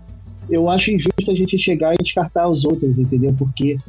[0.48, 3.34] eu acho injusto a gente chegar e descartar os outros, entendeu?
[3.36, 3.80] Porque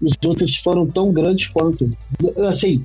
[0.00, 1.90] os outros foram tão grandes quanto.
[2.48, 2.84] Assim,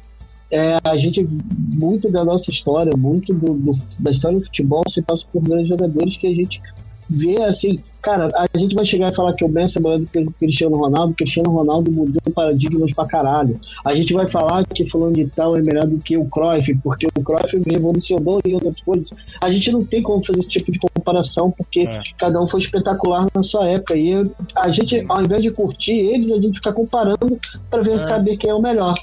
[0.51, 1.27] é, a gente,
[1.73, 5.67] muito da nossa história, muito do, do- da história do futebol se passa por grandes
[5.69, 6.61] jogadores que a gente
[7.09, 10.05] vê assim, cara, a gente vai chegar e falar que o Messi é melhor do
[10.05, 13.59] que o Cristiano Ronaldo, o Cristiano Ronaldo mudou paradigmas pra caralho.
[13.83, 17.07] A gente vai falar que fulano de tal é melhor do que o Cruyff, porque
[17.15, 19.09] o Cruyff revolucionou e outras coisas.
[19.41, 22.01] A gente não tem como fazer esse tipo de comparação, porque É.
[22.17, 23.95] cada um foi espetacular na sua época.
[23.95, 24.13] E
[24.55, 27.39] a gente, ao invés de curtir eles, a gente fica comparando
[27.69, 28.93] pra ver saber quem é o melhor.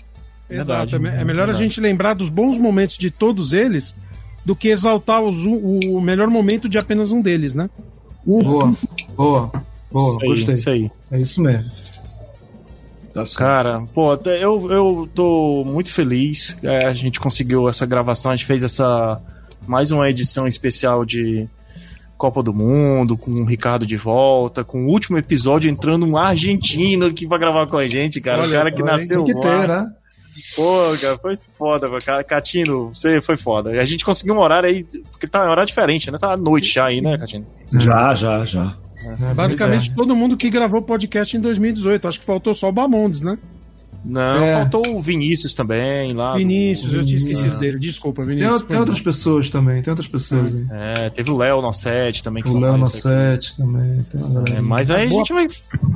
[0.48, 0.90] Exato.
[0.90, 1.58] Verdade, É me- é melhor a verdade.
[1.64, 3.94] gente lembrar dos bons momentos de todos eles
[4.44, 7.70] do que exaltar os um- o melhor momento de apenas um deles, né?
[8.24, 8.72] Boa,
[9.16, 9.50] boa,
[9.90, 10.54] boa, Isso aí, gostei.
[10.54, 10.90] isso aí.
[11.10, 11.70] É isso mesmo.
[13.12, 13.24] Tá.
[13.36, 16.54] Cara, pô, eu, eu tô muito feliz.
[16.62, 19.20] É, a gente conseguiu essa gravação, a gente fez essa
[19.66, 21.48] mais uma edição especial de
[22.16, 27.12] Copa do Mundo, com o Ricardo de volta, com o último episódio entrando um argentino
[27.12, 28.40] que vai gravar com a gente, cara.
[28.40, 29.60] o Olha cara que nasceu Tem que lá.
[29.60, 29.92] ter, né?
[30.54, 32.24] Pô, cara, foi foda, cara.
[32.24, 33.70] Catino, você foi foda.
[33.70, 36.18] A gente conseguiu um horário aí, porque tá um horário diferente, né?
[36.18, 37.46] Tá à noite já aí, né, Catino?
[37.72, 38.76] Já, já, já.
[39.04, 42.06] É, Basicamente, todo mundo que gravou podcast em 2018.
[42.06, 43.38] Acho que faltou só o Bamondes, né?
[44.04, 44.54] Não, É.
[44.54, 46.32] faltou o Vinícius também lá.
[46.32, 47.78] do- Vinícius, eu tinha esquecido dele.
[47.78, 48.60] Desculpa, Tem, Vinícius.
[48.62, 50.66] o- tem outras pessoas também, tem outras pessoas aí.
[50.70, 52.42] É, teve o Léo Nosset também.
[52.42, 52.76] que O Léo.
[52.78, 54.04] Nossete também.
[54.10, 55.18] Tem É, mas aí a Boa.
[55.24, 55.46] gente vai,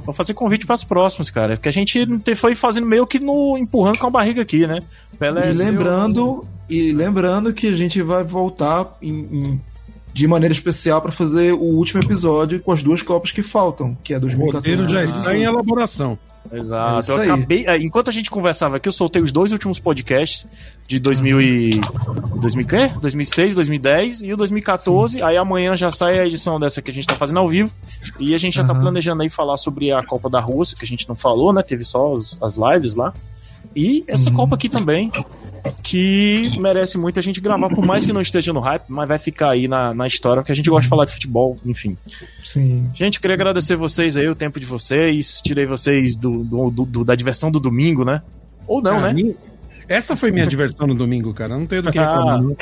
[0.05, 1.57] vai fazer convite para os próximos, cara.
[1.57, 2.07] Porque a gente
[2.37, 4.81] foi fazendo meio que no empurrando com a barriga aqui, né?
[5.19, 9.61] Pelé E seu- lembrando, e lembrando que a gente vai voltar em- em-
[10.13, 14.13] de maneira especial para fazer o último episódio com as duas copas que faltam, que
[14.13, 14.71] é O 2014.
[14.75, 16.19] roteiro já está em elaboração.
[16.53, 17.01] É Exato.
[17.01, 20.47] isso eu acabei, é, enquanto a gente conversava aqui, eu soltei os dois últimos podcasts
[20.87, 21.81] de 2000 e
[22.41, 22.91] 2000 quê?
[23.01, 25.23] 2006, 2010 e o 2014.
[25.23, 27.71] Aí amanhã já sai a edição dessa que a gente tá fazendo ao vivo.
[28.21, 28.83] E a gente já tá Aham.
[28.83, 31.63] planejando aí falar sobre a Copa da Rússia, que a gente não falou, né?
[31.63, 33.13] Teve só os- as lives lá.
[33.75, 34.37] E essa Uhum.
[34.37, 35.11] Copa aqui também,
[35.83, 39.19] que merece muito a gente gravar, por mais que não esteja no hype, mas vai
[39.19, 41.97] ficar aí na, na história, porque a gente gosta de falar de futebol, enfim.
[42.43, 42.89] Sim.
[42.95, 45.41] Gente, queria agradecer vocês aí, o tempo de vocês.
[45.43, 48.23] Tirei vocês do, do- do- do- da diversão do domingo, né?
[48.67, 49.13] Ou não, Ah, né?
[49.13, 49.35] minha-
[49.89, 51.59] Essa foi minha diversão no domingo, cara.
[51.59, 52.43] Não tenho do que Ah, reclamar.
[52.43, 52.57] não.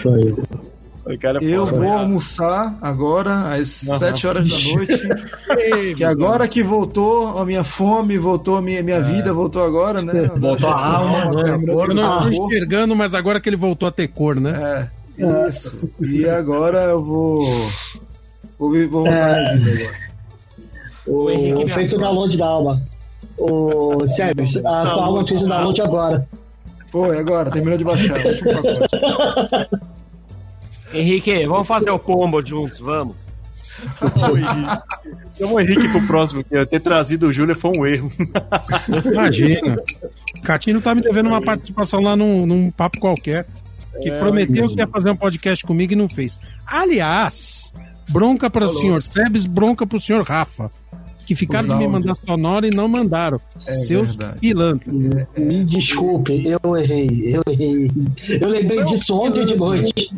[1.04, 1.96] O cara é Eu foda, vou né?
[1.96, 3.98] almoçar agora às Aham.
[3.98, 5.08] 7 horas da noite.
[5.58, 10.00] Ei, Que agora que voltou a minha fome, voltou a minha, minha vida, voltou agora,
[10.00, 10.30] né?
[10.36, 11.58] Voltou a alma, né?
[11.66, 14.88] Eu não a enxergando, mas agora que ele voltou a ter cor, né?
[15.18, 15.76] É, isso.
[16.00, 17.40] E agora eu vou.
[18.58, 19.56] Vou, vou voltar É.
[19.56, 19.96] vida agora.
[21.04, 22.80] O, Henrique me fez o download da alma.
[23.36, 26.28] O Sérgio, a tua alma fez o download agora.
[26.92, 28.24] Foi, agora, terminou de baixar.
[28.24, 29.82] Último pacote.
[30.94, 33.16] Henrique, vamos fazer o combo juntos, vamos.
[35.38, 38.10] Chama o Henrique pro próximo, que eu ter trazido o Júlio foi um erro.
[39.04, 39.76] Imagina.
[40.44, 43.46] Catino tá me devendo uma participação lá num, num papo qualquer.
[44.00, 46.40] Que prometeu que ia fazer um podcast comigo e não fez.
[46.66, 47.74] Aliás,
[48.08, 50.70] bronca para o senhor Sebes, bronca pro senhor Rafa.
[51.26, 53.40] Que ficaram Os de me mandar sonora e não mandaram.
[53.66, 54.40] É Seus verdade.
[54.40, 54.94] pilantras.
[55.36, 57.90] Me desculpe, eu errei, eu errei.
[58.28, 60.10] Eu lembrei disso ontem de noite.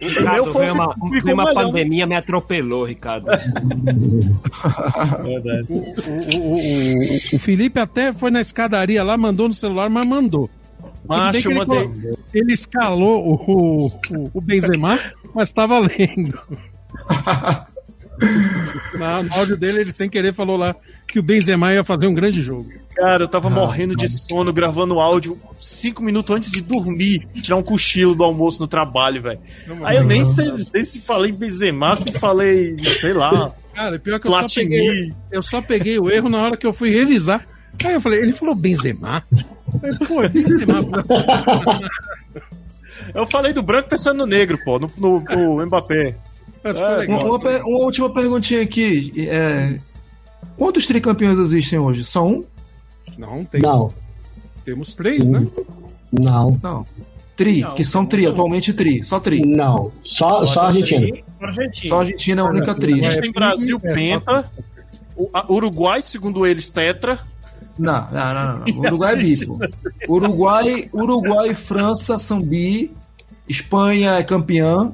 [0.00, 3.26] Ricardo, meu foi- veio uma, veio uma pandemia, me atropelou, Ricardo.
[5.22, 5.66] Verdade.
[5.68, 5.76] O,
[6.36, 10.48] o, o, o Felipe até foi na escadaria lá, mandou no celular, mas mandou.
[11.06, 11.90] Macho, ele, mandei.
[12.32, 14.98] ele escalou o, o, o Benzema,
[15.34, 16.38] mas estava lendo.
[18.98, 20.74] Na- no áudio dele, ele sem querer falou lá
[21.08, 22.68] que o Benzema ia fazer um grande jogo.
[22.94, 27.62] Cara, eu tava morrendo de sono gravando áudio cinco minutos antes de dormir, tirar um
[27.62, 29.40] cochilo do almoço no trabalho, velho.
[29.84, 34.26] Aí eu nem sei, sei se falei Benzema, se falei, sei lá, Cara, pior que
[34.26, 34.68] eu só, Platini.
[34.68, 37.46] peguei, eu só peguei o erro na hora que eu fui revisar.
[37.82, 39.24] Aí eu falei, ele falou Benzema?
[39.32, 40.82] Eu falei, pô, é Benzema.
[43.14, 46.14] Eu falei do branco pensando no negro, pô, no, no, no Mbappé.
[46.62, 47.06] É.
[47.08, 49.12] Uma, uma uma última perguntinha aqui.
[49.28, 49.78] É,
[50.56, 52.04] quantos tricampeões existem hoje?
[52.04, 52.44] Só um?
[53.20, 53.92] Não, tem, Não,
[54.64, 55.46] temos três, né?
[56.10, 56.86] não, Não.
[57.36, 59.02] Tri, Não, que são tri, atualmente tri.
[59.02, 59.40] Só tri.
[59.44, 59.90] não.
[60.04, 61.16] Só, só a Argentina.
[61.40, 61.88] Argentina.
[61.88, 62.92] Só a Argentina é a única tri.
[62.92, 64.50] A gente tem Brasil, é, Penta,
[65.48, 67.18] Uruguai, segundo eles, Tetra.
[67.78, 68.78] Não, não, não, não.
[68.80, 69.58] Uruguai é bi, pô.
[70.06, 72.90] Uruguai, Uruguai e França são bi.
[73.48, 74.92] Espanha é campeã.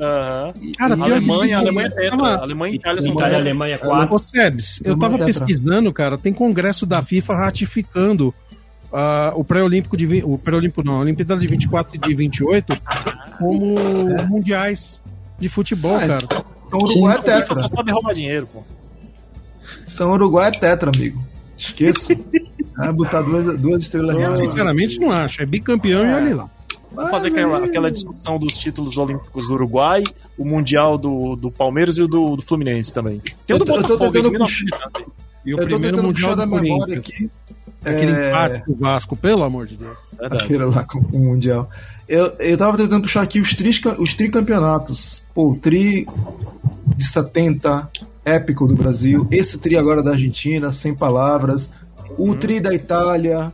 [0.00, 0.52] Aham.
[0.78, 2.10] Cara, que- Alemanha, a Alemanha é.
[2.10, 3.40] Tava- A Alemanha e Itália são Itália e.
[3.40, 4.14] Alemanha 4.
[4.14, 8.32] Ô, Sebs, eu tava pesquisando, cara, tem congresso da FIFA ratificando
[8.92, 12.74] ah, o pré-olímpico de o pré-olímpico não, a Olimpíada de 24 e de 28
[13.38, 13.74] como
[14.28, 15.02] mundiais
[15.38, 16.26] de futebol, Ah, cara.
[16.66, 17.54] Então Uruguai é FIFA tetra.
[17.56, 18.62] só sabe roubar dinheiro, pô.
[19.92, 21.20] Então Uruguai é tetra, amigo.
[21.56, 22.14] Esqueça.
[22.76, 24.38] Vai botar duas, duas estrelas Eu, reais.
[24.38, 26.50] sinceramente não acho, é bicampeão e olha lá.
[26.92, 30.02] Vamos fazer aquela, aquela discussão dos títulos olímpicos do Uruguai,
[30.36, 33.20] o Mundial do, do Palmeiras e o do, do Fluminense também.
[33.46, 35.12] Tem o do Eu tô- eu tô Botafogo de tentando 1990.
[35.44, 37.30] E o Eu tô primeiro tentando mundial puxar da do memória aqui.
[37.84, 40.14] aquele É, empate com o Vasco, pelo amor de Deus.
[40.18, 40.44] Verdade.
[40.44, 41.70] Aquele lá com o Mundial.
[42.08, 45.22] Eu, eu tava tentando puxar aqui os, tris, os tricampeonatos.
[45.34, 46.06] Pô, o tri
[46.96, 47.88] de 70,
[48.24, 49.26] épico do Brasil.
[49.30, 51.70] Esse tri agora da Argentina, sem palavras.
[52.18, 53.52] O tri da Itália.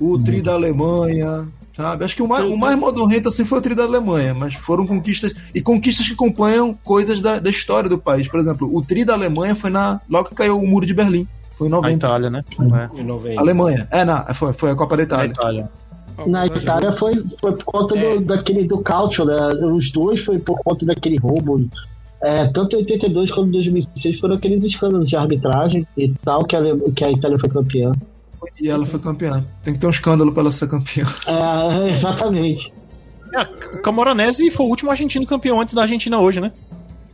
[0.00, 1.46] O tri da Alemanha.
[1.74, 2.04] Sabe?
[2.04, 4.86] Acho que o mais, o mais modorrento assim foi o tri da Alemanha, mas foram
[4.86, 5.34] conquistas.
[5.52, 8.28] E conquistas que acompanham coisas da, da história do país.
[8.28, 10.00] Por exemplo, o tri da Alemanha foi na.
[10.08, 11.26] Logo que caiu o muro de Berlim.
[11.58, 11.96] Foi em A 90.
[11.96, 12.44] Itália, né?
[12.60, 13.00] É.
[13.00, 13.40] Em 90.
[13.40, 13.88] Alemanha.
[13.90, 15.32] É, não, foi, foi a Copa da A Itália.
[15.32, 15.70] Itália.
[16.26, 19.34] Na Itália foi, foi por conta do, daquele do Calcio, né?
[19.64, 21.68] Os dois foi por conta daquele roubo.
[22.22, 26.54] É, tanto em 82 quanto em 2006 foram aqueles escândalos de arbitragem e tal que
[26.54, 26.60] a,
[26.94, 27.90] que a Itália foi campeã.
[28.60, 29.44] E ela foi campeã.
[29.62, 31.04] Tem que ter um escândalo pra ela ser campeã.
[31.26, 32.72] É, exatamente.
[33.34, 33.42] É,
[33.76, 36.52] o Camoranese foi o último argentino campeão antes da Argentina hoje, né?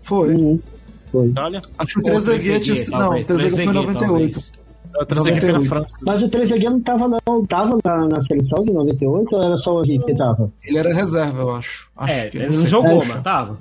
[0.02, 0.34] Foi.
[0.34, 0.60] Uhum.
[1.10, 1.28] Foi.
[1.28, 1.62] Itália.
[1.78, 2.96] Acho que o Trezeguet tinha sido.
[2.98, 4.40] Não, o Trezeguet foi em 98.
[5.00, 5.68] A Trezeguet foi na 98.
[5.68, 5.96] França.
[6.06, 7.46] Mas o Trezeguet não tava, não.
[7.46, 10.52] Tava na, na seleção de 98 ou era só o Henrique que tava?
[10.62, 11.88] Ele era reserva, eu acho.
[11.96, 13.58] acho É, que ele não jogou, É, mas tava.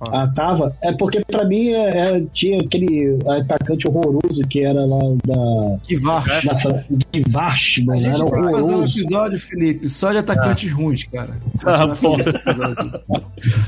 [0.00, 0.72] Ah, tava?
[0.80, 5.78] É porque pra mim é, é, tinha aquele atacante horroroso que era lá da.
[5.88, 8.06] Guivarch, A mano.
[8.06, 8.98] Era vai fazer um horroroso.
[8.98, 11.36] episódio, Felipe, só de atacantes ruins, cara.
[11.64, 12.42] Ah, foda.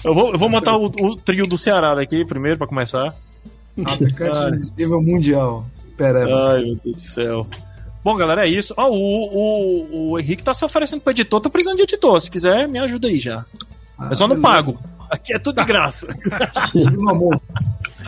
[0.05, 3.13] Eu vou, eu vou montar o, o trio do Ceará daqui primeiro pra começar.
[3.85, 5.65] Atacantes de nível mundial.
[5.97, 7.47] Pera, Ai, meu Deus do céu.
[8.05, 8.73] Bom, galera, é isso.
[8.77, 12.21] Ó, o, o, o Henrique tá se oferecendo pro editor, tô precisando de editor.
[12.21, 13.45] Se quiser, me ajuda aí já.
[14.11, 14.79] É só não pago.
[15.11, 16.07] Aqui é tudo de graça.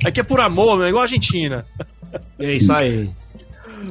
[0.04, 1.66] Aqui é por amor, meu, igual a Argentina.
[2.38, 3.10] É isso aí.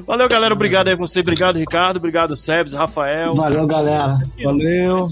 [0.08, 0.54] Valeu, galera.
[0.54, 1.20] Obrigado aí você.
[1.20, 1.98] Obrigado, Ricardo.
[1.98, 3.36] Obrigado, Sebs, Rafael.
[3.36, 4.18] Valeu, galera.
[4.44, 5.08] Valeu.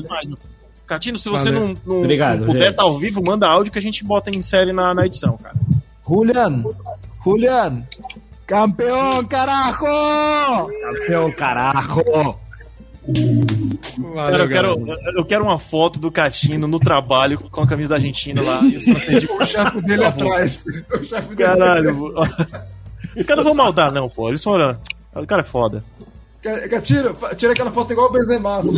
[0.87, 1.67] Catino, se você Valeu.
[1.67, 4.41] não, não, Obrigado, não puder estar ao vivo, manda áudio que a gente bota em
[4.41, 5.55] série na, na edição, cara.
[6.07, 6.63] Julian.
[7.23, 7.83] Julian.
[8.47, 9.85] Campeão, carajo!
[10.81, 12.39] Campeão, carajo!
[14.13, 14.85] Cara, eu, quero,
[15.17, 18.77] eu quero uma foto do Catino no trabalho com a camisa da Argentina lá e
[18.77, 20.65] os franceses de O chefe dele atrás.
[20.65, 22.13] O chefe dele Caralho.
[23.17, 24.29] Os caras não vão maldar, não, pô.
[24.29, 24.77] Eles foram.
[25.15, 25.83] O cara é foda.
[26.83, 28.57] Tira, tira aquela foto igual o Benzema.
[28.57, 28.77] assim.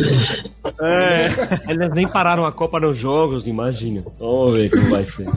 [0.80, 1.70] É.
[1.72, 4.02] Eles nem pararam a Copa nos jogos, imagina.
[4.18, 5.28] Vamos ver como vai ser.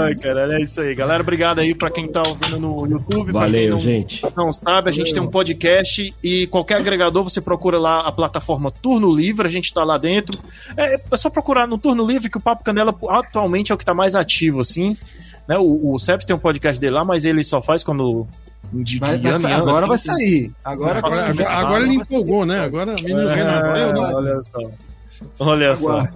[0.00, 0.94] Ai, caralho, é isso aí.
[0.94, 3.32] Galera, obrigado aí pra quem tá ouvindo no YouTube.
[3.32, 4.22] pra quem Valeu, não, gente.
[4.36, 8.70] não sabe, a gente tem um podcast e qualquer agregador você procura lá a plataforma
[8.70, 10.38] Turno Livre, a gente tá lá dentro.
[10.76, 13.84] É, é só procurar no Turno Livre que o Papo Canela atualmente é o que
[13.84, 14.96] tá mais ativo, assim.
[15.48, 15.58] Né?
[15.58, 18.26] O, o Seps tem um podcast dele lá, mas ele só faz quando.
[18.72, 20.52] De, Vai- de vai ano ano, agora assim, vai sair.
[20.64, 22.60] Agora, Agora- Agora, agora- agora ele empolgou, né?
[22.60, 24.10] Agora o menino renasceu, né?
[24.10, 24.60] É, olha só.
[25.38, 25.90] Olha só.
[25.90, 26.12] Aguarde.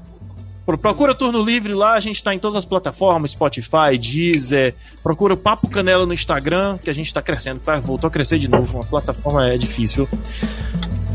[0.67, 4.75] Pro- Procura Turno Livre lá, a gente tá em todas as plataformas, Spotify, Deezer.
[5.03, 7.79] Procura o Papo Canela no Instagram, que a gente tá crescendo, tá?
[7.81, 8.77] Voltou a crescer de novo.
[8.79, 10.09] Uma plataforma é difícil.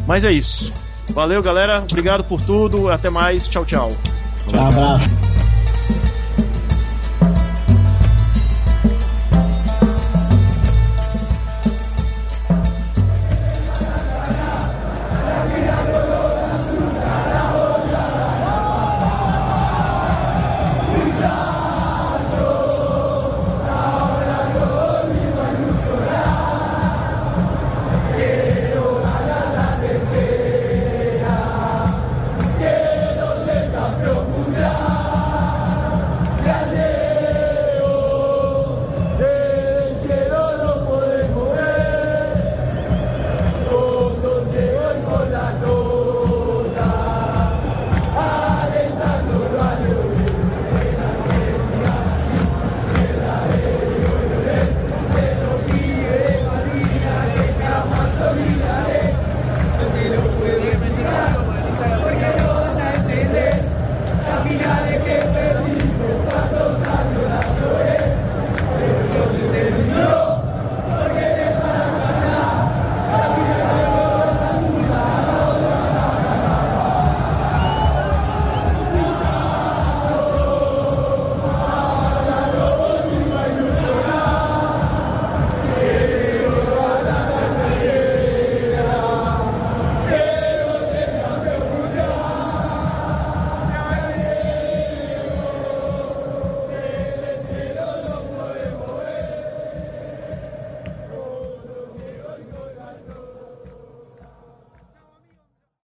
[0.07, 0.74] Mas é isso.
[1.10, 1.80] Valeu, galera.
[1.80, 2.90] Obrigado por tudo.
[2.90, 3.48] Até mais.
[3.48, 3.91] Tchau, tchau.
[4.53, 5.45] Um abraço.